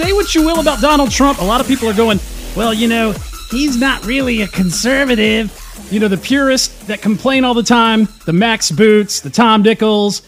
Say 0.00 0.14
what 0.14 0.34
you 0.34 0.42
will 0.46 0.60
about 0.60 0.80
Donald 0.80 1.10
Trump. 1.10 1.42
A 1.42 1.44
lot 1.44 1.60
of 1.60 1.66
people 1.66 1.86
are 1.86 1.92
going, 1.92 2.18
well, 2.56 2.72
you 2.72 2.88
know, 2.88 3.12
he's 3.50 3.76
not 3.76 4.02
really 4.06 4.40
a 4.40 4.48
conservative. 4.48 5.54
You 5.90 6.00
know, 6.00 6.08
the 6.08 6.16
purists 6.16 6.86
that 6.86 7.02
complain 7.02 7.44
all 7.44 7.52
the 7.52 7.62
time, 7.62 8.08
the 8.24 8.32
Max 8.32 8.70
Boots, 8.70 9.20
the 9.20 9.28
Tom 9.28 9.60
Nichols, 9.60 10.22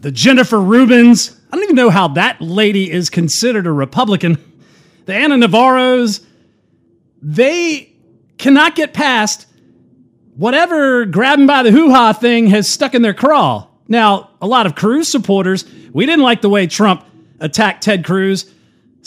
the 0.00 0.10
Jennifer 0.10 0.56
Rubins. 0.56 1.38
I 1.52 1.56
don't 1.56 1.64
even 1.64 1.76
know 1.76 1.90
how 1.90 2.08
that 2.08 2.40
lady 2.40 2.90
is 2.90 3.10
considered 3.10 3.66
a 3.66 3.70
Republican. 3.70 4.38
The 5.04 5.14
Ana 5.14 5.34
Navarros, 5.36 6.24
they 7.20 7.92
cannot 8.38 8.76
get 8.76 8.94
past 8.94 9.46
whatever 10.36 11.04
grabbing 11.04 11.46
by 11.46 11.62
the 11.62 11.70
hoo 11.70 11.90
ha 11.90 12.14
thing 12.14 12.46
has 12.46 12.66
stuck 12.66 12.94
in 12.94 13.02
their 13.02 13.12
craw. 13.12 13.66
Now, 13.88 14.30
a 14.40 14.46
lot 14.46 14.64
of 14.64 14.74
Cruz 14.74 15.06
supporters, 15.06 15.66
we 15.92 16.06
didn't 16.06 16.24
like 16.24 16.40
the 16.40 16.48
way 16.48 16.66
Trump 16.66 17.04
attacked 17.40 17.82
Ted 17.84 18.06
Cruz, 18.06 18.50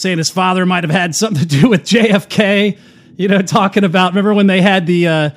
saying 0.01 0.17
his 0.17 0.29
father 0.29 0.65
might 0.65 0.83
have 0.83 0.91
had 0.91 1.15
something 1.15 1.47
to 1.47 1.61
do 1.61 1.69
with 1.69 1.83
JFK. 1.83 2.77
You 3.17 3.27
know, 3.27 3.41
talking 3.41 3.83
about 3.83 4.11
remember 4.11 4.33
when 4.33 4.47
they 4.47 4.61
had 4.61 4.87
the 4.87 5.07
uh, 5.07 5.29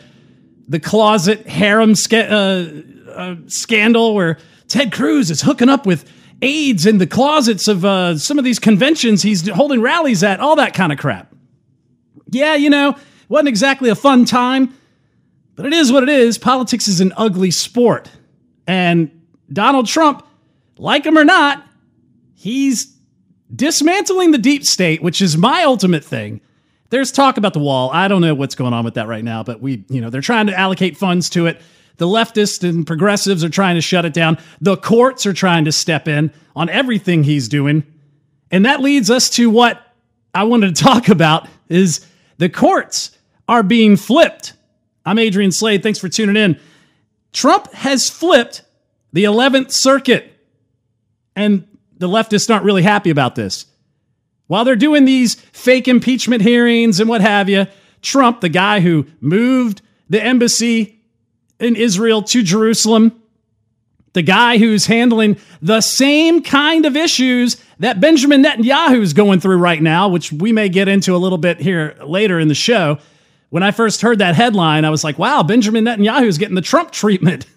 the 0.69 0.81
closet 0.81 1.47
harem 1.47 1.95
sca- 1.95 2.31
uh, 2.31 3.11
uh, 3.11 3.37
scandal 3.47 4.15
where 4.15 4.39
Ted 4.69 4.93
Cruz 4.93 5.31
is 5.31 5.43
hooking 5.43 5.69
up 5.69 5.87
with 5.87 6.11
aides 6.41 6.87
in 6.87 6.99
the 6.99 7.07
closets 7.07 7.69
of 7.69 7.85
uh, 7.85 8.17
some 8.17 8.39
of 8.39 8.45
these 8.45 8.59
conventions 8.59 9.23
he's 9.23 9.49
holding 9.49 9.81
rallies 9.81 10.23
at, 10.23 10.41
all 10.41 10.57
that 10.57 10.75
kind 10.75 10.93
of 10.93 10.99
crap. 10.99 11.35
Yeah, 12.31 12.55
you 12.55 12.71
know, 12.71 12.97
wasn't 13.29 13.49
exactly 13.49 13.91
a 13.91 13.95
fun 13.95 14.25
time, 14.25 14.75
but 15.55 15.67
it 15.67 15.73
is 15.73 15.93
what 15.93 16.03
it 16.03 16.09
is. 16.09 16.39
Politics 16.39 16.89
is 16.89 17.01
an 17.01 17.13
ugly 17.17 17.51
sport. 17.51 18.11
And 18.67 19.11
Donald 19.53 19.87
Trump, 19.87 20.27
like 20.79 21.05
him 21.05 21.19
or 21.19 21.25
not, 21.25 21.65
he's 22.35 22.94
dismantling 23.55 24.31
the 24.31 24.39
deep 24.39 24.65
state, 24.65 25.03
which 25.03 25.21
is 25.21 25.37
my 25.37 25.65
ultimate 25.65 26.05
thing. 26.05 26.41
There's 26.91 27.11
talk 27.11 27.37
about 27.37 27.55
the 27.55 27.61
wall. 27.61 27.91
I 27.93 28.09
don't 28.09 28.21
know 28.21 28.35
what's 28.35 28.55
going 28.55 28.73
on 28.73 28.85
with 28.85 28.95
that 28.95 29.09
right 29.09 29.25
now, 29.25 29.43
but 29.43 29.61
we, 29.61 29.85
you 29.89 30.01
know, 30.01 30.11
they're 30.11 30.21
trying 30.21 30.47
to 30.47 30.59
allocate 30.59 30.97
funds 30.97 31.29
to 31.31 31.47
it. 31.47 31.61
The 31.97 32.07
leftists 32.07 32.69
and 32.69 32.87
progressives 32.87 33.45
are 33.45 33.49
trying 33.49 33.77
to 33.77 33.81
shut 33.81 34.05
it 34.05 34.13
down. 34.13 34.39
The 34.61 34.77
courts 34.77 35.27
are 35.27 35.33
trying 35.33 35.65
to 35.65 35.73
step 35.73 36.09
in 36.09 36.33
on 36.55 36.69
everything 36.69 37.25
he's 37.25 37.49
doing. 37.49 37.85
And 38.51 38.65
that 38.67 38.81
leads 38.81 39.11
us 39.11 39.31
to 39.31 39.51
what 39.51 39.81
I 40.35 40.45
wanted 40.45 40.77
to 40.77 40.83
talk 40.85 41.09
about 41.09 41.49
is 41.69 42.07
the 42.39 42.49
courts 42.49 43.17
are 43.49 43.63
being 43.63 43.97
flipped. 43.97 44.55
I'm 45.07 45.19
Adrian 45.19 45.53
Slade. 45.53 45.83
Thanks 45.83 45.99
for 45.99 46.09
tuning 46.09 46.37
in. 46.37 46.59
Trump 47.33 47.73
has 47.73 48.09
flipped 48.09 48.63
the 49.13 49.25
11th 49.25 49.73
Circuit. 49.73 50.33
And 51.37 51.67
the 51.99 52.09
leftists 52.09 52.53
aren't 52.53 52.65
really 52.65 52.83
happy 52.83 53.11
about 53.11 53.35
this. 53.35 53.67
While 54.47 54.65
they're 54.65 54.77
doing 54.77 55.05
these 55.05 55.35
fake 55.35 55.89
impeachment 55.89 56.43
hearings 56.43 57.01
and 57.01 57.09
what 57.09 57.21
have 57.21 57.49
you, 57.49 57.67
Trump, 58.03 58.41
the 58.41 58.49
guy 58.49 58.81
who 58.81 59.07
moved 59.21 59.81
the 60.11 60.23
embassy 60.23 61.01
in 61.59 61.77
Israel 61.77 62.23
to 62.23 62.43
Jerusalem, 62.43 63.21
the 64.13 64.23
guy 64.23 64.59
who's 64.59 64.87
handling 64.87 65.37
the 65.61 65.81
same 65.81 66.43
kind 66.43 66.87
of 66.87 66.97
issues 66.97 67.57
that 67.81 68.01
Benjamin 68.01 68.45
Netanyahu 68.45 69.01
is 69.01 69.13
going 69.13 69.41
through 69.41 69.57
right 69.57 69.83
now, 69.83 70.09
which 70.09 70.31
we 70.31 70.53
may 70.53 70.69
get 70.69 70.89
into 70.89 71.15
a 71.15 71.19
little 71.19 71.39
bit 71.39 71.61
here 71.61 71.97
later 72.05 72.39
in 72.39 72.49
the 72.49 72.55
show. 72.55 72.99
When 73.51 73.63
I 73.63 73.71
first 73.71 74.03
heard 74.03 74.19
that 74.19 74.35
headline, 74.35 74.85
I 74.85 74.91
was 74.91 75.05
like, 75.05 75.19
wow, 75.19 75.43
Benjamin 75.43 75.85
Netanyahu 75.85 76.27
is 76.27 76.39
getting 76.39 76.55
the 76.55 76.63
Trump 76.63 76.91
treatment. 76.91 77.47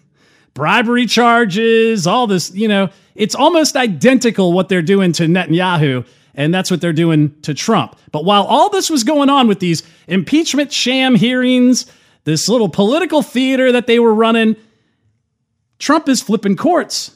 Bribery 0.57 1.05
charges, 1.05 2.07
all 2.07 2.25
this, 2.25 2.51
you 2.55 2.67
know, 2.67 2.89
it's 3.13 3.35
almost 3.35 3.75
identical 3.75 4.53
what 4.53 4.69
they're 4.69 4.81
doing 4.81 5.11
to 5.11 5.27
Netanyahu, 5.27 6.03
and 6.33 6.51
that's 6.51 6.71
what 6.71 6.81
they're 6.81 6.93
doing 6.93 7.39
to 7.43 7.53
Trump. 7.53 7.95
But 8.11 8.25
while 8.25 8.41
all 8.41 8.71
this 8.71 8.89
was 8.89 9.03
going 9.03 9.29
on 9.29 9.47
with 9.47 9.59
these 9.59 9.83
impeachment 10.07 10.73
sham 10.73 11.13
hearings, 11.13 11.85
this 12.23 12.49
little 12.49 12.69
political 12.69 13.21
theater 13.21 13.71
that 13.71 13.85
they 13.85 13.99
were 13.99 14.15
running, 14.15 14.55
Trump 15.77 16.09
is 16.09 16.23
flipping 16.23 16.55
courts. 16.55 17.15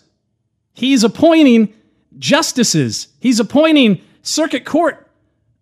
He's 0.76 1.04
appointing 1.04 1.74
justices, 2.20 3.08
he's 3.20 3.40
appointing 3.40 4.02
circuit 4.22 4.66
court 4.66 5.10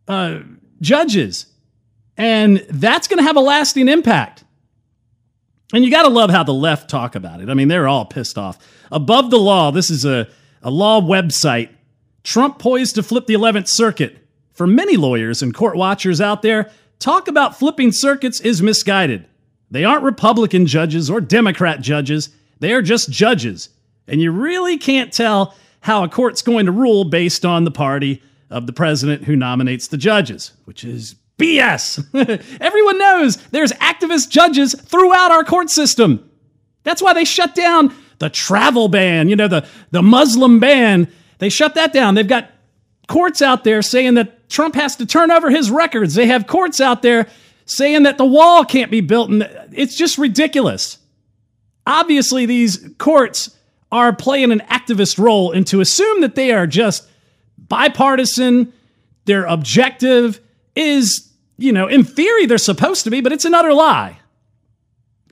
uh, 0.09 0.39
judges. 0.81 1.45
And 2.17 2.57
that's 2.69 3.07
going 3.07 3.19
to 3.19 3.23
have 3.23 3.37
a 3.37 3.39
lasting 3.39 3.87
impact. 3.87 4.43
And 5.73 5.85
you 5.85 5.91
got 5.91 6.03
to 6.03 6.09
love 6.09 6.31
how 6.31 6.43
the 6.43 6.53
left 6.53 6.89
talk 6.89 7.15
about 7.15 7.41
it. 7.41 7.49
I 7.49 7.53
mean, 7.53 7.67
they're 7.67 7.87
all 7.87 8.05
pissed 8.05 8.37
off. 8.37 8.57
Above 8.91 9.29
the 9.29 9.37
law, 9.37 9.71
this 9.71 9.89
is 9.89 10.03
a, 10.03 10.27
a 10.63 10.71
law 10.71 10.99
website. 10.99 11.69
Trump 12.23 12.57
poised 12.59 12.95
to 12.95 13.03
flip 13.03 13.27
the 13.27 13.35
11th 13.35 13.67
Circuit. 13.67 14.17
For 14.53 14.67
many 14.67 14.97
lawyers 14.97 15.41
and 15.41 15.53
court 15.53 15.77
watchers 15.77 16.19
out 16.19 16.41
there, 16.41 16.69
talk 16.97 17.27
about 17.27 17.57
flipping 17.57 17.91
circuits 17.91 18.41
is 18.41 18.61
misguided. 18.61 19.25
They 19.71 19.85
aren't 19.85 20.03
Republican 20.03 20.65
judges 20.65 21.09
or 21.09 21.21
Democrat 21.21 21.81
judges, 21.81 22.29
they 22.59 22.73
are 22.73 22.81
just 22.81 23.09
judges. 23.09 23.69
And 24.07 24.19
you 24.19 24.31
really 24.31 24.77
can't 24.77 25.13
tell 25.13 25.55
how 25.81 26.03
a 26.03 26.09
court's 26.09 26.41
going 26.41 26.65
to 26.65 26.71
rule 26.71 27.05
based 27.05 27.45
on 27.45 27.63
the 27.63 27.71
party 27.71 28.21
of 28.49 28.67
the 28.67 28.73
president 28.73 29.23
who 29.23 29.35
nominates 29.35 29.87
the 29.87 29.97
judges, 29.97 30.53
which 30.65 30.83
is 30.83 31.15
BS. 31.39 32.57
Everyone 32.61 32.99
knows 32.99 33.37
there's 33.47 33.71
activist 33.73 34.29
judges 34.29 34.73
throughout 34.73 35.31
our 35.31 35.43
court 35.43 35.69
system. 35.69 36.29
That's 36.83 37.01
why 37.01 37.13
they 37.13 37.25
shut 37.25 37.55
down 37.55 37.93
the 38.19 38.29
travel 38.29 38.87
ban, 38.87 39.29
you 39.29 39.35
know, 39.35 39.47
the, 39.47 39.67
the 39.91 40.03
Muslim 40.03 40.59
ban. 40.59 41.07
They 41.39 41.49
shut 41.49 41.75
that 41.75 41.93
down. 41.93 42.15
They've 42.15 42.27
got 42.27 42.51
courts 43.07 43.41
out 43.41 43.63
there 43.63 43.81
saying 43.81 44.15
that 44.15 44.49
Trump 44.49 44.75
has 44.75 44.95
to 44.97 45.05
turn 45.05 45.31
over 45.31 45.49
his 45.49 45.71
records. 45.71 46.15
They 46.15 46.27
have 46.27 46.47
courts 46.47 46.81
out 46.81 47.01
there 47.01 47.27
saying 47.65 48.03
that 48.03 48.17
the 48.17 48.25
wall 48.25 48.65
can't 48.65 48.91
be 48.91 49.01
built. 49.01 49.29
And 49.29 49.49
it's 49.71 49.95
just 49.95 50.17
ridiculous. 50.17 50.97
Obviously, 51.87 52.45
these 52.45 52.89
courts 52.97 53.55
are 53.91 54.13
playing 54.13 54.51
an 54.51 54.61
activist 54.69 55.17
role, 55.17 55.51
and 55.51 55.65
to 55.67 55.81
assume 55.81 56.21
that 56.21 56.35
they 56.35 56.51
are 56.51 56.67
just 56.67 57.07
bipartisan, 57.57 58.71
they're 59.25 59.45
objective, 59.45 60.39
is, 60.75 61.28
you 61.59 61.71
know, 61.71 61.87
in 61.87 62.03
theory, 62.03 62.45
they're 62.45 62.57
supposed 62.57 63.03
to 63.03 63.11
be, 63.11 63.21
but 63.21 63.31
it's 63.31 63.45
an 63.45 63.53
utter 63.53 63.73
lie. 63.73 64.19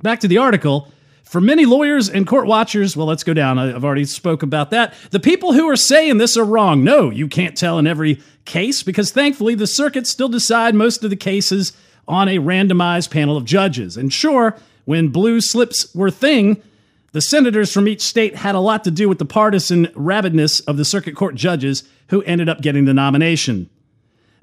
Back 0.03 0.19
to 0.19 0.27
the 0.27 0.37
article. 0.37 0.91
For 1.23 1.41
many 1.41 1.65
lawyers 1.65 2.09
and 2.09 2.25
court 2.25 2.47
watchers, 2.47 2.95
well, 2.95 3.07
let's 3.07 3.23
go 3.23 3.33
down. 3.33 3.59
I've 3.59 3.83
already 3.83 4.05
spoke 4.05 4.43
about 4.43 4.71
that. 4.71 4.93
The 5.11 5.19
people 5.19 5.51
who 5.51 5.67
are 5.67 5.75
saying 5.75 6.19
this 6.19 6.37
are 6.37 6.45
wrong. 6.45 6.83
No, 6.85 7.09
you 7.09 7.27
can't 7.27 7.57
tell 7.57 7.79
in 7.79 7.87
every 7.87 8.21
case 8.45 8.81
because 8.81 9.11
thankfully 9.11 9.53
the 9.53 9.67
circuits 9.67 10.09
still 10.09 10.29
decide 10.29 10.73
most 10.73 11.03
of 11.03 11.09
the 11.09 11.17
cases 11.17 11.73
on 12.07 12.29
a 12.29 12.37
randomized 12.37 13.11
panel 13.11 13.35
of 13.35 13.43
judges. 13.43 13.97
And 13.97 14.13
sure, 14.13 14.55
when 14.85 15.09
blue 15.09 15.41
slips 15.41 15.93
were 15.93 16.11
thing, 16.11 16.63
the 17.11 17.19
senators 17.21 17.73
from 17.73 17.89
each 17.89 18.01
state 18.01 18.35
had 18.35 18.55
a 18.55 18.59
lot 18.59 18.85
to 18.85 18.91
do 18.91 19.09
with 19.09 19.19
the 19.19 19.25
partisan 19.25 19.87
rabidness 19.95 20.61
of 20.61 20.77
the 20.77 20.85
circuit 20.85 21.15
court 21.15 21.35
judges 21.35 21.83
who 22.09 22.21
ended 22.23 22.47
up 22.47 22.61
getting 22.61 22.85
the 22.85 22.93
nomination. 22.93 23.69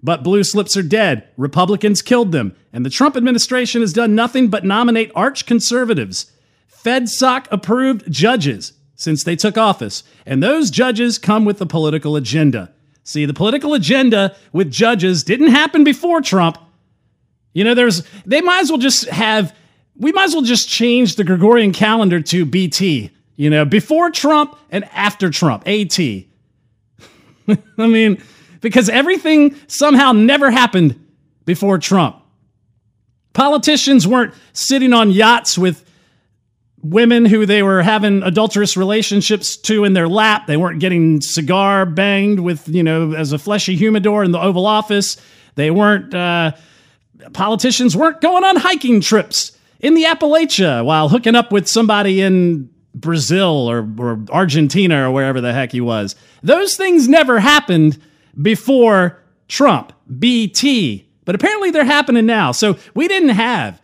But 0.05 0.23
blue 0.23 0.45
slips 0.45 0.77
are 0.77 0.83
dead. 0.83 1.27
Republicans 1.39 2.03
killed 2.03 2.31
them. 2.31 2.55
And 2.75 2.85
the 2.85 2.91
Trump 2.91 3.17
administration 3.17 3.81
has 3.81 3.95
done 3.95 4.15
nothing 4.15 4.49
but 4.49 4.63
nominate 4.63 5.11
arch 5.15 5.47
conservatives, 5.47 6.31
FedSoc 6.71 7.47
approved 7.51 8.13
judges 8.13 8.75
since 8.95 9.25
they 9.25 9.35
took 9.35 9.57
office. 9.57 10.05
And 10.27 10.43
those 10.43 10.71
judges 10.71 11.19
come 11.19 11.47
with 11.47 11.59
a 11.63 11.67
political 11.67 12.17
agenda. 12.17 12.71
See, 13.03 13.25
the 13.25 13.33
political 13.33 13.73
agenda 13.73 14.37
with 14.53 14.71
judges 14.71 15.25
didn't 15.25 15.49
happen 15.49 15.85
before 15.85 16.21
Trump. 16.21 16.59
You 17.55 17.65
know, 17.65 17.75
there's 17.75 18.03
they 18.27 18.43
might 18.43 18.61
as 18.61 18.71
well 18.71 18.79
just 18.79 19.09
have 19.09 19.57
we 19.97 20.13
might 20.13 20.25
as 20.25 20.35
well 20.35 20.43
just 20.45 20.69
change 20.69 21.17
the 21.17 21.25
Gregorian 21.25 21.73
calendar 21.73 22.21
to 22.21 22.45
BT, 22.45 23.11
you 23.37 23.49
know, 23.49 23.65
before 23.65 24.11
Trump 24.11 24.57
and 24.71 24.85
after 24.87 25.31
Trump, 25.31 25.67
AT. 25.67 25.99
I 27.79 27.87
mean, 27.87 28.23
because 28.61 28.89
everything 28.89 29.57
somehow 29.67 30.13
never 30.13 30.51
happened 30.51 30.99
before 31.45 31.79
Trump. 31.79 32.21
Politicians 33.33 34.07
weren't 34.07 34.35
sitting 34.53 34.93
on 34.93 35.11
yachts 35.11 35.59
with 35.59 35.85
women 36.83 37.25
who 37.25 37.47
they 37.47 37.63
were 37.63 37.83
having 37.83 38.23
adulterous 38.23 38.77
relationships 38.77 39.57
to 39.57 39.85
in 39.85 39.95
their 39.95 40.07
lap. 40.07 40.47
They 40.47 40.57
weren't 40.57 40.81
getting 40.81 41.21
cigar 41.21 41.87
banged 41.87 42.41
with, 42.41 42.69
you 42.69 42.83
know, 42.83 43.13
as 43.13 43.33
a 43.33 43.39
fleshy 43.39 43.75
humidor 43.75 44.23
in 44.23 44.33
the 44.33 44.41
Oval 44.41 44.67
Office. 44.67 45.17
They 45.55 45.71
weren't, 45.71 46.15
uh, 46.15 46.53
politicians 47.33 47.97
weren't 47.97 48.21
going 48.21 48.45
on 48.45 48.57
hiking 48.57 49.01
trips 49.01 49.57
in 49.81 49.95
the 49.95 50.05
Appalachia 50.05 50.85
while 50.85 51.09
hooking 51.09 51.35
up 51.35 51.51
with 51.51 51.67
somebody 51.67 52.21
in 52.21 52.69
Brazil 52.95 53.69
or, 53.69 53.89
or 53.99 54.21
Argentina 54.31 55.09
or 55.09 55.11
wherever 55.11 55.41
the 55.41 55.53
heck 55.53 55.73
he 55.73 55.81
was. 55.81 56.15
Those 56.43 56.77
things 56.77 57.09
never 57.09 57.41
happened 57.41 58.01
before 58.41 59.23
Trump, 59.49 59.93
BT. 60.19 61.09
But 61.25 61.35
apparently 61.35 61.71
they're 61.71 61.85
happening 61.85 62.27
now. 62.27 62.53
So 62.53 62.77
we 62.95 63.09
didn't 63.09 63.31
have 63.31 63.81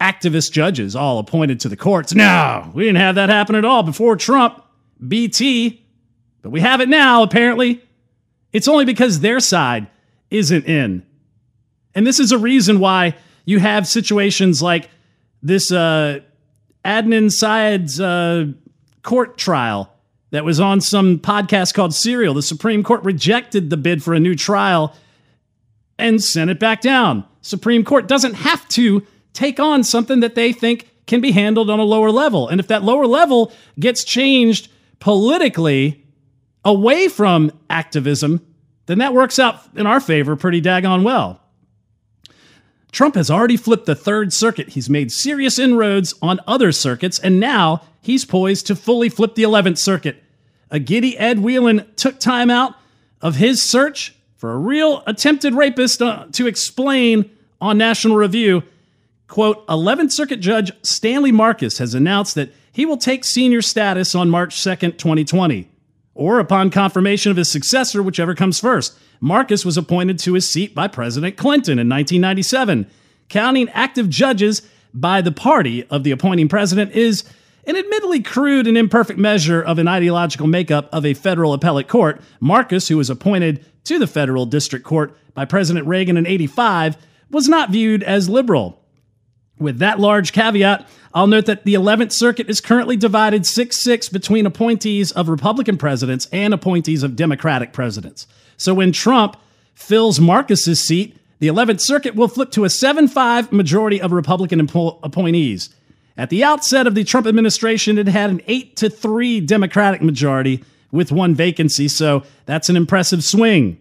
activist 0.00 0.50
judges 0.50 0.96
all 0.96 1.18
appointed 1.18 1.60
to 1.60 1.68
the 1.68 1.76
courts. 1.76 2.12
No, 2.14 2.70
we 2.74 2.84
didn't 2.84 3.00
have 3.00 3.14
that 3.14 3.28
happen 3.28 3.54
at 3.54 3.64
all 3.64 3.82
before 3.82 4.16
Trump, 4.16 4.62
BT. 5.06 5.84
But 6.42 6.50
we 6.50 6.60
have 6.60 6.80
it 6.80 6.88
now, 6.88 7.22
apparently. 7.22 7.82
It's 8.52 8.66
only 8.66 8.84
because 8.84 9.20
their 9.20 9.38
side 9.40 9.86
isn't 10.30 10.66
in. 10.66 11.06
And 11.94 12.06
this 12.06 12.18
is 12.18 12.32
a 12.32 12.38
reason 12.38 12.80
why 12.80 13.16
you 13.44 13.60
have 13.60 13.86
situations 13.86 14.62
like 14.62 14.90
this 15.42 15.70
uh, 15.70 16.20
Adnan 16.84 17.30
Syed's 17.30 18.00
uh, 18.00 18.46
court 19.02 19.36
trial 19.38 19.91
that 20.32 20.44
was 20.44 20.58
on 20.58 20.80
some 20.80 21.18
podcast 21.18 21.74
called 21.74 21.94
Serial. 21.94 22.34
The 22.34 22.42
Supreme 22.42 22.82
Court 22.82 23.04
rejected 23.04 23.70
the 23.70 23.76
bid 23.76 24.02
for 24.02 24.14
a 24.14 24.20
new 24.20 24.34
trial 24.34 24.96
and 25.98 26.22
sent 26.22 26.50
it 26.50 26.58
back 26.58 26.80
down. 26.80 27.24
Supreme 27.42 27.84
Court 27.84 28.08
doesn't 28.08 28.34
have 28.34 28.66
to 28.68 29.06
take 29.34 29.60
on 29.60 29.84
something 29.84 30.20
that 30.20 30.34
they 30.34 30.52
think 30.52 30.88
can 31.06 31.20
be 31.20 31.32
handled 31.32 31.68
on 31.68 31.78
a 31.78 31.84
lower 31.84 32.10
level. 32.10 32.48
And 32.48 32.60
if 32.60 32.68
that 32.68 32.82
lower 32.82 33.06
level 33.06 33.52
gets 33.78 34.04
changed 34.04 34.70
politically 35.00 36.04
away 36.64 37.08
from 37.08 37.52
activism, 37.68 38.44
then 38.86 38.98
that 38.98 39.12
works 39.12 39.38
out 39.38 39.60
in 39.76 39.86
our 39.86 40.00
favor 40.00 40.34
pretty 40.34 40.62
daggone 40.62 41.02
well. 41.02 41.41
Trump 42.92 43.14
has 43.14 43.30
already 43.30 43.56
flipped 43.56 43.86
the 43.86 43.94
Third 43.94 44.32
Circuit. 44.32 44.70
He's 44.70 44.90
made 44.90 45.10
serious 45.10 45.58
inroads 45.58 46.14
on 46.20 46.40
other 46.46 46.70
circuits, 46.72 47.18
and 47.18 47.40
now 47.40 47.82
he's 48.02 48.26
poised 48.26 48.66
to 48.66 48.76
fully 48.76 49.08
flip 49.08 49.34
the 49.34 49.42
11th 49.42 49.78
Circuit. 49.78 50.22
A 50.70 50.78
giddy 50.78 51.16
Ed 51.18 51.40
Whelan 51.40 51.86
took 51.96 52.20
time 52.20 52.50
out 52.50 52.74
of 53.22 53.36
his 53.36 53.62
search 53.62 54.14
for 54.36 54.52
a 54.52 54.58
real 54.58 55.02
attempted 55.06 55.54
rapist 55.54 56.02
uh, 56.02 56.26
to 56.32 56.46
explain 56.46 57.30
on 57.60 57.78
National 57.78 58.16
Review. 58.16 58.62
Quote 59.26 59.66
11th 59.68 60.12
Circuit 60.12 60.40
Judge 60.40 60.70
Stanley 60.82 61.32
Marcus 61.32 61.78
has 61.78 61.94
announced 61.94 62.34
that 62.34 62.52
he 62.70 62.84
will 62.84 62.98
take 62.98 63.24
senior 63.24 63.62
status 63.62 64.14
on 64.14 64.28
March 64.28 64.56
2nd, 64.56 64.98
2020, 64.98 65.68
or 66.14 66.38
upon 66.38 66.70
confirmation 66.70 67.30
of 67.30 67.36
his 67.36 67.50
successor, 67.50 68.02
whichever 68.02 68.34
comes 68.34 68.60
first. 68.60 68.96
Marcus 69.20 69.64
was 69.64 69.76
appointed 69.76 70.18
to 70.18 70.34
his 70.34 70.48
seat 70.48 70.74
by 70.74 70.88
President 70.88 71.36
Clinton 71.36 71.78
in 71.78 71.88
1997. 71.88 72.90
Counting 73.28 73.68
active 73.70 74.08
judges 74.08 74.62
by 74.92 75.20
the 75.20 75.32
party 75.32 75.84
of 75.84 76.04
the 76.04 76.10
appointing 76.10 76.48
president 76.48 76.92
is 76.92 77.24
an 77.66 77.76
admittedly 77.76 78.20
crude 78.20 78.66
and 78.66 78.76
imperfect 78.76 79.18
measure 79.18 79.62
of 79.62 79.78
an 79.78 79.88
ideological 79.88 80.46
makeup 80.46 80.88
of 80.92 81.06
a 81.06 81.14
federal 81.14 81.52
appellate 81.52 81.88
court. 81.88 82.20
Marcus, 82.40 82.88
who 82.88 82.96
was 82.96 83.08
appointed 83.08 83.64
to 83.84 83.98
the 83.98 84.06
federal 84.06 84.46
district 84.46 84.84
court 84.84 85.16
by 85.34 85.44
President 85.44 85.86
Reagan 85.86 86.16
in 86.16 86.26
85, 86.26 86.96
was 87.30 87.48
not 87.48 87.70
viewed 87.70 88.02
as 88.02 88.28
liberal. 88.28 88.81
With 89.62 89.78
that 89.78 90.00
large 90.00 90.32
caveat, 90.32 90.86
I'll 91.14 91.28
note 91.28 91.46
that 91.46 91.64
the 91.64 91.74
11th 91.74 92.12
Circuit 92.12 92.50
is 92.50 92.60
currently 92.60 92.96
divided 92.96 93.46
6 93.46 93.82
6 93.82 94.08
between 94.08 94.44
appointees 94.44 95.12
of 95.12 95.28
Republican 95.28 95.78
presidents 95.78 96.26
and 96.32 96.52
appointees 96.52 97.02
of 97.02 97.16
Democratic 97.16 97.72
presidents. 97.72 98.26
So 98.56 98.74
when 98.74 98.92
Trump 98.92 99.36
fills 99.74 100.18
Marcus's 100.18 100.80
seat, 100.80 101.16
the 101.38 101.48
11th 101.48 101.80
Circuit 101.80 102.14
will 102.14 102.28
flip 102.28 102.50
to 102.52 102.64
a 102.64 102.70
7 102.70 103.06
5 103.08 103.52
majority 103.52 104.00
of 104.00 104.12
Republican 104.12 104.60
appointees. 104.60 105.70
At 106.16 106.30
the 106.30 106.44
outset 106.44 106.86
of 106.86 106.94
the 106.94 107.04
Trump 107.04 107.26
administration, 107.26 107.98
it 107.98 108.08
had 108.08 108.30
an 108.30 108.42
8 108.46 108.76
to 108.76 108.90
3 108.90 109.40
Democratic 109.40 110.02
majority 110.02 110.64
with 110.90 111.10
one 111.10 111.34
vacancy, 111.34 111.88
so 111.88 112.24
that's 112.46 112.68
an 112.68 112.76
impressive 112.76 113.24
swing. 113.24 113.78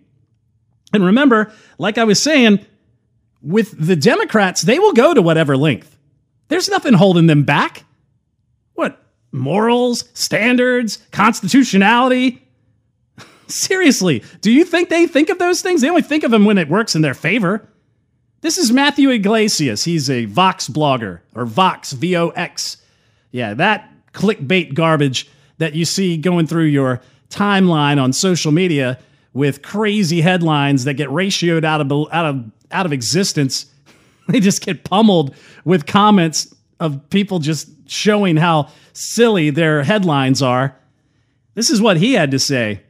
And 0.93 1.05
remember, 1.05 1.51
like 1.77 1.97
I 1.97 2.03
was 2.03 2.21
saying, 2.21 2.65
with 3.41 3.73
the 3.77 3.95
Democrats, 3.95 4.61
they 4.61 4.79
will 4.79 4.93
go 4.93 5.13
to 5.13 5.21
whatever 5.21 5.57
length. 5.57 5.97
There's 6.47 6.69
nothing 6.69 6.93
holding 6.93 7.27
them 7.27 7.43
back. 7.43 7.85
What? 8.73 9.01
Morals, 9.31 10.09
standards, 10.13 10.97
constitutionality, 11.11 12.41
Seriously, 13.51 14.23
do 14.41 14.51
you 14.51 14.63
think 14.63 14.89
they 14.89 15.07
think 15.07 15.29
of 15.29 15.38
those 15.38 15.61
things? 15.61 15.81
They 15.81 15.89
only 15.89 16.01
think 16.01 16.23
of 16.23 16.31
them 16.31 16.45
when 16.45 16.57
it 16.57 16.69
works 16.69 16.95
in 16.95 17.01
their 17.01 17.13
favor. 17.13 17.67
This 18.41 18.57
is 18.57 18.71
Matthew 18.71 19.09
Yglesias. 19.09 19.83
He's 19.83 20.09
a 20.09 20.25
Vox 20.25 20.67
blogger, 20.67 21.19
or 21.35 21.45
Vox, 21.45 21.91
V 21.91 22.15
O 22.17 22.29
X. 22.29 22.77
Yeah, 23.31 23.53
that 23.55 23.89
clickbait 24.13 24.73
garbage 24.73 25.29
that 25.57 25.75
you 25.75 25.85
see 25.85 26.17
going 26.17 26.47
through 26.47 26.65
your 26.65 27.01
timeline 27.29 28.01
on 28.01 28.13
social 28.13 28.51
media 28.51 28.99
with 29.33 29.61
crazy 29.61 30.21
headlines 30.21 30.85
that 30.85 30.95
get 30.95 31.09
ratioed 31.09 31.63
out 31.63 31.81
of 31.81 31.91
out 32.11 32.25
of 32.25 32.51
out 32.71 32.85
of 32.85 32.94
existence. 32.94 33.65
They 34.27 34.39
just 34.39 34.63
get 34.63 34.85
pummeled 34.85 35.35
with 35.65 35.88
comments 35.88 36.53
of 36.79 37.09
people 37.09 37.39
just 37.39 37.69
showing 37.89 38.38
how 38.38 38.69
silly 38.94 39.50
their 39.50 39.83
headlines 39.83 40.41
are. 40.41 40.75
This 41.53 41.69
is 41.69 41.81
what 41.81 41.97
he 41.97 42.13
had 42.13 42.31
to 42.31 42.39
say. 42.39 42.81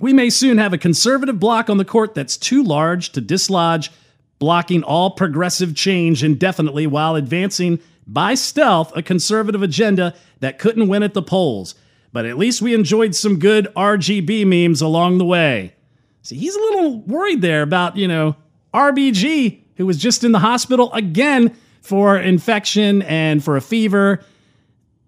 We 0.00 0.12
may 0.12 0.30
soon 0.30 0.58
have 0.58 0.72
a 0.72 0.78
conservative 0.78 1.38
bloc 1.38 1.68
on 1.70 1.76
the 1.76 1.84
court 1.84 2.14
that's 2.14 2.36
too 2.36 2.62
large 2.62 3.10
to 3.12 3.20
dislodge, 3.20 3.90
blocking 4.38 4.82
all 4.82 5.10
progressive 5.10 5.76
change 5.76 6.24
indefinitely 6.24 6.86
while 6.86 7.14
advancing 7.14 7.78
by 8.06 8.34
stealth 8.34 8.96
a 8.96 9.02
conservative 9.02 9.62
agenda 9.62 10.14
that 10.40 10.58
couldn't 10.58 10.88
win 10.88 11.02
at 11.02 11.14
the 11.14 11.22
polls. 11.22 11.74
But 12.12 12.26
at 12.26 12.38
least 12.38 12.62
we 12.62 12.74
enjoyed 12.74 13.14
some 13.14 13.38
good 13.38 13.68
RGB 13.76 14.46
memes 14.46 14.80
along 14.80 15.18
the 15.18 15.24
way. 15.24 15.74
See, 16.22 16.36
he's 16.36 16.56
a 16.56 16.60
little 16.60 17.00
worried 17.00 17.42
there 17.42 17.62
about, 17.62 17.96
you 17.96 18.08
know, 18.08 18.36
RBG, 18.74 19.60
who 19.76 19.86
was 19.86 19.98
just 19.98 20.24
in 20.24 20.32
the 20.32 20.38
hospital 20.38 20.92
again 20.92 21.56
for 21.80 22.18
infection 22.18 23.02
and 23.02 23.42
for 23.42 23.56
a 23.56 23.60
fever 23.60 24.24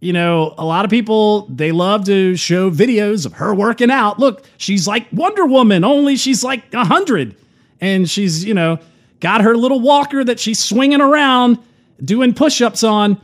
you 0.00 0.14
know, 0.14 0.54
a 0.56 0.64
lot 0.64 0.84
of 0.84 0.90
people 0.90 1.46
they 1.46 1.72
love 1.72 2.04
to 2.06 2.34
show 2.34 2.70
videos 2.70 3.26
of 3.26 3.34
her 3.34 3.54
working 3.54 3.90
out. 3.90 4.18
Look, 4.18 4.46
she's 4.56 4.88
like 4.88 5.06
Wonder 5.12 5.44
Woman, 5.44 5.84
only 5.84 6.16
she's 6.16 6.42
like 6.42 6.72
a 6.72 6.84
hundred, 6.84 7.36
and 7.80 8.08
she's 8.08 8.44
you 8.44 8.54
know 8.54 8.78
got 9.20 9.42
her 9.42 9.56
little 9.56 9.80
walker 9.80 10.24
that 10.24 10.40
she's 10.40 10.58
swinging 10.58 11.02
around 11.02 11.58
doing 12.02 12.32
push-ups 12.32 12.82
on. 12.82 13.20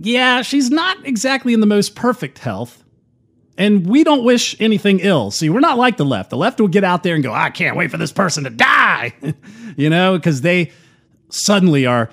Yeah, 0.00 0.42
she's 0.42 0.70
not 0.70 1.04
exactly 1.04 1.52
in 1.52 1.60
the 1.60 1.66
most 1.66 1.96
perfect 1.96 2.38
health, 2.38 2.81
and 3.58 3.86
we 3.86 4.04
don't 4.04 4.24
wish 4.24 4.56
anything 4.60 5.00
ill. 5.00 5.30
See, 5.30 5.50
we're 5.50 5.60
not 5.60 5.78
like 5.78 5.96
the 5.96 6.04
left. 6.04 6.30
The 6.30 6.36
left 6.36 6.60
will 6.60 6.68
get 6.68 6.84
out 6.84 7.02
there 7.02 7.14
and 7.14 7.22
go, 7.22 7.32
"I 7.32 7.50
can't 7.50 7.76
wait 7.76 7.90
for 7.90 7.98
this 7.98 8.12
person 8.12 8.44
to 8.44 8.50
die," 8.50 9.14
you 9.76 9.90
know, 9.90 10.16
because 10.16 10.40
they 10.40 10.72
suddenly 11.28 11.86
are 11.86 12.10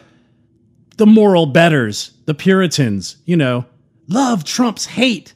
the 0.97 1.05
moral 1.05 1.45
betters, 1.45 2.11
the 2.25 2.33
Puritans, 2.33 3.17
you 3.25 3.37
know, 3.37 3.65
love 4.07 4.43
trumps 4.43 4.85
hate. 4.85 5.33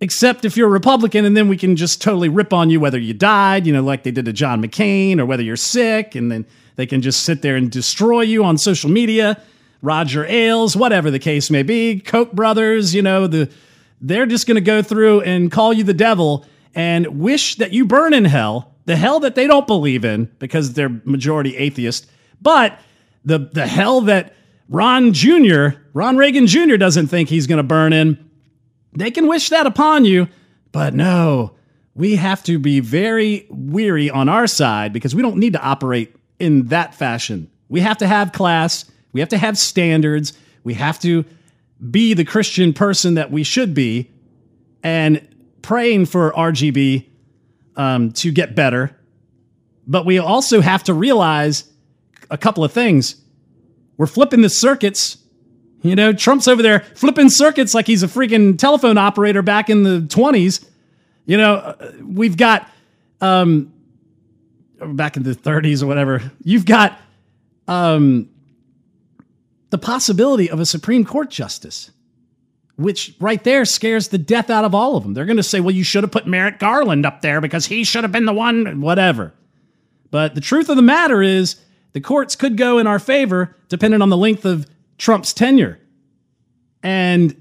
Except 0.00 0.44
if 0.44 0.56
you're 0.56 0.66
a 0.66 0.70
Republican, 0.70 1.24
and 1.24 1.36
then 1.36 1.46
we 1.46 1.56
can 1.56 1.76
just 1.76 2.02
totally 2.02 2.28
rip 2.28 2.52
on 2.52 2.70
you 2.70 2.80
whether 2.80 2.98
you 2.98 3.14
died, 3.14 3.68
you 3.68 3.72
know, 3.72 3.82
like 3.82 4.02
they 4.02 4.10
did 4.10 4.24
to 4.24 4.32
John 4.32 4.60
McCain, 4.60 5.20
or 5.20 5.26
whether 5.26 5.44
you're 5.44 5.54
sick, 5.54 6.16
and 6.16 6.32
then 6.32 6.44
they 6.74 6.86
can 6.86 7.00
just 7.02 7.22
sit 7.22 7.42
there 7.42 7.54
and 7.54 7.70
destroy 7.70 8.22
you 8.22 8.42
on 8.42 8.58
social 8.58 8.90
media. 8.90 9.40
Roger 9.80 10.26
Ailes, 10.26 10.76
whatever 10.76 11.10
the 11.10 11.20
case 11.20 11.50
may 11.50 11.62
be, 11.62 12.00
Koch 12.00 12.32
brothers, 12.32 12.94
you 12.94 13.02
know, 13.02 13.28
the 13.28 13.48
they're 14.02 14.26
just 14.26 14.46
going 14.46 14.56
to 14.56 14.60
go 14.60 14.82
through 14.82 15.22
and 15.22 15.50
call 15.50 15.72
you 15.72 15.84
the 15.84 15.94
devil 15.94 16.44
and 16.74 17.06
wish 17.20 17.56
that 17.56 17.72
you 17.72 17.86
burn 17.86 18.12
in 18.12 18.24
hell, 18.24 18.74
the 18.84 18.96
hell 18.96 19.20
that 19.20 19.36
they 19.36 19.46
don't 19.46 19.66
believe 19.66 20.04
in 20.04 20.30
because 20.38 20.72
they're 20.74 21.00
majority 21.04 21.56
atheist, 21.56 22.10
but 22.40 22.78
the 23.24 23.38
the 23.38 23.66
hell 23.66 24.00
that 24.02 24.34
Ron 24.68 25.12
Jr., 25.12 25.68
Ron 25.92 26.16
Reagan 26.16 26.46
Jr. 26.46 26.76
doesn't 26.76 27.06
think 27.06 27.28
he's 27.28 27.46
going 27.46 27.58
to 27.58 27.62
burn 27.62 27.92
in. 27.92 28.30
They 28.94 29.10
can 29.10 29.28
wish 29.28 29.50
that 29.50 29.66
upon 29.66 30.04
you, 30.04 30.28
but 30.72 30.94
no, 30.94 31.54
we 31.94 32.16
have 32.16 32.42
to 32.44 32.58
be 32.58 32.80
very 32.80 33.46
weary 33.50 34.10
on 34.10 34.28
our 34.28 34.46
side 34.46 34.92
because 34.92 35.14
we 35.14 35.22
don't 35.22 35.36
need 35.36 35.52
to 35.52 35.62
operate 35.62 36.16
in 36.38 36.66
that 36.66 36.94
fashion. 36.94 37.50
We 37.68 37.80
have 37.80 37.98
to 37.98 38.06
have 38.06 38.32
class, 38.32 38.90
we 39.12 39.20
have 39.20 39.28
to 39.30 39.38
have 39.38 39.56
standards, 39.56 40.32
we 40.64 40.74
have 40.74 40.98
to 41.00 41.24
be 41.90 42.14
the 42.14 42.24
Christian 42.24 42.72
person 42.72 43.14
that 43.14 43.30
we 43.30 43.42
should 43.42 43.74
be, 43.74 44.10
and 44.82 45.26
praying 45.62 46.06
for 46.06 46.32
RGB 46.32 47.06
um, 47.76 48.12
to 48.12 48.30
get 48.30 48.54
better. 48.54 48.96
But 49.86 50.06
we 50.06 50.18
also 50.18 50.60
have 50.60 50.84
to 50.84 50.94
realize 50.94 51.64
a 52.30 52.38
couple 52.38 52.64
of 52.64 52.72
things 52.72 53.16
we're 53.96 54.06
flipping 54.06 54.40
the 54.40 54.48
circuits. 54.48 55.18
You 55.82 55.94
know, 55.94 56.12
Trump's 56.12 56.48
over 56.48 56.62
there 56.62 56.80
flipping 56.80 57.28
circuits 57.28 57.74
like 57.74 57.86
he's 57.86 58.02
a 58.02 58.08
freaking 58.08 58.58
telephone 58.58 58.98
operator 58.98 59.42
back 59.42 59.68
in 59.68 59.82
the 59.82 60.00
20s. 60.00 60.64
You 61.26 61.36
know, 61.36 61.54
uh, 61.54 61.92
we've 62.02 62.36
got 62.36 62.68
um 63.20 63.72
back 64.80 65.16
in 65.16 65.22
the 65.22 65.34
30s 65.34 65.82
or 65.82 65.86
whatever. 65.86 66.32
You've 66.42 66.66
got 66.66 66.98
um 67.68 68.28
the 69.72 69.78
possibility 69.78 70.50
of 70.50 70.60
a 70.60 70.66
Supreme 70.66 71.02
Court 71.02 71.30
justice, 71.30 71.90
which 72.76 73.14
right 73.18 73.42
there 73.42 73.64
scares 73.64 74.08
the 74.08 74.18
death 74.18 74.50
out 74.50 74.66
of 74.66 74.74
all 74.74 74.96
of 74.96 75.02
them. 75.02 75.14
They're 75.14 75.24
going 75.24 75.38
to 75.38 75.42
say, 75.42 75.60
well, 75.60 75.74
you 75.74 75.82
should 75.82 76.04
have 76.04 76.10
put 76.10 76.26
Merrick 76.26 76.58
Garland 76.58 77.06
up 77.06 77.22
there 77.22 77.40
because 77.40 77.64
he 77.64 77.82
should 77.82 78.04
have 78.04 78.12
been 78.12 78.26
the 78.26 78.34
one, 78.34 78.82
whatever. 78.82 79.32
But 80.10 80.34
the 80.34 80.42
truth 80.42 80.68
of 80.68 80.76
the 80.76 80.82
matter 80.82 81.22
is, 81.22 81.56
the 81.94 82.02
courts 82.02 82.36
could 82.36 82.58
go 82.58 82.76
in 82.76 82.86
our 82.86 82.98
favor 82.98 83.56
depending 83.70 84.02
on 84.02 84.10
the 84.10 84.16
length 84.16 84.44
of 84.44 84.66
Trump's 84.98 85.32
tenure. 85.32 85.80
And 86.82 87.34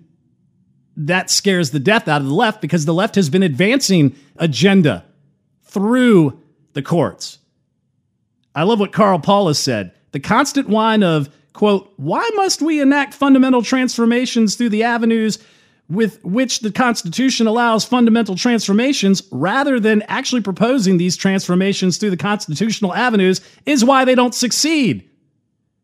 that 0.95 1.29
scares 1.29 1.71
the 1.71 1.81
death 1.81 2.07
out 2.07 2.21
of 2.21 2.27
the 2.27 2.33
left 2.33 2.61
because 2.61 2.85
the 2.85 2.93
left 2.93 3.15
has 3.15 3.29
been 3.29 3.43
advancing 3.43 4.15
agenda 4.37 5.03
through 5.63 6.41
the 6.71 6.81
courts. 6.81 7.39
I 8.55 8.63
love 8.63 8.79
what 8.79 8.93
Karl 8.93 9.19
Popper 9.19 9.53
said. 9.53 9.91
The 10.13 10.21
constant 10.21 10.69
whine 10.69 11.03
of 11.03 11.29
quote, 11.53 11.91
why 11.97 12.27
must 12.35 12.61
we 12.61 12.81
enact 12.81 13.13
fundamental 13.13 13.61
transformations 13.61 14.55
through 14.55 14.69
the 14.69 14.83
avenues 14.83 15.39
with 15.89 16.23
which 16.23 16.59
the 16.59 16.71
Constitution 16.71 17.47
allows 17.47 17.83
fundamental 17.83 18.35
transformations 18.35 19.23
rather 19.31 19.79
than 19.79 20.01
actually 20.03 20.41
proposing 20.41 20.97
these 20.97 21.17
transformations 21.17 21.97
through 21.97 22.09
the 22.09 22.17
constitutional 22.17 22.93
avenues 22.93 23.41
is 23.65 23.83
why 23.83 24.05
they 24.05 24.15
don't 24.15 24.33
succeed. 24.33 25.07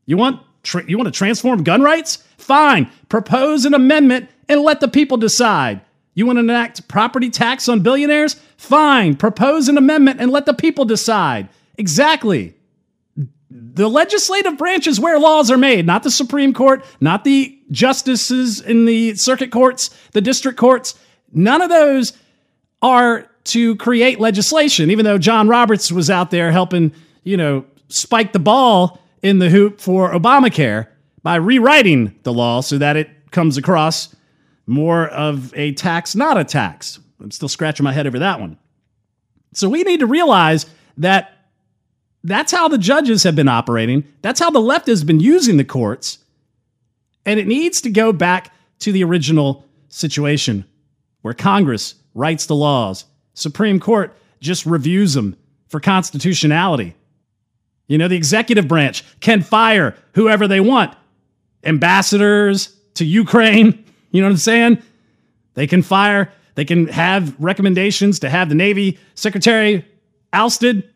You 0.05 0.15
want 0.15 0.41
tra- 0.63 0.85
you 0.87 0.97
want 0.97 1.07
to 1.07 1.17
transform 1.17 1.63
gun 1.63 1.81
rights? 1.81 2.23
Fine, 2.37 2.89
propose 3.09 3.65
an 3.65 3.73
amendment 3.73 4.29
and 4.47 4.61
let 4.61 4.79
the 4.79 4.87
people 4.87 5.17
decide. 5.17 5.81
You 6.13 6.25
want 6.25 6.37
to 6.37 6.41
enact 6.41 6.87
property 6.87 7.29
tax 7.29 7.67
on 7.67 7.81
billionaires? 7.81 8.35
Fine, 8.55 9.17
propose 9.17 9.67
an 9.67 9.77
amendment 9.77 10.21
and 10.21 10.31
let 10.31 10.45
the 10.45 10.53
people 10.53 10.85
decide. 10.85 11.49
Exactly. 11.77 12.55
The 13.77 13.87
legislative 13.87 14.57
branch 14.57 14.87
is 14.87 14.99
where 14.99 15.19
laws 15.19 15.51
are 15.51 15.57
made, 15.57 15.85
not 15.85 16.01
the 16.01 16.09
Supreme 16.09 16.51
Court, 16.51 16.83
not 16.99 17.23
the 17.23 17.55
justices 17.69 18.59
in 18.59 18.85
the 18.85 19.13
circuit 19.13 19.51
courts, 19.51 19.91
the 20.13 20.21
district 20.21 20.57
courts. 20.57 20.95
None 21.31 21.61
of 21.61 21.69
those 21.69 22.13
are 22.81 23.29
to 23.45 23.75
create 23.75 24.19
legislation, 24.19 24.89
even 24.89 25.05
though 25.05 25.19
John 25.19 25.47
Roberts 25.47 25.91
was 25.91 26.09
out 26.09 26.31
there 26.31 26.51
helping, 26.51 26.91
you 27.23 27.37
know, 27.37 27.65
spike 27.87 28.33
the 28.33 28.39
ball 28.39 28.99
in 29.21 29.37
the 29.37 29.51
hoop 29.51 29.79
for 29.79 30.11
Obamacare 30.11 30.87
by 31.21 31.35
rewriting 31.35 32.15
the 32.23 32.33
law 32.33 32.61
so 32.61 32.79
that 32.79 32.97
it 32.97 33.29
comes 33.29 33.57
across 33.57 34.15
more 34.65 35.07
of 35.09 35.53
a 35.55 35.73
tax, 35.73 36.15
not 36.15 36.35
a 36.35 36.43
tax. 36.43 36.99
I'm 37.19 37.29
still 37.29 37.47
scratching 37.47 37.83
my 37.83 37.93
head 37.93 38.07
over 38.07 38.17
that 38.17 38.39
one. 38.39 38.57
So 39.53 39.69
we 39.69 39.83
need 39.83 39.99
to 39.99 40.07
realize 40.07 40.65
that 40.97 41.36
that's 42.27 42.51
how 42.51 42.67
the 42.67 42.77
judges 42.77 43.23
have 43.23 43.35
been 43.35 43.47
operating. 43.47 44.03
That's 44.21 44.39
how 44.39 44.49
the 44.49 44.59
left 44.59 44.87
has 44.87 45.03
been 45.03 45.19
using 45.19 45.57
the 45.57 45.63
courts. 45.63 46.19
And 47.25 47.39
it 47.39 47.47
needs 47.47 47.81
to 47.81 47.89
go 47.89 48.11
back 48.11 48.53
to 48.79 48.91
the 48.91 49.03
original 49.03 49.65
situation 49.89 50.65
where 51.21 51.33
Congress 51.33 51.95
writes 52.13 52.45
the 52.45 52.55
laws, 52.55 53.05
Supreme 53.33 53.79
Court 53.79 54.15
just 54.39 54.65
reviews 54.65 55.13
them 55.13 55.37
for 55.67 55.79
constitutionality. 55.79 56.95
You 57.87 57.97
know, 57.97 58.07
the 58.07 58.17
executive 58.17 58.67
branch 58.67 59.03
can 59.19 59.41
fire 59.41 59.95
whoever 60.13 60.47
they 60.47 60.59
want, 60.59 60.95
ambassadors 61.63 62.75
to 62.95 63.05
Ukraine. 63.05 63.83
You 64.09 64.21
know 64.21 64.29
what 64.29 64.31
I'm 64.31 64.37
saying? 64.37 64.81
They 65.55 65.67
can 65.67 65.83
fire, 65.83 66.31
they 66.55 66.63
can 66.63 66.87
have 66.87 67.35
recommendations 67.39 68.19
to 68.19 68.29
have 68.29 68.47
the 68.47 68.55
Navy 68.55 68.97
secretary 69.15 69.85
ousted. 70.31 70.89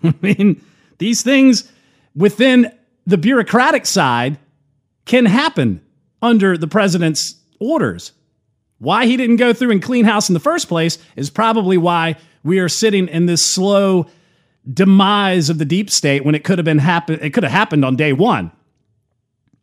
I 0.04 0.14
mean, 0.20 0.64
these 0.98 1.22
things 1.22 1.70
within 2.14 2.72
the 3.06 3.18
bureaucratic 3.18 3.86
side 3.86 4.38
can 5.04 5.26
happen 5.26 5.80
under 6.20 6.58
the 6.58 6.66
president's 6.66 7.36
orders. 7.60 8.12
Why 8.78 9.06
he 9.06 9.16
didn't 9.16 9.36
go 9.36 9.52
through 9.52 9.72
and 9.72 9.82
clean 9.82 10.04
house 10.04 10.28
in 10.28 10.34
the 10.34 10.40
first 10.40 10.68
place 10.68 10.98
is 11.16 11.30
probably 11.30 11.76
why 11.78 12.16
we 12.44 12.58
are 12.58 12.68
sitting 12.68 13.08
in 13.08 13.26
this 13.26 13.44
slow 13.44 14.06
demise 14.72 15.50
of 15.50 15.58
the 15.58 15.64
deep 15.64 15.90
state 15.90 16.24
when 16.24 16.34
it 16.34 16.44
could 16.44 16.58
have 16.58 16.64
been 16.64 16.78
happen 16.78 17.18
it 17.22 17.30
could 17.30 17.42
have 17.42 17.52
happened 17.52 17.84
on 17.84 17.96
day 17.96 18.12
1. 18.12 18.52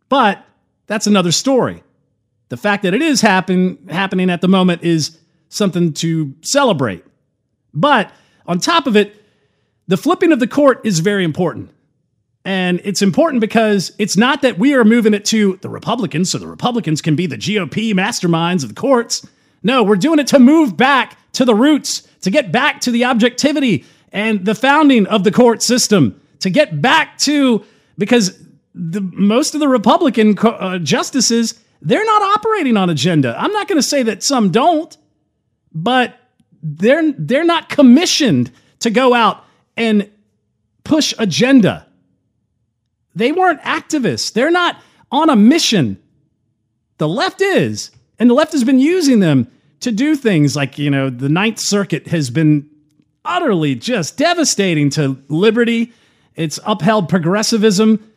But 0.10 0.44
that's 0.88 1.08
another 1.08 1.32
story. 1.32 1.84
The 2.50 2.58
fact 2.58 2.84
that 2.84 2.94
it 2.94 3.02
is 3.02 3.22
happen, 3.22 3.88
happening 3.90 4.30
at 4.30 4.42
the 4.42 4.48
moment 4.48 4.84
is 4.84 5.18
something 5.50 5.94
to 5.94 6.34
celebrate. 6.42 7.04
But 7.74 8.12
on 8.46 8.60
top 8.60 8.88
of 8.88 8.96
it, 8.96 9.22
the 9.88 9.98
flipping 9.98 10.32
of 10.32 10.40
the 10.40 10.48
court 10.48 10.82
is 10.84 11.00
very 11.00 11.24
important. 11.24 11.72
And 12.44 12.80
it's 12.84 13.02
important 13.02 13.42
because 13.42 13.92
it's 13.98 14.16
not 14.16 14.44
that 14.44 14.60
we 14.60 14.76
are 14.76 14.84
moving 14.84 15.16
it 15.16 15.26
to 15.26 15.58
the 15.58 15.70
Republicans 15.70 16.30
so 16.30 16.38
the 16.38 16.48
Republicans 16.48 17.02
can 17.02 17.16
be 17.16 17.26
the 17.26 17.38
GOP 17.38 17.94
masterminds 17.94 18.64
of 18.64 18.70
the 18.70 18.76
courts. 18.76 19.26
No, 19.64 19.82
we're 19.82 19.96
doing 19.96 20.20
it 20.20 20.28
to 20.28 20.40
move 20.40 20.78
back 20.78 21.18
to 21.34 21.44
the 21.44 21.56
roots, 21.56 22.08
to 22.22 22.30
get 22.30 22.52
back 22.52 22.82
to 22.82 22.92
the 22.92 23.06
objectivity 23.06 23.84
and 24.12 24.46
the 24.46 24.54
founding 24.54 25.08
of 25.08 25.24
the 25.24 25.32
court 25.32 25.64
system, 25.64 26.22
to 26.40 26.52
get 26.52 26.82
back 26.82 27.18
to, 27.20 27.66
because 27.98 28.40
the, 28.76 29.02
most 29.02 29.56
of 29.56 29.60
the 29.60 29.68
Republican 29.68 30.38
uh, 30.38 30.78
justices, 30.78 31.60
they're 31.82 32.06
not 32.06 32.22
operating 32.22 32.78
on 32.78 32.92
agenda. 32.92 33.36
I'm 33.38 33.52
not 33.52 33.68
going 33.68 33.80
to 33.80 33.88
say 33.88 34.04
that 34.04 34.22
some 34.22 34.52
don't, 34.52 34.96
but 35.74 36.16
they're, 36.62 37.12
they're 37.14 37.44
not 37.44 37.70
commissioned 37.70 38.52
to 38.80 38.92
go 38.92 39.16
out 39.16 39.45
and 39.78 40.10
push 40.84 41.14
agenda. 41.18 41.88
They 43.16 43.32
weren't 43.32 43.62
activists. 43.62 44.34
They're 44.34 44.52
not 44.52 44.78
on 45.12 45.30
a 45.30 45.36
mission. 45.36 46.02
The 46.98 47.08
left 47.08 47.42
is, 47.42 47.92
and 48.20 48.30
the 48.30 48.34
left 48.34 48.54
has 48.54 48.64
been 48.64 48.80
using 48.80 49.20
them 49.20 49.50
to 49.82 49.92
do 49.92 50.16
things 50.16 50.56
like, 50.56 50.78
you 50.78 50.90
know, 50.90 51.10
the 51.10 51.30
Ninth 51.30 51.60
Circuit 51.60 52.08
has 52.08 52.30
been 52.30 52.70
utterly 53.24 53.76
just 53.76 54.18
devastating 54.18 54.90
to 54.92 55.22
liberty. 55.28 55.94
It's 56.36 56.60
upheld 56.66 57.10
progressivism. 57.10 58.12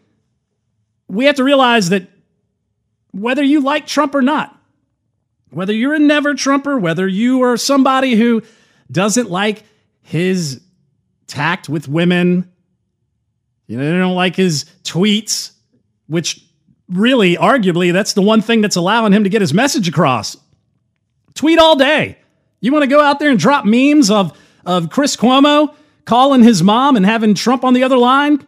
We 1.09 1.25
have 1.25 1.37
to 1.37 1.45
realize 1.45 1.88
that 1.91 2.09
whether 3.12 3.43
you 3.43 3.61
like 3.61 3.87
Trump 3.87 4.15
or 4.15 4.23
not, 4.23 4.55
whether 5.50 5.73
you're 5.73 5.95
a 5.95 5.99
never 5.99 6.35
Trumper, 6.35 6.79
whether 6.79 7.09
you 7.09 7.43
are 7.43 7.57
somebody 7.57 8.15
who 8.15 8.43
doesn't 8.91 9.31
like 9.31 9.62
his 10.03 10.61
tact 11.28 11.68
with 11.68 11.87
women. 11.87 12.50
You 13.68 13.78
know, 13.78 13.85
they 13.85 13.99
don't 13.99 14.16
like 14.16 14.35
his 14.35 14.64
tweets, 14.82 15.52
which 16.08 16.44
really, 16.88 17.37
arguably, 17.37 17.92
that's 17.92 18.14
the 18.14 18.23
one 18.23 18.40
thing 18.40 18.61
that's 18.61 18.76
allowing 18.76 19.12
him 19.12 19.25
to 19.25 19.30
get 19.30 19.40
his 19.40 19.54
message 19.54 19.88
across. 19.88 20.37
Tweet 21.35 21.58
all 21.58 21.76
day. 21.76 22.18
You 22.61 22.73
want 22.73 22.82
to 22.82 22.88
go 22.88 23.00
out 23.00 23.20
there 23.20 23.30
and 23.30 23.38
drop 23.38 23.64
memes 23.64 24.11
of, 24.11 24.37
of 24.66 24.90
Chris 24.90 25.16
Cuomo 25.16 25.75
calling 26.04 26.42
his 26.42 26.62
mom 26.62 26.97
and 26.97 27.06
having 27.06 27.35
Trump 27.35 27.62
on 27.62 27.75
the 27.75 27.85
other 27.85 27.99
line? 27.99 28.44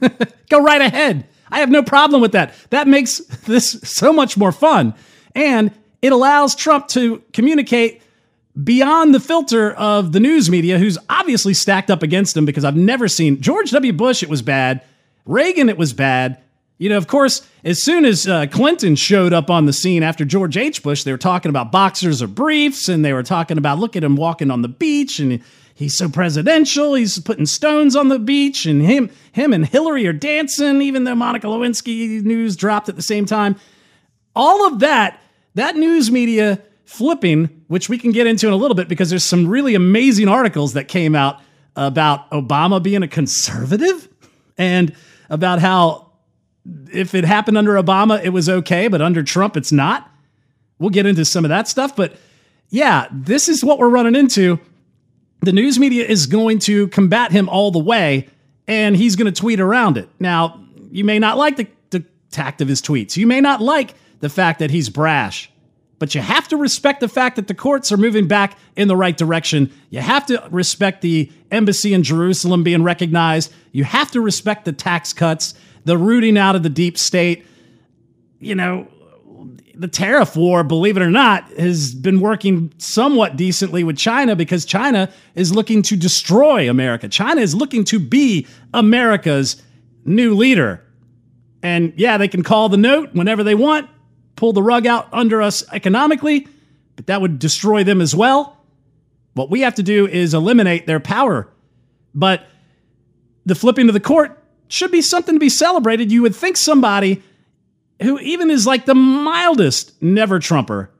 go 0.50 0.62
right 0.62 0.80
ahead. 0.80 1.26
I 1.50 1.60
have 1.60 1.70
no 1.70 1.82
problem 1.82 2.20
with 2.20 2.32
that. 2.32 2.52
That 2.70 2.88
makes 2.88 3.18
this 3.46 3.80
so 3.84 4.12
much 4.12 4.36
more 4.36 4.52
fun. 4.52 4.94
And 5.34 5.72
it 6.02 6.12
allows 6.12 6.54
Trump 6.54 6.88
to 6.88 7.22
communicate 7.32 8.02
beyond 8.62 9.14
the 9.14 9.20
filter 9.20 9.72
of 9.72 10.12
the 10.12 10.20
news 10.20 10.48
media, 10.50 10.78
who's 10.78 10.98
obviously 11.08 11.54
stacked 11.54 11.90
up 11.90 12.02
against 12.02 12.36
him 12.36 12.44
because 12.44 12.64
I've 12.64 12.76
never 12.76 13.08
seen 13.08 13.40
George 13.40 13.70
W. 13.70 13.92
Bush, 13.92 14.22
it 14.22 14.28
was 14.28 14.42
bad. 14.42 14.82
Reagan, 15.26 15.68
it 15.68 15.78
was 15.78 15.92
bad. 15.92 16.40
You 16.78 16.88
know, 16.88 16.96
of 16.96 17.06
course, 17.06 17.48
as 17.64 17.82
soon 17.82 18.04
as 18.04 18.26
uh, 18.26 18.46
Clinton 18.46 18.96
showed 18.96 19.32
up 19.32 19.48
on 19.48 19.66
the 19.66 19.72
scene 19.72 20.02
after 20.02 20.24
George 20.24 20.56
H. 20.56 20.82
Bush, 20.82 21.04
they 21.04 21.12
were 21.12 21.18
talking 21.18 21.48
about 21.48 21.72
boxers 21.72 22.20
or 22.20 22.26
briefs, 22.26 22.88
and 22.88 23.04
they 23.04 23.12
were 23.12 23.22
talking 23.22 23.58
about 23.58 23.78
look 23.78 23.96
at 23.96 24.04
him 24.04 24.16
walking 24.16 24.50
on 24.50 24.62
the 24.62 24.68
beach, 24.68 25.20
and 25.20 25.40
he's 25.74 25.96
so 25.96 26.08
presidential. 26.08 26.94
He's 26.94 27.18
putting 27.20 27.46
stones 27.46 27.94
on 27.94 28.08
the 28.08 28.18
beach, 28.18 28.66
and 28.66 28.82
him, 28.82 29.10
him 29.32 29.52
and 29.52 29.64
Hillary 29.64 30.06
are 30.08 30.12
dancing, 30.12 30.82
even 30.82 31.04
though 31.04 31.14
Monica 31.14 31.46
Lewinsky 31.46 32.22
news 32.22 32.56
dropped 32.56 32.88
at 32.88 32.96
the 32.96 33.02
same 33.02 33.24
time. 33.24 33.56
All 34.34 34.66
of 34.66 34.80
that, 34.80 35.20
that 35.54 35.76
news 35.76 36.10
media 36.10 36.60
flipping, 36.84 37.64
which 37.68 37.88
we 37.88 37.98
can 37.98 38.12
get 38.12 38.26
into 38.26 38.46
in 38.46 38.52
a 38.52 38.56
little 38.56 38.74
bit 38.74 38.88
because 38.88 39.10
there's 39.10 39.24
some 39.24 39.46
really 39.46 39.74
amazing 39.74 40.28
articles 40.28 40.74
that 40.74 40.88
came 40.88 41.14
out 41.14 41.40
about 41.76 42.30
Obama 42.30 42.82
being 42.82 43.02
a 43.02 43.08
conservative 43.08 44.08
and 44.56 44.94
about 45.28 45.58
how 45.58 46.12
if 46.92 47.14
it 47.14 47.24
happened 47.24 47.58
under 47.58 47.74
Obama, 47.74 48.22
it 48.22 48.30
was 48.30 48.48
okay, 48.48 48.88
but 48.88 49.02
under 49.02 49.22
Trump, 49.22 49.56
it's 49.56 49.72
not. 49.72 50.10
We'll 50.78 50.90
get 50.90 51.06
into 51.06 51.24
some 51.24 51.44
of 51.44 51.50
that 51.50 51.68
stuff. 51.68 51.94
But 51.94 52.16
yeah, 52.70 53.08
this 53.12 53.48
is 53.48 53.64
what 53.64 53.78
we're 53.78 53.88
running 53.88 54.14
into. 54.14 54.58
The 55.40 55.52
news 55.52 55.78
media 55.78 56.06
is 56.06 56.26
going 56.26 56.58
to 56.60 56.88
combat 56.88 57.32
him 57.32 57.48
all 57.48 57.70
the 57.70 57.78
way, 57.78 58.28
and 58.66 58.96
he's 58.96 59.16
going 59.16 59.32
to 59.32 59.40
tweet 59.40 59.60
around 59.60 59.98
it. 59.98 60.08
Now, 60.18 60.64
you 60.90 61.04
may 61.04 61.18
not 61.18 61.36
like 61.36 61.56
the, 61.56 61.66
the 61.90 62.04
tact 62.30 62.60
of 62.60 62.68
his 62.68 62.80
tweets. 62.80 63.16
You 63.16 63.26
may 63.26 63.40
not 63.40 63.60
like 63.60 63.94
the 64.20 64.30
fact 64.30 64.60
that 64.60 64.70
he's 64.70 64.88
brash, 64.88 65.50
but 65.98 66.14
you 66.14 66.20
have 66.20 66.48
to 66.48 66.56
respect 66.56 67.00
the 67.00 67.08
fact 67.08 67.36
that 67.36 67.46
the 67.46 67.54
courts 67.54 67.92
are 67.92 67.96
moving 67.96 68.26
back 68.26 68.58
in 68.76 68.88
the 68.88 68.96
right 68.96 69.16
direction. 69.16 69.72
You 69.90 70.00
have 70.00 70.26
to 70.26 70.46
respect 70.50 71.02
the 71.02 71.30
embassy 71.50 71.94
in 71.94 72.02
Jerusalem 72.02 72.62
being 72.62 72.82
recognized. 72.82 73.52
You 73.72 73.84
have 73.84 74.10
to 74.12 74.20
respect 74.20 74.64
the 74.64 74.72
tax 74.72 75.12
cuts, 75.12 75.54
the 75.84 75.96
rooting 75.96 76.36
out 76.36 76.56
of 76.56 76.62
the 76.62 76.68
deep 76.68 76.98
state. 76.98 77.46
You 78.40 78.54
know, 78.54 78.88
the 79.74 79.88
tariff 79.88 80.36
war, 80.36 80.62
believe 80.64 80.96
it 80.96 81.02
or 81.02 81.10
not, 81.10 81.50
has 81.52 81.94
been 81.94 82.20
working 82.20 82.72
somewhat 82.78 83.36
decently 83.36 83.84
with 83.84 83.96
China 83.96 84.36
because 84.36 84.64
China 84.64 85.10
is 85.34 85.54
looking 85.54 85.82
to 85.82 85.96
destroy 85.96 86.68
America. 86.68 87.08
China 87.08 87.40
is 87.40 87.54
looking 87.54 87.84
to 87.84 87.98
be 87.98 88.46
America's 88.72 89.62
new 90.04 90.34
leader. 90.34 90.82
And 91.62 91.92
yeah, 91.96 92.18
they 92.18 92.28
can 92.28 92.42
call 92.42 92.68
the 92.68 92.76
note 92.76 93.14
whenever 93.14 93.42
they 93.42 93.54
want, 93.54 93.88
pull 94.36 94.52
the 94.52 94.62
rug 94.62 94.86
out 94.86 95.08
under 95.12 95.42
us 95.42 95.64
economically, 95.72 96.48
but 96.96 97.06
that 97.06 97.20
would 97.20 97.38
destroy 97.38 97.84
them 97.84 98.00
as 98.00 98.14
well. 98.14 98.56
What 99.34 99.50
we 99.50 99.60
have 99.60 99.74
to 99.76 99.82
do 99.82 100.06
is 100.06 100.34
eliminate 100.34 100.86
their 100.86 101.00
power. 101.00 101.48
But 102.14 102.46
the 103.44 103.54
flipping 103.54 103.88
of 103.88 103.94
the 103.94 104.00
court 104.00 104.42
should 104.68 104.90
be 104.90 105.02
something 105.02 105.34
to 105.34 105.40
be 105.40 105.48
celebrated. 105.48 106.12
You 106.12 106.22
would 106.22 106.34
think 106.34 106.56
somebody 106.56 107.22
who 108.02 108.18
even 108.20 108.50
is 108.50 108.66
like 108.66 108.86
the 108.86 108.94
mildest 108.94 110.00
never 110.02 110.38
Trumper, 110.38 110.90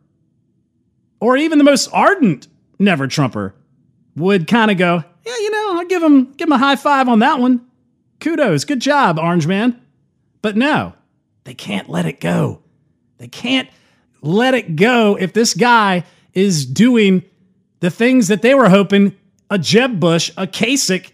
or 1.21 1.37
even 1.37 1.59
the 1.59 1.65
most 1.65 1.89
ardent 1.93 2.49
never 2.79 3.07
Trumper, 3.07 3.55
would 4.17 4.47
kind 4.47 4.71
of 4.71 4.77
go, 4.77 5.03
yeah, 5.25 5.37
you 5.37 5.51
know, 5.51 5.79
I'll 5.79 5.87
give 5.87 6.03
him 6.03 6.33
give 6.33 6.49
him 6.49 6.53
a 6.53 6.59
high 6.59 6.77
five 6.77 7.09
on 7.09 7.21
that 7.21 7.39
one. 7.39 7.67
Kudos, 8.21 8.65
good 8.65 8.81
job, 8.81 9.19
Orange 9.19 9.47
Man. 9.47 9.81
But 10.43 10.57
no, 10.57 10.95
they 11.45 11.55
can't 11.55 11.89
let 11.89 12.07
it 12.07 12.21
go. 12.21 12.63
They 13.25 13.29
can't 13.29 13.71
let 14.21 14.53
it 14.53 14.77
go 14.77 15.17
if 15.19 15.33
this 15.33 15.55
guy 15.55 16.05
is 16.35 16.67
doing 16.67 17.23
the 17.81 17.89
things 17.89 18.29
that 18.29 18.43
they 18.43 18.55
were 18.55 18.69
hoping 18.69 19.17
a 19.49 19.57
Jeb 19.57 19.99
Bush, 19.99 20.31
a 20.37 20.47
Kasich, 20.47 21.11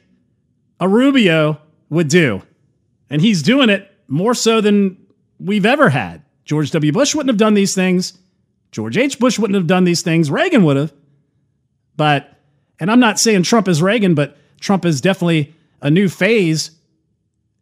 a 0.80 0.88
Rubio 0.88 1.60
would 1.88 2.08
do. 2.08 2.42
And 3.10 3.22
he's 3.22 3.44
doing 3.44 3.70
it 3.70 3.88
more 4.08 4.34
so 4.34 4.60
than 4.60 4.96
we've 5.38 5.64
ever 5.64 5.90
had. 5.90 6.24
George 6.44 6.72
W. 6.72 6.90
Bush 6.90 7.14
wouldn't 7.14 7.30
have 7.30 7.38
done 7.38 7.54
these 7.54 7.76
things. 7.76 8.18
George 8.72 8.98
H. 8.98 9.20
Bush 9.20 9.38
wouldn't 9.38 9.54
have 9.54 9.68
done 9.68 9.84
these 9.84 10.02
things. 10.02 10.32
Reagan 10.32 10.64
would 10.64 10.78
have. 10.78 10.92
But, 11.94 12.36
and 12.80 12.90
I'm 12.90 12.98
not 12.98 13.20
saying 13.20 13.44
Trump 13.44 13.68
is 13.68 13.80
Reagan, 13.80 14.16
but 14.16 14.36
Trump 14.58 14.84
is 14.84 15.00
definitely 15.00 15.54
a 15.80 15.92
new 15.92 16.08
phase 16.08 16.72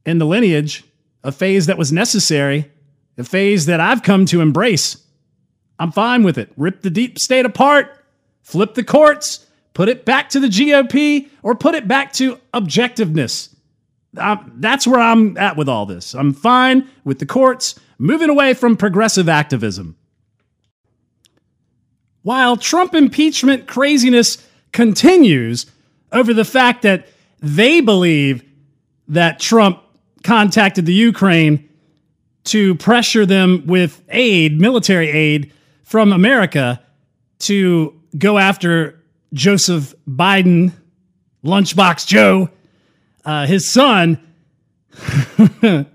in 0.06 0.16
the 0.16 0.24
lineage, 0.24 0.84
a 1.22 1.32
phase 1.32 1.66
that 1.66 1.76
was 1.76 1.92
necessary, 1.92 2.70
a 3.18 3.24
phase 3.24 3.66
that 3.66 3.80
I've 3.80 4.02
come 4.02 4.24
to 4.26 4.40
embrace. 4.40 5.04
I'm 5.78 5.92
fine 5.92 6.22
with 6.22 6.38
it. 6.38 6.50
Rip 6.56 6.82
the 6.82 6.90
deep 6.90 7.18
state 7.18 7.44
apart, 7.44 8.04
flip 8.42 8.74
the 8.74 8.84
courts, 8.84 9.46
put 9.74 9.88
it 9.88 10.04
back 10.04 10.30
to 10.30 10.40
the 10.40 10.48
GOP, 10.48 11.28
or 11.42 11.54
put 11.54 11.74
it 11.74 11.86
back 11.86 12.12
to 12.14 12.40
objectiveness. 12.54 13.54
I'm, 14.16 14.54
that's 14.56 14.86
where 14.86 15.00
I'm 15.00 15.36
at 15.36 15.56
with 15.56 15.68
all 15.68 15.86
this. 15.86 16.14
I'm 16.14 16.32
fine 16.32 16.88
with 17.04 17.18
the 17.18 17.26
courts 17.26 17.78
moving 17.98 18.30
away 18.30 18.54
from 18.54 18.76
progressive 18.76 19.28
activism. 19.28 19.96
While 22.22 22.56
Trump 22.56 22.94
impeachment 22.94 23.66
craziness 23.66 24.44
continues 24.72 25.66
over 26.12 26.32
the 26.34 26.44
fact 26.44 26.82
that 26.82 27.08
they 27.40 27.80
believe 27.80 28.44
that 29.08 29.40
Trump 29.40 29.80
contacted 30.24 30.86
the 30.86 30.94
Ukraine 30.94 31.67
to 32.48 32.74
pressure 32.76 33.26
them 33.26 33.66
with 33.66 34.02
aid, 34.08 34.60
military 34.60 35.08
aid 35.08 35.52
from 35.84 36.12
America 36.12 36.82
to 37.40 37.98
go 38.16 38.38
after 38.38 39.02
Joseph 39.32 39.94
Biden, 40.08 40.72
Lunchbox 41.44 42.06
Joe, 42.06 42.50
uh, 43.24 43.46
his 43.46 43.70
son 43.70 44.18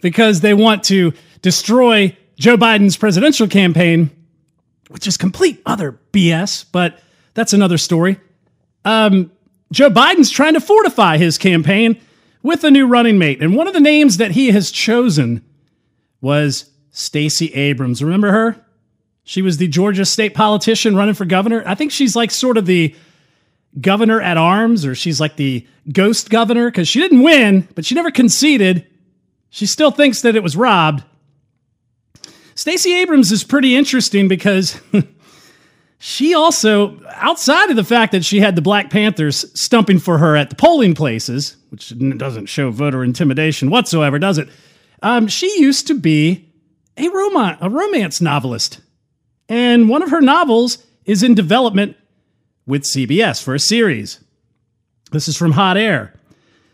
because 0.00 0.40
they 0.40 0.54
want 0.54 0.84
to 0.84 1.12
destroy 1.40 2.16
Joe 2.36 2.56
Biden's 2.56 2.96
presidential 2.96 3.46
campaign, 3.46 4.10
which 4.88 5.06
is 5.06 5.16
complete 5.16 5.62
other 5.64 5.98
BS, 6.12 6.66
but 6.72 7.00
that's 7.34 7.52
another 7.52 7.78
story. 7.78 8.18
Um, 8.84 9.30
Joe 9.72 9.90
Biden's 9.90 10.30
trying 10.30 10.54
to 10.54 10.60
fortify 10.60 11.16
his 11.16 11.38
campaign 11.38 12.00
with 12.42 12.64
a 12.64 12.70
new 12.70 12.86
running 12.86 13.18
mate. 13.18 13.40
And 13.40 13.56
one 13.56 13.68
of 13.68 13.74
the 13.74 13.80
names 13.80 14.16
that 14.18 14.32
he 14.32 14.50
has 14.50 14.70
chosen 14.70 15.44
was 16.22 16.70
Stacey 16.92 17.52
Abrams. 17.52 18.02
Remember 18.02 18.32
her? 18.32 18.56
She 19.24 19.42
was 19.42 19.58
the 19.58 19.68
Georgia 19.68 20.06
state 20.06 20.34
politician 20.34 20.96
running 20.96 21.14
for 21.14 21.26
governor. 21.26 21.62
I 21.66 21.74
think 21.74 21.92
she's 21.92 22.16
like 22.16 22.30
sort 22.30 22.56
of 22.56 22.64
the 22.64 22.94
governor 23.80 24.20
at 24.20 24.36
arms, 24.36 24.86
or 24.86 24.94
she's 24.94 25.20
like 25.20 25.36
the 25.36 25.66
ghost 25.90 26.30
governor 26.30 26.70
because 26.70 26.88
she 26.88 27.00
didn't 27.00 27.22
win, 27.22 27.68
but 27.74 27.84
she 27.84 27.94
never 27.94 28.10
conceded. 28.10 28.86
She 29.50 29.66
still 29.66 29.90
thinks 29.90 30.22
that 30.22 30.36
it 30.36 30.42
was 30.42 30.56
robbed. 30.56 31.04
Stacey 32.54 32.92
Abrams 32.94 33.32
is 33.32 33.44
pretty 33.44 33.76
interesting 33.76 34.28
because 34.28 34.80
she 35.98 36.34
also, 36.34 37.00
outside 37.10 37.70
of 37.70 37.76
the 37.76 37.84
fact 37.84 38.12
that 38.12 38.24
she 38.24 38.40
had 38.40 38.56
the 38.56 38.62
Black 38.62 38.90
Panthers 38.90 39.46
stumping 39.58 39.98
for 39.98 40.18
her 40.18 40.36
at 40.36 40.50
the 40.50 40.56
polling 40.56 40.94
places, 40.94 41.56
which 41.70 41.92
doesn't 42.18 42.46
show 42.46 42.70
voter 42.70 43.02
intimidation 43.02 43.70
whatsoever, 43.70 44.18
does 44.18 44.38
it? 44.38 44.48
Um, 45.02 45.26
she 45.28 45.60
used 45.60 45.86
to 45.88 45.94
be 45.94 46.48
a, 46.96 47.06
a 47.60 47.68
romance 47.68 48.20
novelist. 48.20 48.80
And 49.48 49.88
one 49.88 50.02
of 50.02 50.10
her 50.10 50.20
novels 50.20 50.78
is 51.04 51.22
in 51.22 51.34
development 51.34 51.96
with 52.66 52.84
CBS 52.84 53.42
for 53.42 53.54
a 53.54 53.58
series. 53.58 54.20
This 55.10 55.28
is 55.28 55.36
from 55.36 55.52
Hot 55.52 55.76
Air. 55.76 56.14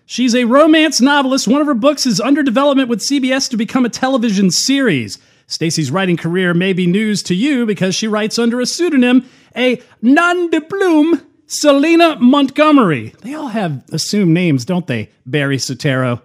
She's 0.07 0.35
a 0.35 0.45
romance 0.45 1.01
novelist. 1.01 1.49
One 1.49 1.61
of 1.61 1.67
her 1.67 1.75
books 1.75 2.07
is 2.07 2.21
under 2.21 2.43
development 2.43 2.89
with 2.89 3.01
CBS 3.01 3.51
to 3.51 3.57
become 3.57 3.85
a 3.85 3.91
television 3.91 4.51
series. 4.51 5.19
Stacey's 5.47 5.91
writing 5.91 6.17
career 6.17 6.55
may 6.55 6.73
be 6.73 6.87
news 6.87 7.23
to 7.25 7.35
you 7.35 7.67
because 7.67 7.95
she 7.95 8.07
writes 8.07 8.39
under 8.39 8.61
a 8.61 8.67
pseudonym, 8.67 9.29
a 9.57 9.83
nom 10.03 10.51
de 10.51 10.61
plume, 10.61 11.27
Selena 11.47 12.17
Montgomery. 12.21 13.15
They 13.23 13.35
all 13.35 13.49
have 13.49 13.83
assumed 13.91 14.35
names, 14.35 14.67
don't 14.67 14.87
they? 14.87 15.11
Barry 15.25 15.57
Soetoro. 15.57 16.21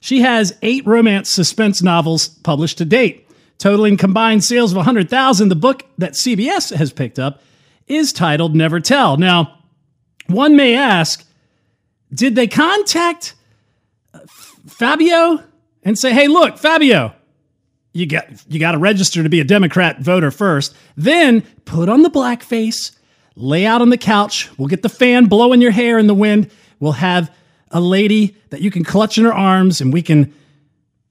She 0.00 0.20
has 0.20 0.56
eight 0.62 0.86
romance 0.86 1.28
suspense 1.28 1.82
novels 1.82 2.28
published 2.28 2.78
to 2.78 2.84
date, 2.84 3.28
totaling 3.58 3.96
combined 3.96 4.44
sales 4.44 4.72
of 4.72 4.76
100,000. 4.76 5.48
The 5.48 5.56
book 5.56 5.84
that 5.98 6.12
CBS 6.12 6.74
has 6.74 6.92
picked 6.92 7.18
up 7.18 7.42
is 7.86 8.12
titled 8.12 8.54
Never 8.54 8.80
Tell. 8.80 9.16
Now, 9.16 9.58
one 10.26 10.56
may 10.56 10.74
ask, 10.74 11.26
did 12.12 12.34
they 12.34 12.46
contact 12.46 13.34
uh, 14.14 14.20
Fabio 14.66 15.42
and 15.82 15.98
say, 15.98 16.12
"Hey, 16.12 16.28
look, 16.28 16.58
Fabio, 16.58 17.14
you 17.92 18.06
got 18.06 18.26
you 18.48 18.60
got 18.60 18.72
to 18.72 18.78
register 18.78 19.22
to 19.22 19.28
be 19.28 19.40
a 19.40 19.44
Democrat 19.44 20.00
voter 20.00 20.30
first, 20.30 20.74
then 20.96 21.42
put 21.64 21.88
on 21.88 22.02
the 22.02 22.10
blackface, 22.10 22.92
lay 23.34 23.66
out 23.66 23.82
on 23.82 23.90
the 23.90 23.98
couch, 23.98 24.48
we'll 24.58 24.68
get 24.68 24.82
the 24.82 24.88
fan 24.88 25.26
blowing 25.26 25.60
your 25.60 25.70
hair 25.70 25.98
in 25.98 26.06
the 26.06 26.14
wind, 26.14 26.50
we'll 26.80 26.92
have 26.92 27.34
a 27.70 27.80
lady 27.80 28.36
that 28.50 28.60
you 28.60 28.70
can 28.70 28.84
clutch 28.84 29.18
in 29.18 29.24
her 29.24 29.32
arms 29.32 29.80
and 29.80 29.92
we 29.92 30.02
can 30.02 30.32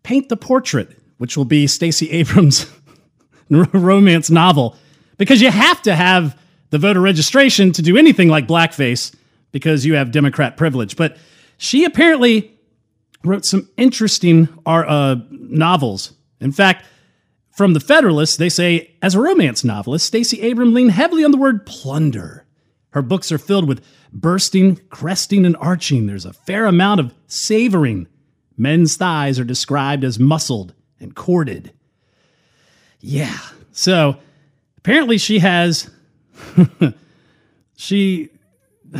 paint 0.04 0.30
the 0.30 0.38
portrait, 0.38 0.98
which 1.17 1.38
will 1.38 1.46
be 1.46 1.67
Stacey 1.67 2.10
Abrams' 2.12 2.65
romance 3.50 4.30
novel 4.30 4.76
because 5.17 5.41
you 5.41 5.52
have 5.52 5.82
to 5.84 5.96
have 5.96 6.39
the 6.70 6.78
voter 6.78 7.02
registration 7.02 7.72
to 7.74 7.82
do 7.82 7.98
anything 7.98 8.28
like 8.28 8.48
blackface 8.48 9.13
because 9.52 9.86
you 9.86 9.96
have 9.96 10.12
Democrat 10.12 10.58
privilege. 10.58 10.96
But 10.96 11.17
she 11.58 11.86
apparently 11.86 12.58
wrote 13.24 13.46
some 13.46 13.70
interesting 13.78 14.50
uh, 14.65 15.15
novels. 15.32 16.13
In 16.39 16.52
fact, 16.52 16.86
from 17.52 17.74
the 17.74 17.80
Federalist, 17.80 18.38
they 18.38 18.50
say, 18.50 18.96
as 19.02 19.15
a 19.15 19.20
romance 19.20 19.63
novelist, 19.63 20.06
Stacey 20.06 20.41
Abrams 20.41 20.76
leaned 20.76 20.91
heavily 20.91 21.24
on 21.24 21.32
the 21.32 21.38
word 21.38 21.65
plunder. 21.65 22.46
Her 22.91 23.02
books 23.02 23.32
are 23.32 23.39
filled 23.39 23.67
with 23.67 23.84
bursting, 24.12 24.78
cresting, 24.89 25.46
and 25.46 25.58
arching. 25.58 26.06
There's 26.06 26.26
a 26.26 26.34
fair 26.34 26.65
amount 26.65 27.00
of 27.00 27.13
savoring. 27.28 28.08
Men's 28.58 28.98
thighs 28.98 29.39
are 29.39 29.43
described 29.43 30.04
as 30.04 30.20
muscled 30.20 30.74
and 31.00 31.15
corded. 31.15 31.72
Yeah. 33.00 33.38
So 33.72 34.17
apparently 34.88 35.17
she 35.17 35.39
has 35.39 35.89
she 37.76 38.30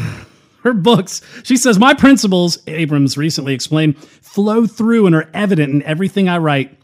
her 0.63 0.74
books 0.74 1.22
she 1.43 1.56
says 1.56 1.80
my 1.80 1.93
principles 1.93 2.58
abrams 2.67 3.17
recently 3.17 3.54
explained 3.54 3.98
flow 3.98 4.67
through 4.67 5.06
and 5.06 5.15
are 5.15 5.30
evident 5.34 5.72
in 5.72 5.82
everything 5.84 6.28
i 6.28 6.38
write 6.38 6.78